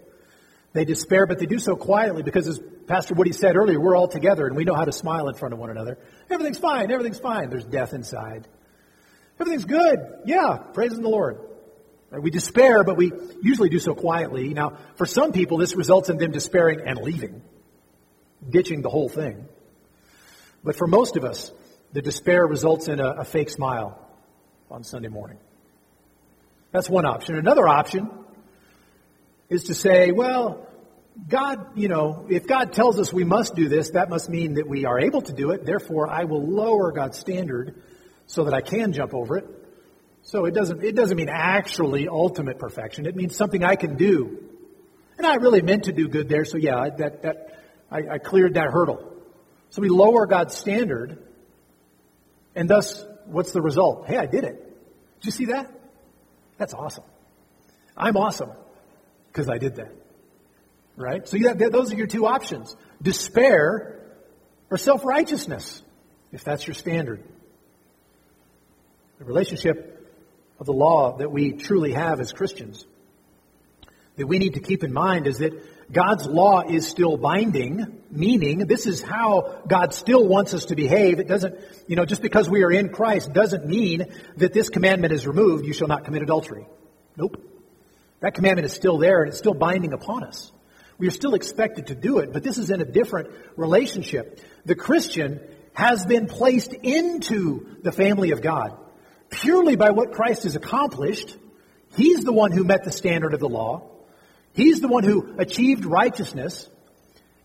They 0.73 0.83
despair, 0.83 1.27
but 1.27 1.37
they 1.37 1.45
do 1.45 1.59
so 1.59 1.75
quietly 1.75 2.23
because, 2.23 2.47
as 2.47 2.59
Pastor 2.87 3.13
Woody 3.13 3.33
said 3.33 3.55
earlier, 3.55 3.79
we're 3.79 3.95
all 3.95 4.07
together 4.07 4.47
and 4.47 4.55
we 4.55 4.63
know 4.63 4.73
how 4.73 4.85
to 4.85 4.93
smile 4.93 5.27
in 5.27 5.35
front 5.35 5.53
of 5.53 5.59
one 5.59 5.69
another. 5.69 5.99
Everything's 6.31 6.57
fine, 6.57 6.89
everything's 6.89 7.19
fine. 7.19 7.51
There's 7.51 7.65
death 7.65 7.93
inside. 7.93 8.47
Everything's 9.39 9.65
good. 9.65 9.99
Yeah, 10.25 10.57
praising 10.73 11.03
the 11.03 11.09
Lord. 11.09 11.50
We 12.11 12.29
despair, 12.29 12.83
but 12.83 12.97
we 12.97 13.11
usually 13.41 13.69
do 13.69 13.79
so 13.79 13.95
quietly. 13.95 14.53
Now, 14.53 14.77
for 14.95 15.05
some 15.05 15.31
people, 15.31 15.57
this 15.57 15.75
results 15.75 16.09
in 16.09 16.17
them 16.17 16.31
despairing 16.31 16.81
and 16.85 16.99
leaving, 16.99 17.41
ditching 18.49 18.81
the 18.81 18.89
whole 18.89 19.07
thing. 19.07 19.47
But 20.63 20.75
for 20.75 20.87
most 20.87 21.15
of 21.15 21.23
us, 21.23 21.51
the 21.93 22.01
despair 22.01 22.45
results 22.45 22.89
in 22.89 22.99
a, 22.99 23.07
a 23.07 23.23
fake 23.23 23.49
smile 23.49 23.97
on 24.69 24.83
Sunday 24.83 25.07
morning. 25.07 25.37
That's 26.71 26.89
one 26.89 27.05
option. 27.05 27.35
Another 27.35 27.67
option 27.67 28.09
is 29.49 29.65
to 29.65 29.73
say, 29.73 30.11
well, 30.11 30.67
God, 31.27 31.77
you 31.77 31.87
know, 31.87 32.25
if 32.29 32.47
God 32.47 32.73
tells 32.73 32.99
us 32.99 33.11
we 33.11 33.25
must 33.25 33.55
do 33.55 33.67
this, 33.67 33.91
that 33.91 34.09
must 34.09 34.29
mean 34.29 34.55
that 34.55 34.67
we 34.67 34.85
are 34.85 34.99
able 34.99 35.21
to 35.21 35.33
do 35.33 35.51
it. 35.51 35.65
Therefore, 35.65 36.09
I 36.09 36.25
will 36.25 36.45
lower 36.45 36.91
God's 36.91 37.17
standard 37.19 37.81
so 38.27 38.45
that 38.45 38.53
I 38.53 38.61
can 38.61 38.93
jump 38.93 39.13
over 39.13 39.37
it. 39.37 39.60
So 40.23 40.45
it 40.45 40.53
doesn't, 40.53 40.83
it 40.83 40.95
doesn't 40.95 41.17
mean 41.17 41.29
actually 41.29 42.07
ultimate 42.07 42.59
perfection. 42.59 43.05
It 43.05 43.15
means 43.15 43.35
something 43.35 43.63
I 43.63 43.75
can 43.75 43.97
do. 43.97 44.47
And 45.17 45.25
I 45.25 45.35
really 45.35 45.61
meant 45.61 45.85
to 45.85 45.91
do 45.91 46.07
good 46.07 46.29
there, 46.29 46.45
so 46.45 46.57
yeah, 46.57 46.89
that, 46.97 47.23
that, 47.23 47.63
I, 47.91 48.13
I 48.13 48.17
cleared 48.17 48.55
that 48.55 48.71
hurdle. 48.71 49.13
So 49.69 49.81
we 49.81 49.89
lower 49.89 50.25
God's 50.25 50.55
standard 50.55 51.17
and 52.55 52.69
thus, 52.69 53.03
what's 53.25 53.51
the 53.51 53.61
result? 53.61 54.07
Hey, 54.07 54.17
I 54.17 54.25
did 54.25 54.43
it. 54.43 54.55
Did 55.19 55.25
you 55.25 55.31
see 55.31 55.45
that? 55.45 55.71
That's 56.57 56.73
awesome. 56.73 57.03
I'm 57.95 58.17
awesome 58.17 58.51
because 59.27 59.49
I 59.49 59.57
did 59.57 59.75
that. 59.75 59.93
Right? 60.97 61.27
So 61.27 61.37
have, 61.39 61.57
those 61.57 61.93
are 61.93 61.95
your 61.95 62.07
two 62.07 62.25
options 62.25 62.75
despair 63.01 63.99
or 64.69 64.77
self 64.77 65.05
righteousness, 65.05 65.81
if 66.31 66.43
that's 66.43 66.67
your 66.67 66.73
standard. 66.73 67.23
The 69.19 69.25
relationship 69.25 70.00
of 70.61 70.65
the 70.65 70.73
law 70.73 71.17
that 71.17 71.29
we 71.29 71.51
truly 71.51 71.91
have 71.91 72.21
as 72.21 72.31
Christians 72.31 72.85
that 74.21 74.27
we 74.27 74.39
need 74.39 74.53
to 74.53 74.59
keep 74.59 74.83
in 74.83 74.93
mind 74.93 75.25
is 75.25 75.39
that 75.39 75.91
God's 75.91 76.27
law 76.27 76.61
is 76.61 76.87
still 76.87 77.17
binding, 77.17 78.03
meaning 78.11 78.59
this 78.59 78.85
is 78.85 79.01
how 79.01 79.61
God 79.67 79.93
still 79.93 80.25
wants 80.25 80.53
us 80.53 80.65
to 80.65 80.75
behave. 80.75 81.19
It 81.19 81.27
doesn't, 81.27 81.55
you 81.87 81.95
know, 81.95 82.05
just 82.05 82.21
because 82.21 82.49
we 82.49 82.63
are 82.63 82.71
in 82.71 82.89
Christ 82.89 83.33
doesn't 83.33 83.65
mean 83.65 84.05
that 84.37 84.53
this 84.53 84.69
commandment 84.69 85.11
is 85.11 85.25
removed, 85.27 85.65
you 85.65 85.73
shall 85.73 85.87
not 85.87 86.05
commit 86.05 86.21
adultery. 86.21 86.67
Nope. 87.17 87.41
That 88.19 88.35
commandment 88.35 88.65
is 88.67 88.73
still 88.73 88.99
there 88.99 89.21
and 89.23 89.29
it's 89.29 89.39
still 89.39 89.53
binding 89.53 89.91
upon 89.91 90.23
us. 90.23 90.51
We 90.97 91.07
are 91.07 91.11
still 91.11 91.33
expected 91.33 91.87
to 91.87 91.95
do 91.95 92.19
it, 92.19 92.31
but 92.31 92.43
this 92.43 92.59
is 92.59 92.69
in 92.69 92.79
a 92.79 92.85
different 92.85 93.31
relationship. 93.57 94.39
The 94.65 94.75
Christian 94.75 95.41
has 95.73 96.05
been 96.05 96.27
placed 96.27 96.73
into 96.73 97.77
the 97.81 97.91
family 97.91 98.31
of 98.31 98.41
God 98.41 98.77
purely 99.31 99.75
by 99.75 99.89
what 99.89 100.11
Christ 100.11 100.43
has 100.43 100.55
accomplished. 100.55 101.35
He's 101.95 102.23
the 102.23 102.33
one 102.33 102.51
who 102.51 102.63
met 102.63 102.83
the 102.83 102.91
standard 102.91 103.33
of 103.33 103.39
the 103.39 103.49
law. 103.49 103.89
He's 104.53 104.81
the 104.81 104.87
one 104.87 105.03
who 105.03 105.35
achieved 105.39 105.85
righteousness, 105.85 106.69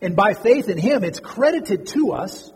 and 0.01 0.15
by 0.15 0.33
faith 0.33 0.69
in 0.69 0.77
Him, 0.77 1.03
it's 1.03 1.19
credited 1.19 1.87
to 1.87 2.11
us, 2.11 2.51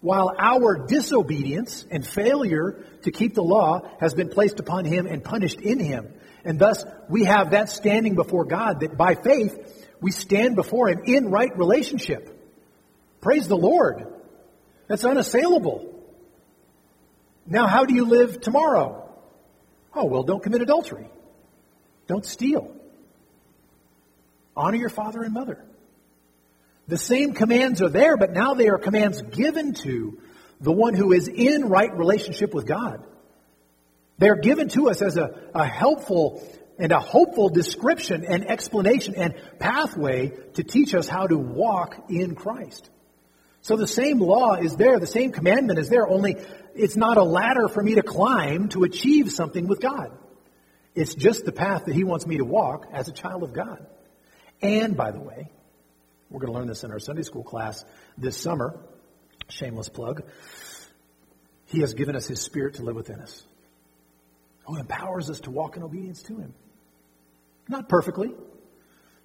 while 0.00 0.32
our 0.38 0.86
disobedience 0.86 1.84
and 1.90 2.06
failure 2.06 2.84
to 3.02 3.10
keep 3.10 3.34
the 3.34 3.42
law 3.42 3.80
has 3.98 4.14
been 4.14 4.28
placed 4.28 4.60
upon 4.60 4.84
Him 4.84 5.06
and 5.06 5.24
punished 5.24 5.60
in 5.60 5.80
Him. 5.80 6.12
And 6.44 6.58
thus, 6.58 6.84
we 7.08 7.24
have 7.24 7.50
that 7.50 7.68
standing 7.68 8.14
before 8.14 8.44
God 8.44 8.80
that 8.80 8.96
by 8.96 9.14
faith, 9.14 9.96
we 10.00 10.12
stand 10.12 10.54
before 10.54 10.88
Him 10.88 11.00
in 11.04 11.30
right 11.30 11.56
relationship. 11.56 12.34
Praise 13.20 13.48
the 13.48 13.56
Lord. 13.56 14.06
That's 14.86 15.04
unassailable. 15.04 15.97
Now, 17.50 17.66
how 17.66 17.86
do 17.86 17.94
you 17.94 18.04
live 18.04 18.40
tomorrow? 18.40 19.08
Oh, 19.94 20.04
well, 20.04 20.22
don't 20.22 20.42
commit 20.42 20.60
adultery. 20.60 21.08
Don't 22.06 22.24
steal. 22.24 22.74
Honor 24.54 24.76
your 24.76 24.90
father 24.90 25.22
and 25.22 25.32
mother. 25.32 25.64
The 26.88 26.98
same 26.98 27.32
commands 27.32 27.80
are 27.80 27.88
there, 27.88 28.16
but 28.16 28.32
now 28.32 28.54
they 28.54 28.68
are 28.68 28.78
commands 28.78 29.22
given 29.22 29.74
to 29.74 30.18
the 30.60 30.72
one 30.72 30.94
who 30.94 31.12
is 31.12 31.28
in 31.28 31.68
right 31.68 31.96
relationship 31.96 32.52
with 32.52 32.66
God. 32.66 33.06
They're 34.18 34.36
given 34.36 34.68
to 34.70 34.90
us 34.90 35.00
as 35.00 35.16
a, 35.16 35.38
a 35.54 35.64
helpful 35.64 36.42
and 36.78 36.92
a 36.92 37.00
hopeful 37.00 37.48
description 37.48 38.24
and 38.24 38.48
explanation 38.48 39.14
and 39.16 39.34
pathway 39.58 40.32
to 40.54 40.62
teach 40.62 40.94
us 40.94 41.08
how 41.08 41.26
to 41.26 41.36
walk 41.36 42.06
in 42.08 42.34
Christ. 42.34 42.88
So 43.62 43.76
the 43.76 43.86
same 43.86 44.18
law 44.18 44.54
is 44.54 44.76
there, 44.76 44.98
the 44.98 45.06
same 45.06 45.32
commandment 45.32 45.78
is 45.78 45.88
there, 45.88 46.06
only 46.06 46.36
it's 46.78 46.96
not 46.96 47.16
a 47.16 47.22
ladder 47.22 47.68
for 47.68 47.82
me 47.82 47.96
to 47.96 48.02
climb 48.02 48.68
to 48.70 48.84
achieve 48.84 49.30
something 49.30 49.66
with 49.66 49.80
God. 49.80 50.16
It's 50.94 51.14
just 51.14 51.44
the 51.44 51.52
path 51.52 51.84
that 51.86 51.94
He 51.94 52.04
wants 52.04 52.26
me 52.26 52.38
to 52.38 52.44
walk 52.44 52.88
as 52.92 53.08
a 53.08 53.12
child 53.12 53.42
of 53.42 53.52
God. 53.52 53.86
And, 54.60 54.96
by 54.96 55.10
the 55.10 55.20
way, 55.20 55.50
we're 56.30 56.40
going 56.40 56.52
to 56.52 56.58
learn 56.58 56.68
this 56.68 56.84
in 56.84 56.90
our 56.90 56.98
Sunday 56.98 57.22
school 57.22 57.44
class 57.44 57.84
this 58.16 58.36
summer. 58.36 58.78
Shameless 59.48 59.88
plug. 59.88 60.22
He 61.66 61.80
has 61.80 61.94
given 61.94 62.16
us 62.16 62.26
His 62.26 62.40
Spirit 62.40 62.74
to 62.74 62.82
live 62.82 62.96
within 62.96 63.20
us, 63.20 63.44
oh, 64.66 64.74
who 64.74 64.80
empowers 64.80 65.30
us 65.30 65.40
to 65.40 65.50
walk 65.50 65.76
in 65.76 65.82
obedience 65.82 66.22
to 66.24 66.38
Him. 66.38 66.54
Not 67.68 67.88
perfectly, 67.88 68.34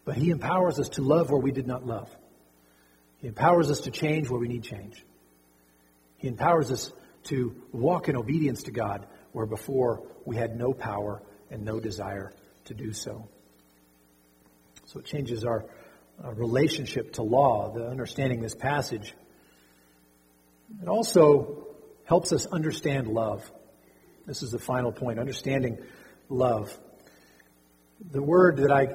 but 0.05 0.15
He 0.15 0.29
empowers 0.29 0.79
us 0.79 0.89
to 0.89 1.01
love 1.01 1.31
where 1.31 1.39
we 1.39 1.51
did 1.51 1.67
not 1.67 1.85
love. 1.85 2.09
He 3.17 3.27
empowers 3.27 3.71
us 3.71 3.81
to 3.81 3.91
change 3.91 4.29
where 4.29 4.39
we 4.39 4.49
need 4.49 4.63
change. 4.63 5.03
He 6.17 6.27
empowers 6.27 6.71
us 6.71 6.91
to 7.25 7.55
walk 7.71 8.09
in 8.09 8.15
obedience 8.15 8.63
to 8.63 8.71
God 8.71 9.07
where 9.31 9.45
before 9.45 10.03
we 10.25 10.35
had 10.35 10.57
no 10.57 10.73
power 10.73 11.21
and 11.49 11.63
no 11.63 11.79
desire 11.79 12.31
to 12.65 12.73
do 12.73 12.93
so. 12.93 13.27
So 14.85 14.99
it 14.99 15.05
changes 15.05 15.43
our 15.43 15.65
uh, 16.23 16.31
relationship 16.33 17.13
to 17.13 17.23
law, 17.23 17.73
the 17.73 17.87
understanding 17.87 18.41
this 18.41 18.55
passage. 18.55 19.13
It 20.81 20.87
also 20.87 21.67
helps 22.05 22.31
us 22.31 22.45
understand 22.45 23.07
love. 23.07 23.49
This 24.25 24.43
is 24.43 24.51
the 24.51 24.59
final 24.59 24.91
point 24.91 25.19
understanding 25.19 25.79
love. 26.29 26.77
The 28.11 28.21
word 28.21 28.57
that 28.57 28.71
I 28.71 28.87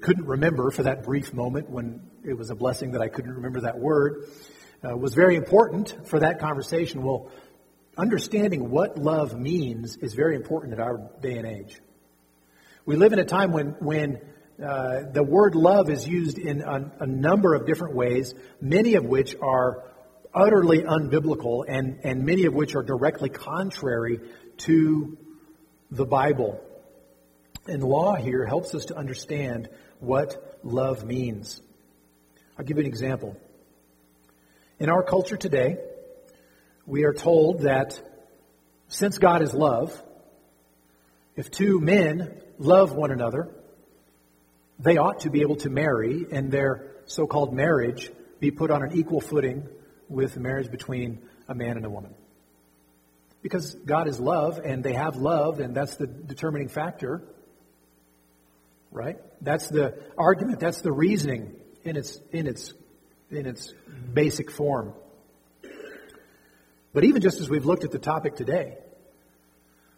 couldn't 0.00 0.26
remember 0.26 0.70
for 0.70 0.82
that 0.84 1.04
brief 1.04 1.32
moment 1.32 1.70
when 1.70 2.02
it 2.24 2.36
was 2.36 2.50
a 2.50 2.54
blessing 2.54 2.92
that 2.92 3.00
I 3.00 3.08
couldn't 3.08 3.34
remember 3.34 3.60
that 3.62 3.78
word 3.78 4.26
uh, 4.84 4.96
was 4.96 5.14
very 5.14 5.36
important 5.36 6.08
for 6.08 6.20
that 6.20 6.40
conversation. 6.40 7.02
Well, 7.02 7.30
understanding 7.96 8.70
what 8.70 8.96
love 8.96 9.38
means 9.38 9.96
is 9.96 10.14
very 10.14 10.36
important 10.36 10.74
in 10.74 10.80
our 10.80 11.10
day 11.20 11.36
and 11.36 11.46
age. 11.46 11.80
We 12.86 12.96
live 12.96 13.12
in 13.12 13.18
a 13.18 13.24
time 13.24 13.52
when, 13.52 13.76
when 13.80 14.20
uh, 14.64 15.10
the 15.12 15.22
word 15.22 15.54
love 15.54 15.90
is 15.90 16.06
used 16.06 16.38
in 16.38 16.62
a, 16.62 16.90
a, 17.00 17.06
number 17.06 17.54
of 17.54 17.66
different 17.66 17.94
ways, 17.94 18.34
many 18.60 18.94
of 18.94 19.04
which 19.04 19.36
are 19.42 19.84
utterly 20.34 20.82
unbiblical 20.82 21.64
and, 21.66 22.00
and 22.04 22.24
many 22.24 22.46
of 22.46 22.54
which 22.54 22.74
are 22.74 22.82
directly 22.82 23.28
contrary 23.28 24.20
to 24.58 25.16
the 25.90 26.04
Bible. 26.04 26.60
And 27.66 27.82
law 27.82 28.14
here 28.14 28.46
helps 28.46 28.74
us 28.74 28.86
to 28.86 28.96
understand 28.96 29.68
what 30.00 30.58
love 30.62 31.04
means. 31.04 31.60
I'll 32.58 32.64
give 32.64 32.78
you 32.78 32.84
an 32.84 32.88
example. 32.88 33.36
In 34.80 34.88
our 34.90 35.02
culture 35.02 35.36
today, 35.36 35.76
we 36.86 37.02
are 37.02 37.12
told 37.12 37.62
that 37.62 38.00
since 38.86 39.18
God 39.18 39.42
is 39.42 39.52
love, 39.52 40.00
if 41.34 41.50
two 41.50 41.80
men 41.80 42.40
love 42.58 42.92
one 42.92 43.10
another, 43.10 43.48
they 44.78 44.96
ought 44.96 45.20
to 45.20 45.30
be 45.30 45.40
able 45.40 45.56
to 45.56 45.68
marry 45.68 46.26
and 46.30 46.52
their 46.52 46.92
so 47.06 47.26
called 47.26 47.52
marriage 47.52 48.12
be 48.38 48.52
put 48.52 48.70
on 48.70 48.84
an 48.84 48.92
equal 48.92 49.20
footing 49.20 49.66
with 50.08 50.34
the 50.34 50.40
marriage 50.40 50.70
between 50.70 51.22
a 51.48 51.56
man 51.56 51.76
and 51.76 51.84
a 51.84 51.90
woman. 51.90 52.14
Because 53.42 53.74
God 53.74 54.06
is 54.06 54.20
love 54.20 54.60
and 54.64 54.84
they 54.84 54.92
have 54.92 55.16
love, 55.16 55.58
and 55.58 55.74
that's 55.74 55.96
the 55.96 56.06
determining 56.06 56.68
factor, 56.68 57.24
right? 58.92 59.16
That's 59.40 59.68
the 59.68 59.98
argument, 60.16 60.60
that's 60.60 60.82
the 60.82 60.92
reasoning 60.92 61.56
in 61.82 61.96
its, 61.96 62.20
in 62.30 62.46
its 62.46 62.72
in 63.30 63.46
its 63.46 63.72
basic 64.12 64.50
form. 64.50 64.94
But 66.92 67.04
even 67.04 67.20
just 67.22 67.40
as 67.40 67.48
we've 67.48 67.66
looked 67.66 67.84
at 67.84 67.90
the 67.90 67.98
topic 67.98 68.36
today, 68.36 68.78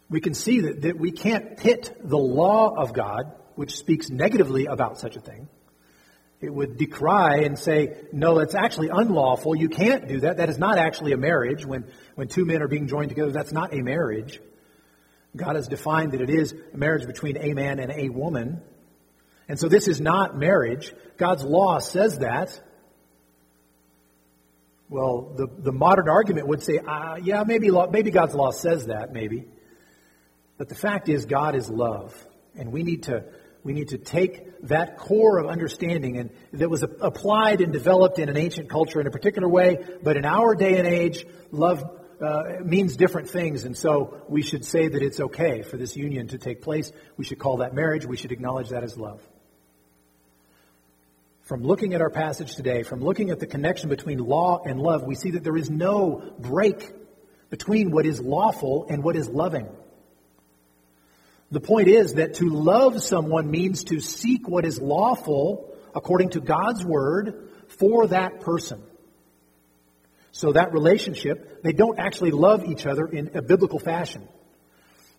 we 0.09 0.19
can 0.19 0.33
see 0.33 0.61
that, 0.61 0.81
that 0.81 0.99
we 0.99 1.11
can't 1.11 1.57
pit 1.57 1.97
the 2.03 2.17
law 2.17 2.75
of 2.75 2.93
God, 2.93 3.31
which 3.55 3.77
speaks 3.77 4.09
negatively 4.09 4.65
about 4.65 4.99
such 4.99 5.15
a 5.15 5.21
thing. 5.21 5.47
It 6.41 6.53
would 6.53 6.77
decry 6.77 7.41
and 7.43 7.57
say, 7.57 7.95
no, 8.11 8.39
it's 8.39 8.55
actually 8.55 8.89
unlawful. 8.91 9.55
You 9.55 9.69
can't 9.69 10.07
do 10.07 10.21
that. 10.21 10.37
That 10.37 10.49
is 10.49 10.57
not 10.57 10.77
actually 10.77 11.13
a 11.13 11.17
marriage. 11.17 11.65
When, 11.65 11.85
when 12.15 12.27
two 12.27 12.45
men 12.45 12.61
are 12.61 12.67
being 12.67 12.87
joined 12.87 13.09
together, 13.09 13.31
that's 13.31 13.53
not 13.53 13.73
a 13.73 13.81
marriage. 13.81 14.41
God 15.35 15.55
has 15.55 15.67
defined 15.67 16.11
that 16.11 16.21
it 16.21 16.29
is 16.29 16.53
a 16.73 16.77
marriage 16.77 17.05
between 17.05 17.37
a 17.37 17.53
man 17.53 17.79
and 17.79 17.91
a 17.91 18.09
woman. 18.09 18.61
And 19.47 19.59
so 19.59 19.69
this 19.69 19.87
is 19.87 20.01
not 20.01 20.35
marriage. 20.35 20.93
God's 21.17 21.43
law 21.43 21.79
says 21.79 22.19
that. 22.19 22.59
Well, 24.91 25.31
the, 25.37 25.47
the 25.47 25.71
modern 25.71 26.09
argument 26.09 26.49
would 26.49 26.61
say, 26.61 26.77
uh, 26.77 27.15
yeah, 27.15 27.45
maybe, 27.47 27.71
law, 27.71 27.89
maybe 27.89 28.11
God's 28.11 28.35
law 28.35 28.51
says 28.51 28.87
that, 28.87 29.13
maybe. 29.13 29.47
But 30.57 30.67
the 30.67 30.75
fact 30.75 31.07
is, 31.07 31.25
God 31.25 31.55
is 31.55 31.69
love. 31.69 32.13
And 32.57 32.73
we 32.73 32.83
need 32.83 33.03
to, 33.03 33.23
we 33.63 33.71
need 33.71 33.87
to 33.89 33.97
take 33.97 34.67
that 34.67 34.97
core 34.97 35.39
of 35.39 35.47
understanding 35.47 36.17
and 36.17 36.29
that 36.51 36.69
was 36.69 36.83
applied 36.83 37.61
and 37.61 37.71
developed 37.71 38.19
in 38.19 38.27
an 38.27 38.35
ancient 38.35 38.69
culture 38.69 38.99
in 38.99 39.07
a 39.07 39.11
particular 39.11 39.47
way, 39.47 39.77
but 40.03 40.17
in 40.17 40.25
our 40.25 40.55
day 40.55 40.77
and 40.77 40.85
age, 40.85 41.25
love 41.51 41.81
uh, 42.21 42.43
means 42.61 42.97
different 42.97 43.29
things. 43.29 43.63
And 43.63 43.77
so 43.77 44.25
we 44.27 44.41
should 44.41 44.65
say 44.65 44.89
that 44.89 45.01
it's 45.01 45.21
okay 45.21 45.61
for 45.61 45.77
this 45.77 45.95
union 45.95 46.27
to 46.27 46.37
take 46.37 46.61
place. 46.61 46.91
We 47.15 47.23
should 47.23 47.39
call 47.39 47.57
that 47.57 47.73
marriage. 47.73 48.05
We 48.05 48.17
should 48.17 48.33
acknowledge 48.33 48.69
that 48.69 48.83
as 48.83 48.97
love 48.97 49.21
from 51.51 51.63
looking 51.63 51.93
at 51.93 51.99
our 51.99 52.09
passage 52.09 52.55
today, 52.55 52.81
from 52.81 53.01
looking 53.01 53.29
at 53.29 53.41
the 53.41 53.45
connection 53.45 53.89
between 53.89 54.19
law 54.19 54.61
and 54.65 54.79
love, 54.79 55.03
we 55.03 55.15
see 55.15 55.31
that 55.31 55.43
there 55.43 55.57
is 55.57 55.69
no 55.69 56.33
break 56.39 56.93
between 57.49 57.91
what 57.91 58.05
is 58.05 58.21
lawful 58.21 58.85
and 58.89 59.03
what 59.03 59.17
is 59.17 59.27
loving. 59.27 59.67
The 61.51 61.59
point 61.59 61.89
is 61.89 62.13
that 62.13 62.35
to 62.35 62.47
love 62.47 63.03
someone 63.03 63.51
means 63.51 63.83
to 63.83 63.99
seek 63.99 64.47
what 64.47 64.63
is 64.63 64.79
lawful 64.79 65.75
according 65.93 66.29
to 66.29 66.39
God's 66.39 66.85
word 66.85 67.49
for 67.67 68.07
that 68.07 68.39
person. 68.39 68.81
So 70.31 70.53
that 70.53 70.71
relationship, 70.71 71.63
they 71.63 71.73
don't 71.73 71.99
actually 71.99 72.31
love 72.31 72.63
each 72.63 72.85
other 72.85 73.05
in 73.07 73.31
a 73.35 73.41
biblical 73.41 73.79
fashion. 73.79 74.25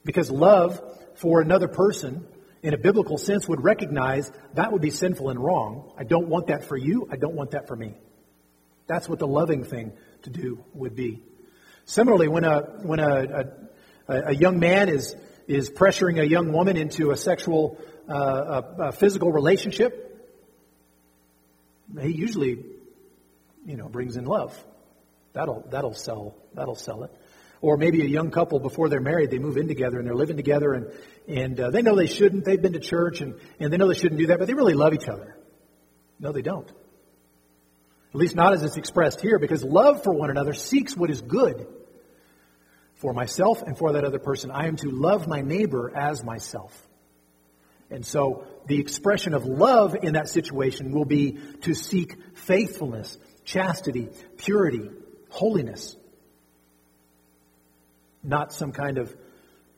Because 0.02 0.30
love 0.30 0.80
for 1.14 1.42
another 1.42 1.68
person 1.68 2.26
in 2.62 2.74
a 2.74 2.78
biblical 2.78 3.18
sense, 3.18 3.48
would 3.48 3.62
recognize 3.62 4.30
that 4.54 4.72
would 4.72 4.82
be 4.82 4.90
sinful 4.90 5.30
and 5.30 5.42
wrong. 5.42 5.92
I 5.98 6.04
don't 6.04 6.28
want 6.28 6.46
that 6.46 6.64
for 6.64 6.76
you. 6.76 7.08
I 7.10 7.16
don't 7.16 7.34
want 7.34 7.52
that 7.52 7.66
for 7.66 7.76
me. 7.76 7.94
That's 8.86 9.08
what 9.08 9.18
the 9.18 9.26
loving 9.26 9.64
thing 9.64 9.92
to 10.22 10.30
do 10.30 10.64
would 10.74 10.94
be. 10.94 11.22
Similarly, 11.84 12.28
when 12.28 12.44
a 12.44 12.60
when 12.82 13.00
a, 13.00 13.46
a, 14.08 14.14
a 14.28 14.34
young 14.34 14.60
man 14.60 14.88
is 14.88 15.14
is 15.48 15.70
pressuring 15.70 16.20
a 16.20 16.26
young 16.26 16.52
woman 16.52 16.76
into 16.76 17.10
a 17.10 17.16
sexual, 17.16 17.80
uh, 18.08 18.62
a, 18.78 18.82
a 18.88 18.92
physical 18.92 19.32
relationship, 19.32 20.08
he 22.00 22.10
usually, 22.12 22.64
you 23.66 23.76
know, 23.76 23.88
brings 23.88 24.16
in 24.16 24.24
love. 24.24 24.56
That'll 25.32 25.64
that'll 25.70 25.94
sell 25.94 26.36
that'll 26.54 26.76
sell 26.76 27.04
it. 27.04 27.10
Or 27.62 27.76
maybe 27.76 28.02
a 28.02 28.08
young 28.08 28.30
couple 28.30 28.58
before 28.58 28.88
they're 28.88 29.00
married, 29.00 29.30
they 29.30 29.38
move 29.38 29.56
in 29.56 29.68
together 29.68 29.98
and 29.98 30.06
they're 30.06 30.16
living 30.16 30.36
together 30.36 30.74
and, 30.74 30.92
and 31.28 31.58
uh, 31.58 31.70
they 31.70 31.80
know 31.80 31.94
they 31.94 32.08
shouldn't. 32.08 32.44
They've 32.44 32.60
been 32.60 32.72
to 32.74 32.80
church 32.80 33.20
and, 33.20 33.36
and 33.60 33.72
they 33.72 33.76
know 33.76 33.86
they 33.86 33.94
shouldn't 33.94 34.18
do 34.18 34.26
that, 34.26 34.40
but 34.40 34.48
they 34.48 34.54
really 34.54 34.74
love 34.74 34.92
each 34.92 35.08
other. 35.08 35.36
No, 36.18 36.32
they 36.32 36.42
don't. 36.42 36.68
At 36.68 38.16
least 38.16 38.34
not 38.34 38.52
as 38.52 38.62
it's 38.64 38.76
expressed 38.76 39.20
here, 39.20 39.38
because 39.38 39.64
love 39.64 40.02
for 40.02 40.12
one 40.12 40.28
another 40.28 40.52
seeks 40.52 40.96
what 40.96 41.08
is 41.08 41.22
good 41.22 41.66
for 42.96 43.14
myself 43.14 43.62
and 43.62 43.78
for 43.78 43.92
that 43.92 44.04
other 44.04 44.18
person. 44.18 44.50
I 44.50 44.66
am 44.66 44.76
to 44.76 44.90
love 44.90 45.26
my 45.26 45.40
neighbor 45.40 45.90
as 45.96 46.22
myself. 46.22 46.76
And 47.90 48.04
so 48.04 48.44
the 48.66 48.80
expression 48.80 49.34
of 49.34 49.44
love 49.44 49.94
in 49.94 50.14
that 50.14 50.28
situation 50.28 50.92
will 50.92 51.04
be 51.04 51.38
to 51.62 51.74
seek 51.74 52.16
faithfulness, 52.34 53.18
chastity, 53.44 54.08
purity, 54.36 54.90
holiness 55.30 55.96
not 58.22 58.52
some 58.52 58.72
kind 58.72 58.98
of 58.98 59.14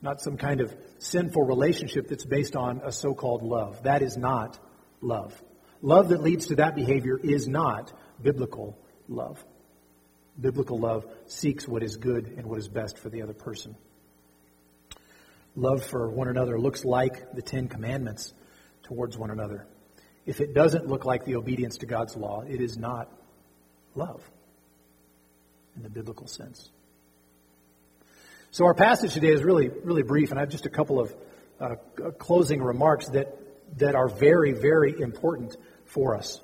not 0.01 0.21
some 0.21 0.37
kind 0.37 0.61
of 0.61 0.75
sinful 0.99 1.43
relationship 1.43 2.07
that's 2.07 2.25
based 2.25 2.55
on 2.55 2.81
a 2.83 2.91
so-called 2.91 3.41
love. 3.41 3.81
That 3.83 4.03
is 4.03 4.17
not 4.17 4.59
love. 5.01 5.33
Love 5.81 6.09
that 6.09 6.21
leads 6.21 6.47
to 6.47 6.55
that 6.57 6.75
behavior 6.75 7.19
is 7.21 7.47
not 7.47 7.91
biblical 8.21 8.77
love. 9.07 9.43
Biblical 10.39 10.77
love 10.79 11.05
seeks 11.25 11.67
what 11.67 11.81
is 11.81 11.95
good 11.95 12.27
and 12.37 12.45
what 12.45 12.59
is 12.59 12.67
best 12.67 12.97
for 12.99 13.09
the 13.09 13.21
other 13.21 13.33
person. 13.33 13.75
Love 15.55 15.83
for 15.83 16.09
one 16.09 16.27
another 16.27 16.59
looks 16.59 16.83
like 16.83 17.33
the 17.33 17.41
Ten 17.41 17.67
Commandments 17.67 18.33
towards 18.83 19.17
one 19.17 19.31
another. 19.31 19.65
If 20.25 20.41
it 20.41 20.53
doesn't 20.53 20.87
look 20.87 21.05
like 21.05 21.23
the 21.23 21.35
obedience 21.35 21.77
to 21.77 21.85
God's 21.85 22.15
law, 22.15 22.41
it 22.41 22.61
is 22.61 22.77
not 22.77 23.09
love 23.95 24.21
in 25.75 25.83
the 25.83 25.89
biblical 25.89 26.27
sense. 26.27 26.69
So 28.55 28.63
our 28.63 28.73
passage 28.73 29.13
today 29.13 29.33
is 29.33 29.43
really, 29.43 29.67
really 29.67 30.01
brief, 30.01 30.29
and 30.29 30.39
I 30.39 30.43
have 30.43 30.49
just 30.49 30.65
a 30.65 30.69
couple 30.69 30.97
of 30.97 31.13
uh, 31.59 31.75
closing 32.17 32.63
remarks 32.63 33.05
that, 33.09 33.37
that 33.79 33.95
are 33.95 34.07
very, 34.07 34.53
very 34.53 34.97
important 34.97 35.57
for 35.83 36.15
us. 36.15 36.39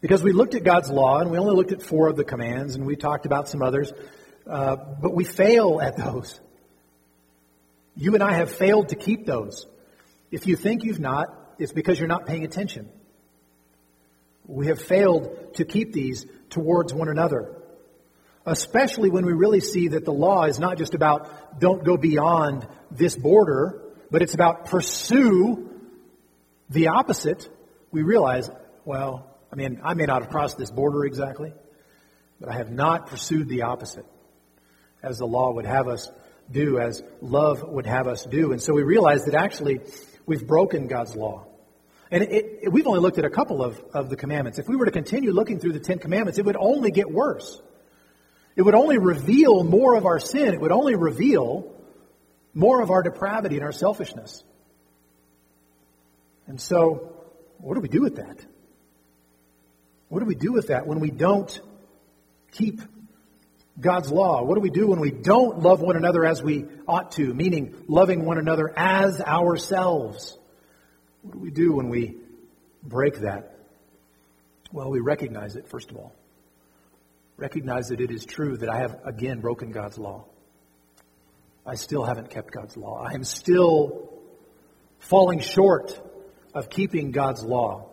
Because 0.00 0.22
we 0.22 0.30
looked 0.30 0.54
at 0.54 0.62
God's 0.62 0.90
law, 0.90 1.18
and 1.18 1.32
we 1.32 1.38
only 1.38 1.56
looked 1.56 1.72
at 1.72 1.82
four 1.82 2.06
of 2.06 2.14
the 2.14 2.22
commands, 2.22 2.76
and 2.76 2.86
we 2.86 2.94
talked 2.94 3.26
about 3.26 3.48
some 3.48 3.62
others. 3.62 3.92
uh, 4.46 4.76
but 4.76 5.12
we 5.12 5.24
fail 5.24 5.80
at 5.82 5.96
those. 5.96 6.40
You 7.96 8.14
and 8.14 8.22
I 8.22 8.34
have 8.34 8.48
failed 8.48 8.90
to 8.90 8.94
keep 8.94 9.26
those. 9.26 9.66
If 10.30 10.46
you 10.46 10.54
think 10.54 10.84
you've 10.84 11.00
not, 11.00 11.36
it's 11.58 11.72
because 11.72 11.98
you're 11.98 12.06
not 12.06 12.26
paying 12.26 12.44
attention. 12.44 12.88
We 14.46 14.68
have 14.68 14.80
failed 14.80 15.54
to 15.54 15.64
keep 15.64 15.92
these 15.92 16.26
towards 16.48 16.94
one 16.94 17.08
another. 17.08 17.56
Especially 18.48 19.10
when 19.10 19.26
we 19.26 19.32
really 19.32 19.60
see 19.60 19.88
that 19.88 20.04
the 20.04 20.12
law 20.12 20.44
is 20.44 20.58
not 20.58 20.78
just 20.78 20.94
about 20.94 21.60
don't 21.60 21.84
go 21.84 21.96
beyond 21.96 22.66
this 22.90 23.16
border, 23.16 23.82
but 24.10 24.22
it's 24.22 24.34
about 24.34 24.66
pursue 24.66 25.68
the 26.70 26.88
opposite. 26.88 27.48
We 27.90 28.02
realize, 28.02 28.50
well, 28.84 29.26
I 29.52 29.56
mean, 29.56 29.80
I 29.82 29.94
may 29.94 30.06
not 30.06 30.22
have 30.22 30.30
crossed 30.30 30.58
this 30.58 30.70
border 30.70 31.04
exactly, 31.04 31.52
but 32.40 32.48
I 32.48 32.54
have 32.54 32.70
not 32.70 33.06
pursued 33.06 33.48
the 33.48 33.62
opposite 33.62 34.06
as 35.02 35.18
the 35.18 35.26
law 35.26 35.52
would 35.52 35.66
have 35.66 35.88
us 35.88 36.10
do, 36.50 36.78
as 36.78 37.02
love 37.20 37.62
would 37.62 37.86
have 37.86 38.06
us 38.06 38.24
do. 38.24 38.52
And 38.52 38.62
so 38.62 38.72
we 38.72 38.82
realize 38.82 39.24
that 39.26 39.34
actually 39.34 39.80
we've 40.26 40.46
broken 40.46 40.86
God's 40.86 41.14
law. 41.14 41.46
And 42.10 42.24
it, 42.24 42.60
it, 42.62 42.72
we've 42.72 42.86
only 42.86 43.00
looked 43.00 43.18
at 43.18 43.24
a 43.24 43.30
couple 43.30 43.62
of, 43.62 43.78
of 43.92 44.08
the 44.08 44.16
commandments. 44.16 44.58
If 44.58 44.66
we 44.66 44.76
were 44.76 44.86
to 44.86 44.90
continue 44.90 45.32
looking 45.32 45.58
through 45.60 45.72
the 45.72 45.80
Ten 45.80 45.98
Commandments, 45.98 46.38
it 46.38 46.44
would 46.46 46.56
only 46.58 46.90
get 46.90 47.10
worse. 47.10 47.60
It 48.58 48.62
would 48.62 48.74
only 48.74 48.98
reveal 48.98 49.62
more 49.62 49.94
of 49.94 50.04
our 50.04 50.18
sin. 50.18 50.52
It 50.52 50.60
would 50.60 50.72
only 50.72 50.96
reveal 50.96 51.72
more 52.52 52.82
of 52.82 52.90
our 52.90 53.04
depravity 53.04 53.54
and 53.54 53.64
our 53.64 53.70
selfishness. 53.70 54.42
And 56.48 56.60
so, 56.60 57.12
what 57.58 57.74
do 57.74 57.80
we 57.80 57.88
do 57.88 58.02
with 58.02 58.16
that? 58.16 58.44
What 60.08 60.18
do 60.18 60.24
we 60.24 60.34
do 60.34 60.52
with 60.52 60.68
that 60.68 60.88
when 60.88 60.98
we 60.98 61.12
don't 61.12 61.60
keep 62.50 62.80
God's 63.78 64.10
law? 64.10 64.42
What 64.42 64.56
do 64.56 64.60
we 64.60 64.70
do 64.70 64.88
when 64.88 64.98
we 64.98 65.12
don't 65.12 65.60
love 65.60 65.80
one 65.80 65.96
another 65.96 66.24
as 66.24 66.42
we 66.42 66.64
ought 66.88 67.12
to, 67.12 67.32
meaning 67.32 67.76
loving 67.86 68.24
one 68.24 68.38
another 68.38 68.76
as 68.76 69.20
ourselves? 69.20 70.36
What 71.22 71.34
do 71.34 71.38
we 71.38 71.52
do 71.52 71.74
when 71.74 71.90
we 71.90 72.16
break 72.82 73.20
that? 73.20 73.56
Well, 74.72 74.90
we 74.90 74.98
recognize 74.98 75.54
it, 75.54 75.68
first 75.68 75.92
of 75.92 75.96
all. 75.96 76.12
Recognize 77.38 77.88
that 77.88 78.00
it 78.00 78.10
is 78.10 78.26
true 78.26 78.56
that 78.58 78.68
I 78.68 78.80
have, 78.80 78.98
again, 79.04 79.40
broken 79.40 79.70
God's 79.70 79.96
law. 79.96 80.24
I 81.64 81.76
still 81.76 82.04
haven't 82.04 82.30
kept 82.30 82.52
God's 82.52 82.76
law. 82.76 83.00
I 83.00 83.12
am 83.12 83.22
still 83.24 84.12
falling 84.98 85.38
short 85.38 85.98
of 86.52 86.68
keeping 86.68 87.12
God's 87.12 87.42
law. 87.42 87.90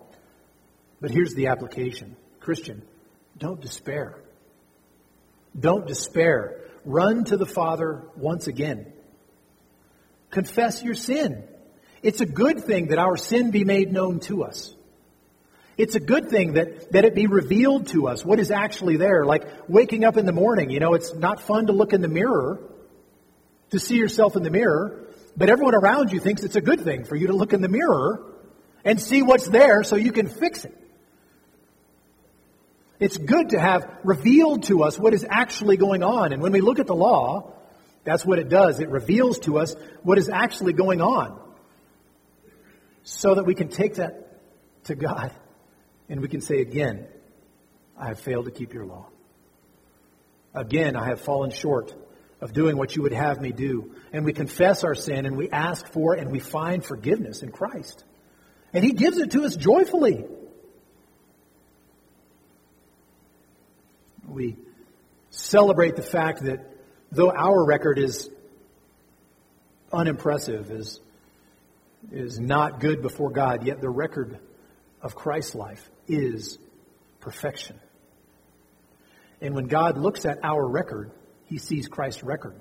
But 1.00 1.12
here's 1.12 1.36
the 1.36 1.48
application 1.48 2.16
Christian, 2.40 2.82
don't 3.38 3.62
despair. 3.62 4.18
Don't 5.58 5.88
despair. 5.88 6.62
Run 6.84 7.24
to 7.26 7.38
the 7.38 7.46
Father 7.46 8.04
once 8.16 8.48
again. 8.48 8.92
Confess 10.32 10.84
your 10.84 10.96
sin. 10.96 11.44
It's 12.04 12.22
a 12.22 12.26
good 12.26 12.64
thing 12.64 12.88
that 12.88 13.00
our 13.00 13.16
sin 13.16 13.52
be 13.52 13.64
made 13.64 13.92
known 13.92 14.20
to 14.22 14.44
us. 14.44 14.75
It's 15.78 15.96
a 15.96 16.00
good 16.00 16.30
thing 16.30 16.54
that, 16.54 16.92
that 16.94 17.04
it 17.04 17.16
be 17.16 17.28
revealed 17.28 17.88
to 17.88 18.08
us 18.08 18.24
what 18.24 18.40
is 18.40 18.50
actually 18.50 18.98
there. 18.98 19.26
Like 19.26 19.70
waking 19.70 20.06
up 20.06 20.16
in 20.16 20.26
the 20.26 20.32
morning, 20.32 20.70
you 20.70 20.80
know, 20.80 20.94
it's 20.94 21.14
not 21.14 21.42
fun 21.42 21.68
to 21.68 21.74
look 21.74 21.92
in 21.92 22.02
the 22.02 22.08
mirror, 22.08 22.60
to 23.72 23.80
see 23.80 23.98
yourself 23.98 24.38
in 24.38 24.44
the 24.44 24.50
mirror, 24.50 25.06
but 25.36 25.50
everyone 25.50 25.76
around 25.76 26.14
you 26.14 26.20
thinks 26.20 26.44
it's 26.44 26.56
a 26.56 26.62
good 26.62 26.82
thing 26.82 27.04
for 27.04 27.16
you 27.16 27.28
to 27.28 27.34
look 27.34 27.52
in 27.52 27.62
the 27.62 27.68
mirror 27.68 28.24
and 28.86 29.02
see 29.02 29.22
what's 29.22 29.48
there 29.50 29.84
so 29.84 29.98
you 29.98 30.14
can 30.14 30.30
fix 30.30 30.64
it. 30.64 30.74
It's 32.98 33.18
good 33.18 33.50
to 33.50 33.60
have 33.60 33.86
revealed 34.06 34.64
to 34.66 34.84
us 34.84 34.98
what 34.98 35.14
is 35.14 35.26
actually 35.30 35.76
going 35.76 36.04
on. 36.04 36.32
And 36.32 36.42
when 36.42 36.54
we 36.54 36.62
look 36.62 36.80
at 36.80 36.88
the 36.88 36.96
law, 36.96 37.52
that's 38.06 38.26
what 38.26 38.40
it 38.40 38.48
does. 38.48 38.80
It 38.80 38.88
reveals 38.88 39.40
to 39.40 39.58
us 39.58 39.76
what 40.04 40.18
is 40.18 40.30
actually 40.30 40.72
going 40.72 41.02
on 41.02 41.38
so 43.04 43.36
that 43.36 43.44
we 43.44 43.56
can 43.56 43.68
take 43.68 43.96
that 43.96 44.86
to 44.86 44.96
God 44.96 45.34
and 46.10 46.22
we 46.22 46.28
can 46.28 46.42
say 46.42 46.62
again, 46.62 47.08
I 47.98 48.08
have 48.08 48.20
failed 48.20 48.46
to 48.46 48.52
keep 48.52 48.74
your 48.74 48.86
law. 48.86 49.08
Again, 50.54 50.96
I 50.96 51.06
have 51.06 51.22
fallen 51.22 51.52
short 51.52 51.94
of 52.42 52.54
doing 52.54 52.78
what 52.78 52.96
you 52.96 53.02
would 53.02 53.14
have 53.14 53.42
me 53.42 53.52
do. 53.52 53.96
And 54.14 54.26
we 54.26 54.34
confess 54.34 54.84
our 54.84 54.96
sin 54.96 55.26
and 55.26 55.38
we 55.38 55.50
ask 55.50 55.88
for 55.92 56.14
and 56.14 56.32
we 56.32 56.40
find 56.40 56.84
forgiveness 56.84 57.42
in 57.44 57.52
Christ. 57.52 58.04
And 58.74 58.84
He 58.84 58.92
gives 58.92 59.18
it 59.18 59.32
to 59.32 59.44
us 59.44 59.56
joyfully. 59.56 60.26
We 64.28 64.58
celebrate 65.30 65.96
the 65.96 66.02
fact 66.02 66.44
that 66.44 66.60
though 67.12 67.32
our 67.32 67.66
record 67.66 68.00
is 68.00 68.30
unimpressive, 69.92 70.72
is, 70.72 71.00
is 72.12 72.40
not 72.40 72.80
good 72.80 73.02
before 73.02 73.32
God, 73.32 73.66
yet 73.66 73.82
the 73.82 73.90
record 73.90 74.40
of 75.02 75.16
Christ's 75.16 75.56
life 75.56 75.90
is 76.08 76.58
perfection. 77.20 77.80
And 79.42 79.56
when 79.56 79.66
God 79.66 79.98
looks 79.98 80.26
at 80.26 80.40
our 80.44 80.66
record, 80.66 81.12
he 81.46 81.58
sees 81.58 81.88
Christ's 81.88 82.24
record. 82.24 82.56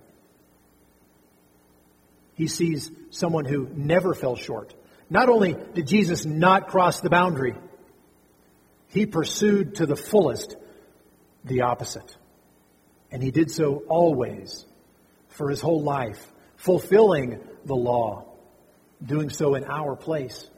He 2.34 2.48
sees 2.48 2.90
someone 3.10 3.44
who 3.44 3.68
never 3.72 4.14
fell 4.14 4.36
short. 4.36 4.74
Not 5.08 5.28
only 5.28 5.56
did 5.74 5.86
Jesus 5.86 6.24
not 6.24 6.68
cross 6.68 7.00
the 7.00 7.10
boundary, 7.10 7.54
he 8.88 9.06
pursued 9.06 9.76
to 9.76 9.86
the 9.86 9.96
fullest 9.96 10.56
the 11.44 11.62
opposite. 11.62 12.16
And 13.10 13.22
he 13.22 13.30
did 13.30 13.50
so 13.50 13.84
always 13.88 14.64
for 15.28 15.50
his 15.50 15.60
whole 15.60 15.82
life, 15.82 16.32
fulfilling 16.56 17.40
the 17.64 17.76
law, 17.76 18.24
doing 19.04 19.30
so 19.30 19.54
in 19.54 19.64
our 19.64 19.94
place. 19.94 20.48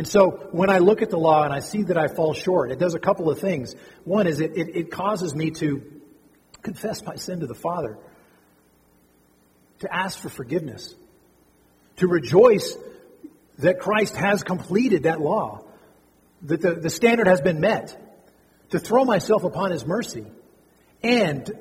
And 0.00 0.08
so 0.08 0.48
when 0.52 0.70
I 0.70 0.78
look 0.78 1.02
at 1.02 1.10
the 1.10 1.18
law 1.18 1.44
and 1.44 1.52
I 1.52 1.60
see 1.60 1.82
that 1.82 1.98
I 1.98 2.08
fall 2.08 2.32
short, 2.32 2.72
it 2.72 2.78
does 2.78 2.94
a 2.94 2.98
couple 2.98 3.28
of 3.28 3.38
things. 3.38 3.74
One 4.04 4.26
is 4.26 4.40
it, 4.40 4.56
it, 4.56 4.74
it 4.74 4.90
causes 4.90 5.34
me 5.34 5.50
to 5.50 5.82
confess 6.62 7.04
my 7.04 7.16
sin 7.16 7.40
to 7.40 7.46
the 7.46 7.54
Father, 7.54 7.98
to 9.80 9.94
ask 9.94 10.18
for 10.18 10.30
forgiveness, 10.30 10.94
to 11.96 12.08
rejoice 12.08 12.78
that 13.58 13.78
Christ 13.78 14.16
has 14.16 14.42
completed 14.42 15.02
that 15.02 15.20
law, 15.20 15.66
that 16.44 16.62
the, 16.62 16.76
the 16.76 16.88
standard 16.88 17.26
has 17.26 17.42
been 17.42 17.60
met 17.60 17.94
to 18.70 18.78
throw 18.78 19.04
myself 19.04 19.44
upon 19.44 19.70
His 19.70 19.84
mercy 19.84 20.24
and 21.02 21.52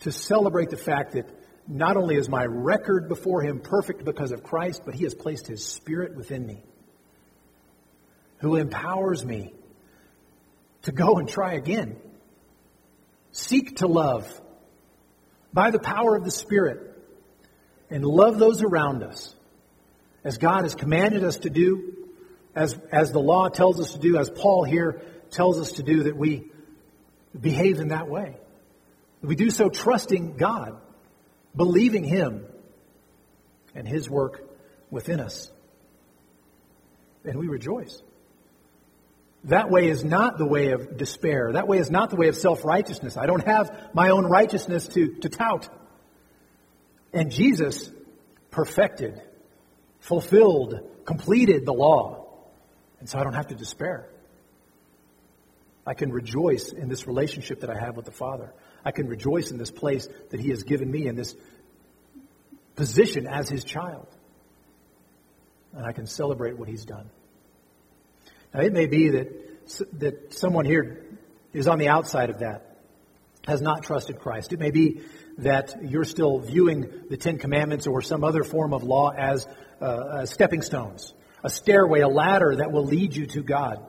to 0.00 0.10
celebrate 0.10 0.70
the 0.70 0.78
fact 0.78 1.12
that 1.12 1.28
not 1.68 1.98
only 1.98 2.16
is 2.16 2.30
my 2.30 2.46
record 2.46 3.10
before 3.10 3.42
Him 3.42 3.60
perfect 3.60 4.06
because 4.06 4.32
of 4.32 4.42
Christ, 4.42 4.84
but 4.86 4.94
He 4.94 5.04
has 5.04 5.14
placed 5.14 5.48
His 5.48 5.62
Spirit 5.62 6.16
within 6.16 6.46
me, 6.46 6.62
who 8.44 8.56
empowers 8.56 9.24
me 9.24 9.52
to 10.82 10.92
go 10.92 11.16
and 11.16 11.28
try 11.28 11.54
again. 11.54 11.96
Seek 13.32 13.76
to 13.76 13.86
love 13.86 14.28
by 15.52 15.70
the 15.70 15.78
power 15.78 16.14
of 16.14 16.24
the 16.24 16.30
Spirit 16.30 16.94
and 17.90 18.04
love 18.04 18.38
those 18.38 18.62
around 18.62 19.02
us 19.02 19.34
as 20.24 20.38
God 20.38 20.62
has 20.62 20.74
commanded 20.74 21.24
us 21.24 21.38
to 21.38 21.50
do, 21.50 21.94
as, 22.54 22.78
as 22.92 23.12
the 23.12 23.20
law 23.20 23.48
tells 23.48 23.80
us 23.80 23.92
to 23.92 23.98
do, 23.98 24.18
as 24.18 24.30
Paul 24.30 24.64
here 24.64 25.02
tells 25.30 25.58
us 25.58 25.72
to 25.72 25.82
do 25.82 26.04
that 26.04 26.16
we 26.16 26.50
behave 27.38 27.80
in 27.80 27.88
that 27.88 28.08
way. 28.08 28.36
We 29.22 29.36
do 29.36 29.50
so 29.50 29.68
trusting 29.68 30.36
God, 30.36 30.80
believing 31.56 32.04
Him 32.04 32.44
and 33.74 33.88
His 33.88 34.08
work 34.08 34.42
within 34.90 35.20
us. 35.20 35.50
And 37.24 37.38
we 37.38 37.48
rejoice. 37.48 38.02
That 39.44 39.70
way 39.70 39.88
is 39.88 40.02
not 40.02 40.38
the 40.38 40.46
way 40.46 40.70
of 40.70 40.96
despair. 40.96 41.52
That 41.52 41.68
way 41.68 41.78
is 41.78 41.90
not 41.90 42.08
the 42.10 42.16
way 42.16 42.28
of 42.28 42.36
self 42.36 42.64
righteousness. 42.64 43.16
I 43.16 43.26
don't 43.26 43.46
have 43.46 43.90
my 43.92 44.08
own 44.10 44.24
righteousness 44.24 44.88
to, 44.88 45.16
to 45.16 45.28
tout. 45.28 45.68
And 47.12 47.30
Jesus 47.30 47.90
perfected, 48.50 49.20
fulfilled, 50.00 50.80
completed 51.04 51.66
the 51.66 51.74
law. 51.74 52.26
And 53.00 53.08
so 53.08 53.18
I 53.18 53.24
don't 53.24 53.34
have 53.34 53.48
to 53.48 53.54
despair. 53.54 54.08
I 55.86 55.92
can 55.92 56.10
rejoice 56.10 56.72
in 56.72 56.88
this 56.88 57.06
relationship 57.06 57.60
that 57.60 57.70
I 57.70 57.78
have 57.78 57.96
with 57.96 58.06
the 58.06 58.12
Father. 58.12 58.52
I 58.82 58.92
can 58.92 59.08
rejoice 59.08 59.50
in 59.50 59.58
this 59.58 59.70
place 59.70 60.08
that 60.30 60.40
He 60.40 60.48
has 60.48 60.62
given 60.62 60.90
me 60.90 61.06
in 61.06 61.16
this 61.16 61.36
position 62.76 63.26
as 63.26 63.50
His 63.50 63.62
child. 63.62 64.06
And 65.74 65.84
I 65.84 65.92
can 65.92 66.06
celebrate 66.06 66.56
what 66.56 66.68
He's 66.68 66.86
done. 66.86 67.10
Now, 68.54 68.60
it 68.60 68.72
may 68.72 68.86
be 68.86 69.10
that, 69.10 69.98
that 69.98 70.32
someone 70.32 70.64
here 70.64 71.04
is 71.52 71.68
on 71.68 71.78
the 71.78 71.88
outside 71.88 72.30
of 72.30 72.38
that, 72.38 72.78
has 73.46 73.60
not 73.60 73.82
trusted 73.82 74.20
Christ. 74.20 74.52
It 74.52 74.60
may 74.60 74.70
be 74.70 75.02
that 75.38 75.74
you're 75.82 76.04
still 76.04 76.38
viewing 76.38 76.88
the 77.10 77.16
Ten 77.16 77.38
Commandments 77.38 77.86
or 77.86 78.00
some 78.00 78.24
other 78.24 78.44
form 78.44 78.72
of 78.72 78.84
law 78.84 79.10
as 79.10 79.46
uh, 79.80 80.24
stepping 80.24 80.62
stones, 80.62 81.12
a 81.42 81.50
stairway, 81.50 82.00
a 82.00 82.08
ladder 82.08 82.56
that 82.56 82.72
will 82.72 82.86
lead 82.86 83.14
you 83.14 83.26
to 83.26 83.42
God 83.42 83.84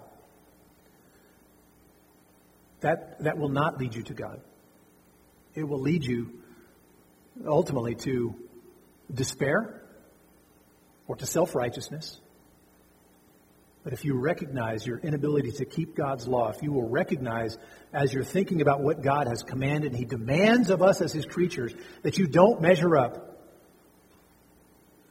that, 2.85 3.23
that 3.23 3.37
will 3.39 3.49
not 3.49 3.79
lead 3.79 3.95
you 3.95 4.03
to 4.03 4.13
God. 4.13 4.41
It 5.55 5.63
will 5.63 5.79
lead 5.79 6.05
you 6.05 6.41
ultimately 7.45 7.95
to 7.95 8.35
despair 9.11 9.81
or 11.07 11.15
to 11.15 11.25
self 11.25 11.55
righteousness. 11.55 12.19
But 13.85 13.93
if 13.93 14.03
you 14.03 14.15
recognize 14.15 14.85
your 14.85 14.97
inability 14.97 15.51
to 15.53 15.65
keep 15.65 15.95
God's 15.95 16.27
law, 16.27 16.49
if 16.49 16.63
you 16.63 16.71
will 16.71 16.89
recognize 16.89 17.55
as 17.93 18.11
you're 18.11 18.23
thinking 18.23 18.61
about 18.61 18.81
what 18.81 19.03
God 19.03 19.27
has 19.27 19.43
commanded, 19.43 19.91
and 19.91 19.99
He 19.99 20.05
demands 20.05 20.71
of 20.71 20.81
us 20.81 21.01
as 21.01 21.13
His 21.13 21.23
creatures, 21.23 21.71
that 22.01 22.17
you 22.17 22.25
don't 22.25 22.59
measure 22.61 22.97
up, 22.97 23.37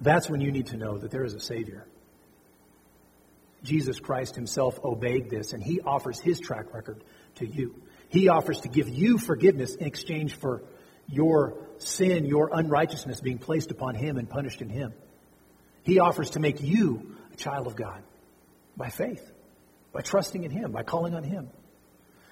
that's 0.00 0.28
when 0.28 0.40
you 0.40 0.50
need 0.50 0.66
to 0.66 0.76
know 0.76 0.98
that 0.98 1.12
there 1.12 1.24
is 1.24 1.34
a 1.34 1.40
Savior. 1.40 1.86
Jesus 3.62 4.00
Christ 4.00 4.34
Himself 4.34 4.76
obeyed 4.84 5.30
this, 5.30 5.52
and 5.52 5.62
He 5.62 5.80
offers 5.80 6.18
His 6.18 6.40
track 6.40 6.74
record 6.74 7.04
to 7.36 7.46
you. 7.46 7.80
He 8.08 8.28
offers 8.28 8.62
to 8.62 8.68
give 8.68 8.88
you 8.88 9.18
forgiveness 9.18 9.76
in 9.76 9.86
exchange 9.86 10.34
for 10.34 10.64
your 11.08 11.58
sin, 11.78 12.26
your 12.26 12.50
unrighteousness 12.52 13.20
being 13.20 13.38
placed 13.38 13.70
upon 13.70 13.94
Him 13.94 14.16
and 14.16 14.28
punished 14.28 14.62
in 14.62 14.68
Him. 14.68 14.92
He 15.84 16.00
offers 16.00 16.30
to 16.30 16.40
make 16.40 16.60
you 16.60 17.14
a 17.32 17.36
child 17.36 17.68
of 17.68 17.76
God 17.76 18.02
by 18.76 18.88
faith, 18.88 19.30
by 19.92 20.00
trusting 20.00 20.44
in 20.44 20.50
Him, 20.50 20.72
by 20.72 20.82
calling 20.82 21.14
on 21.14 21.22
Him. 21.22 21.48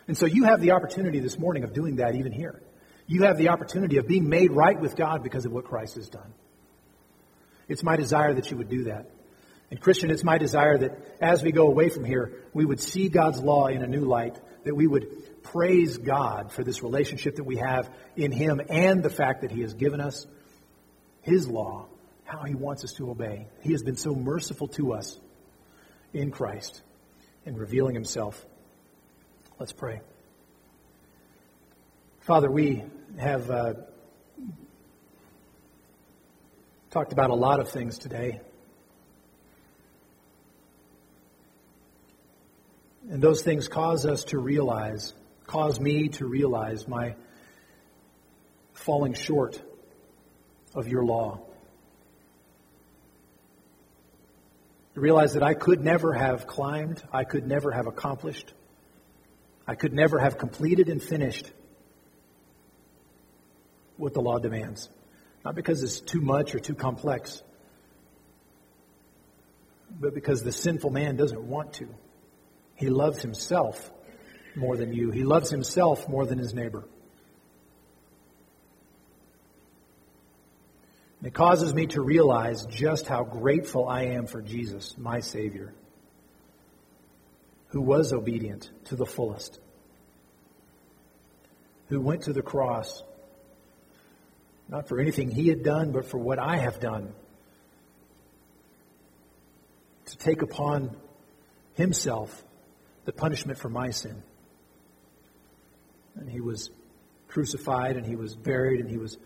And 0.09 0.17
so 0.17 0.27
you 0.27 0.45
have 0.45 0.61
the 0.61 0.73
opportunity 0.73 1.21
this 1.21 1.39
morning 1.39 1.65
of 1.65 1.73
doing 1.73 1.97
that 1.97 2.15
even 2.15 2.33
here. 2.33 2.63
You 3.07 3.23
have 3.25 3.39
the 3.39 3.49
opportunity 3.49 3.99
of 3.99 4.07
being 4.07 4.29
made 4.29 4.51
right 4.53 4.79
with 4.79 4.97
God 4.97 5.23
because 5.23 5.45
of 5.45 5.53
what 5.53 5.65
Christ 5.65 5.97
has 5.97 6.09
done. 6.09 6.33
It's 7.69 7.83
my 7.83 7.97
desire 7.97 8.35
that 8.35 8.51
you 8.51 8.57
would 8.57 8.69
do 8.69 8.85
that. 8.85 9.11
And 9.71 9.81
Christian, 9.81 10.11
it's 10.11 10.25
my 10.25 10.37
desire 10.37 10.77
that 10.79 10.99
as 11.21 11.43
we 11.43 11.51
go 11.51 11.67
away 11.67 11.89
from 11.89 12.05
here, 12.05 12.43
we 12.53 12.65
would 12.65 12.81
see 12.81 13.09
God's 13.09 13.41
law 13.41 13.69
in 13.69 13.83
a 13.83 13.87
new 13.87 14.05
light, 14.05 14.39
that 14.65 14.75
we 14.75 14.87
would 14.87 15.43
praise 15.43 15.97
God 15.97 16.53
for 16.53 16.63
this 16.63 16.83
relationship 16.83 17.37
that 17.37 17.45
we 17.45 17.57
have 17.57 17.89
in 18.17 18.33
Him 18.33 18.61
and 18.69 19.03
the 19.03 19.11
fact 19.11 19.41
that 19.41 19.51
He 19.51 19.63
has 19.63 19.73
given 19.75 20.01
us 20.01 20.27
His 21.23 21.49
law, 21.49 21.87
how 22.25 22.43
He 22.43 22.55
wants 22.55 22.85
us 22.85 22.93
to 22.95 23.11
obey. 23.11 23.49
He 23.63 23.73
has 23.73 23.83
been 23.83 23.97
so 23.97 24.15
merciful 24.15 24.69
to 24.69 24.93
us 24.93 25.19
in 26.13 26.31
Christ 26.31 26.83
and 27.47 27.59
revealing 27.59 27.95
Himself. 27.95 28.45
Let's 29.59 29.73
pray. 29.73 30.01
Father, 32.21 32.51
we 32.51 32.85
have 33.19 33.51
uh, 33.51 33.75
talked 36.91 37.13
about 37.13 37.31
a 37.31 37.35
lot 37.35 37.59
of 37.59 37.69
things 37.69 37.99
today. 37.99 38.41
And 43.11 43.23
those 43.23 43.43
things 43.43 43.67
cause 43.67 44.07
us 44.07 44.25
to 44.25 44.39
realize, 44.39 45.15
cause 45.47 45.81
me 45.81 46.09
to 46.09 46.27
realize 46.27 46.87
my 46.87 47.17
falling 48.75 49.15
short 49.15 49.61
of 50.75 50.89
your 50.89 51.05
law. 51.05 51.41
Realize 54.95 55.35
that 55.35 55.43
I 55.43 55.55
could 55.55 55.83
never 55.83 56.13
have 56.13 56.47
climbed, 56.47 57.03
I 57.13 57.25
could 57.25 57.47
never 57.47 57.71
have 57.71 57.87
accomplished, 57.87 58.53
I 59.67 59.75
could 59.75 59.93
never 59.93 60.19
have 60.19 60.37
completed 60.37 60.89
and 60.89 61.03
finished 61.03 61.51
what 63.97 64.13
the 64.13 64.21
law 64.21 64.39
demands. 64.39 64.91
Not 65.45 65.55
because 65.55 65.83
it's 65.83 65.99
too 65.99 66.21
much 66.21 66.55
or 66.55 66.61
too 66.61 66.75
complex, 66.75 67.43
but 70.01 70.15
because 70.15 70.43
the 70.43 70.53
sinful 70.53 70.91
man 70.91 71.17
doesn't 71.17 71.43
want 71.43 71.75
to. 71.75 71.89
He 72.75 72.89
loves 72.89 73.23
himself 73.23 73.91
more 74.55 74.77
than 74.77 74.93
you, 74.93 75.11
he 75.11 75.25
loves 75.25 75.51
himself 75.51 76.09
more 76.09 76.27
than 76.27 76.39
his 76.39 76.53
neighbor. 76.53 76.85
It 81.25 81.35
causes 81.35 81.73
me 81.73 81.87
to 81.89 82.01
realize 82.01 82.67
just 82.67 83.07
how 83.07 83.23
grateful 83.23 83.89
I 83.89 84.07
am 84.07 84.27
for 84.27 84.43
Jesus, 84.43 84.97
my 84.99 85.21
Savior, 85.21 85.73
who 87.69 87.81
was 87.81 88.13
obedient 88.13 88.71
to 88.87 88.97
the 88.97 89.07
fullest, 89.07 89.61
who 91.89 92.01
went 92.01 92.23
to 92.23 92.33
the 92.33 92.43
cross, 92.43 93.05
not 94.69 94.89
for 94.89 94.99
anything 94.99 95.31
he 95.31 95.49
had 95.49 95.63
done, 95.63 95.93
but 95.93 96.07
for 96.07 96.19
what 96.19 96.39
I 96.41 96.57
have 96.57 96.81
done, 96.81 97.13
to 100.07 100.19
take 100.19 100.43
upon 100.43 100.97
himself 101.75 102.45
the 103.05 103.13
punishment 103.13 103.59
for 103.59 103.69
my 103.69 103.91
sin. 103.91 104.23
And 106.17 106.29
he 106.29 106.41
was 106.41 106.71
crucified, 107.29 107.97
and 107.97 108.05
he 108.05 108.17
was 108.17 108.35
buried, 108.35 108.81
and 108.81 108.91
he 108.91 108.99
was 108.99 109.17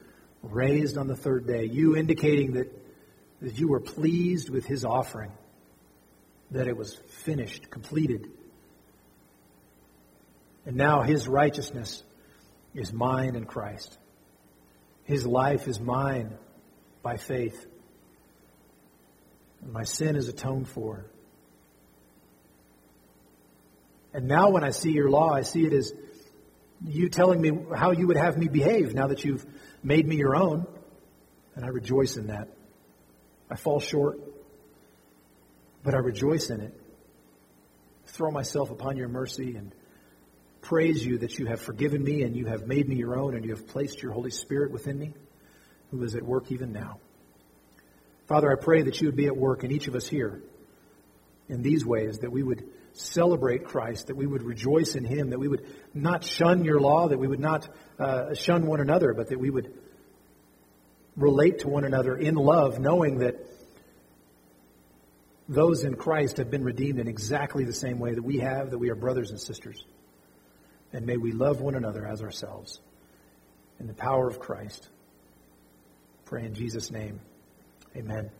raised 0.52 0.96
on 0.98 1.06
the 1.06 1.16
third 1.16 1.46
day, 1.46 1.64
you 1.64 1.96
indicating 1.96 2.54
that, 2.54 2.72
that 3.40 3.58
you 3.58 3.68
were 3.68 3.80
pleased 3.80 4.50
with 4.50 4.64
his 4.66 4.84
offering, 4.84 5.32
that 6.50 6.68
it 6.68 6.76
was 6.76 6.94
finished, 7.08 7.70
completed. 7.70 8.30
And 10.64 10.76
now 10.76 11.02
his 11.02 11.28
righteousness 11.28 12.02
is 12.74 12.92
mine 12.92 13.36
in 13.36 13.44
Christ. 13.44 13.96
His 15.04 15.26
life 15.26 15.68
is 15.68 15.80
mine 15.80 16.36
by 17.02 17.16
faith. 17.16 17.66
And 19.62 19.72
my 19.72 19.84
sin 19.84 20.16
is 20.16 20.28
atoned 20.28 20.68
for. 20.68 21.06
And 24.12 24.26
now 24.26 24.50
when 24.50 24.64
I 24.64 24.70
see 24.70 24.90
your 24.92 25.10
law, 25.10 25.32
I 25.32 25.42
see 25.42 25.66
it 25.66 25.72
as 25.72 25.92
you 26.84 27.08
telling 27.08 27.40
me 27.40 27.52
how 27.74 27.92
you 27.92 28.06
would 28.08 28.16
have 28.16 28.36
me 28.36 28.48
behave 28.48 28.94
now 28.94 29.06
that 29.08 29.24
you've 29.24 29.46
made 29.86 30.06
me 30.06 30.16
your 30.16 30.34
own, 30.34 30.66
and 31.54 31.64
I 31.64 31.68
rejoice 31.68 32.16
in 32.16 32.26
that. 32.26 32.48
I 33.48 33.54
fall 33.54 33.78
short, 33.78 34.18
but 35.84 35.94
I 35.94 35.98
rejoice 35.98 36.50
in 36.50 36.60
it. 36.60 36.74
Throw 38.06 38.32
myself 38.32 38.70
upon 38.70 38.96
your 38.96 39.08
mercy 39.08 39.54
and 39.54 39.72
praise 40.60 41.06
you 41.06 41.18
that 41.18 41.38
you 41.38 41.46
have 41.46 41.60
forgiven 41.60 42.02
me 42.02 42.22
and 42.22 42.34
you 42.36 42.46
have 42.46 42.66
made 42.66 42.88
me 42.88 42.96
your 42.96 43.16
own 43.16 43.36
and 43.36 43.44
you 43.44 43.52
have 43.52 43.68
placed 43.68 44.02
your 44.02 44.10
Holy 44.10 44.32
Spirit 44.32 44.72
within 44.72 44.98
me, 44.98 45.14
who 45.92 46.02
is 46.02 46.16
at 46.16 46.22
work 46.24 46.50
even 46.50 46.72
now. 46.72 46.98
Father, 48.26 48.50
I 48.50 48.56
pray 48.56 48.82
that 48.82 49.00
you 49.00 49.06
would 49.06 49.16
be 49.16 49.26
at 49.26 49.36
work 49.36 49.62
in 49.62 49.70
each 49.70 49.86
of 49.86 49.94
us 49.94 50.08
here 50.08 50.42
in 51.48 51.62
these 51.62 51.86
ways, 51.86 52.18
that 52.18 52.32
we 52.32 52.42
would 52.42 52.64
celebrate 52.98 53.64
Christ, 53.64 54.06
that 54.06 54.16
we 54.16 54.26
would 54.26 54.42
rejoice 54.42 54.94
in 54.94 55.04
Him, 55.04 55.30
that 55.30 55.38
we 55.38 55.48
would 55.48 55.66
not 55.94 56.24
shun 56.24 56.64
your 56.64 56.80
law, 56.80 57.08
that 57.08 57.18
we 57.18 57.26
would 57.26 57.40
not 57.40 57.68
uh, 57.98 58.34
shun 58.34 58.66
one 58.66 58.80
another, 58.80 59.14
but 59.14 59.28
that 59.28 59.38
we 59.38 59.50
would 59.50 59.72
relate 61.16 61.60
to 61.60 61.68
one 61.68 61.84
another 61.84 62.16
in 62.16 62.34
love, 62.34 62.78
knowing 62.78 63.18
that 63.18 63.36
those 65.48 65.84
in 65.84 65.94
Christ 65.94 66.38
have 66.38 66.50
been 66.50 66.64
redeemed 66.64 66.98
in 66.98 67.06
exactly 67.06 67.64
the 67.64 67.72
same 67.72 67.98
way 67.98 68.14
that 68.14 68.22
we 68.22 68.38
have, 68.38 68.70
that 68.70 68.78
we 68.78 68.90
are 68.90 68.96
brothers 68.96 69.30
and 69.30 69.40
sisters. 69.40 69.84
And 70.92 71.06
may 71.06 71.16
we 71.16 71.32
love 71.32 71.60
one 71.60 71.74
another 71.74 72.06
as 72.06 72.22
ourselves 72.22 72.80
in 73.78 73.86
the 73.86 73.94
power 73.94 74.28
of 74.28 74.40
Christ. 74.40 74.88
Pray 76.24 76.44
in 76.44 76.54
Jesus' 76.54 76.90
name. 76.90 77.20
Amen. 77.94 78.30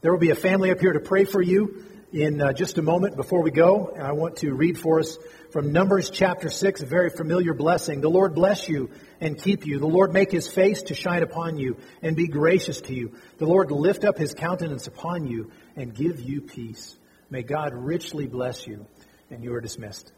There 0.00 0.12
will 0.12 0.20
be 0.20 0.30
a 0.30 0.36
family 0.36 0.70
up 0.70 0.80
here 0.80 0.92
to 0.92 1.00
pray 1.00 1.24
for 1.24 1.40
you 1.40 1.84
in 2.12 2.40
uh, 2.40 2.52
just 2.52 2.78
a 2.78 2.82
moment 2.82 3.16
before 3.16 3.42
we 3.42 3.50
go. 3.50 3.94
I 3.98 4.12
want 4.12 4.36
to 4.36 4.52
read 4.52 4.78
for 4.78 5.00
us 5.00 5.18
from 5.50 5.72
Numbers 5.72 6.10
chapter 6.10 6.50
6, 6.50 6.82
a 6.82 6.86
very 6.86 7.10
familiar 7.10 7.54
blessing. 7.54 8.00
The 8.00 8.10
Lord 8.10 8.34
bless 8.34 8.68
you 8.68 8.90
and 9.20 9.40
keep 9.40 9.66
you. 9.66 9.78
The 9.78 9.86
Lord 9.86 10.12
make 10.12 10.30
his 10.30 10.48
face 10.48 10.82
to 10.84 10.94
shine 10.94 11.22
upon 11.22 11.58
you 11.58 11.76
and 12.02 12.16
be 12.16 12.28
gracious 12.28 12.80
to 12.82 12.94
you. 12.94 13.14
The 13.38 13.46
Lord 13.46 13.70
lift 13.70 14.04
up 14.04 14.18
his 14.18 14.34
countenance 14.34 14.86
upon 14.86 15.26
you 15.26 15.50
and 15.74 15.94
give 15.94 16.20
you 16.20 16.40
peace. 16.40 16.96
May 17.30 17.42
God 17.42 17.74
richly 17.74 18.26
bless 18.26 18.66
you. 18.66 18.86
And 19.30 19.42
you 19.42 19.54
are 19.54 19.60
dismissed. 19.60 20.12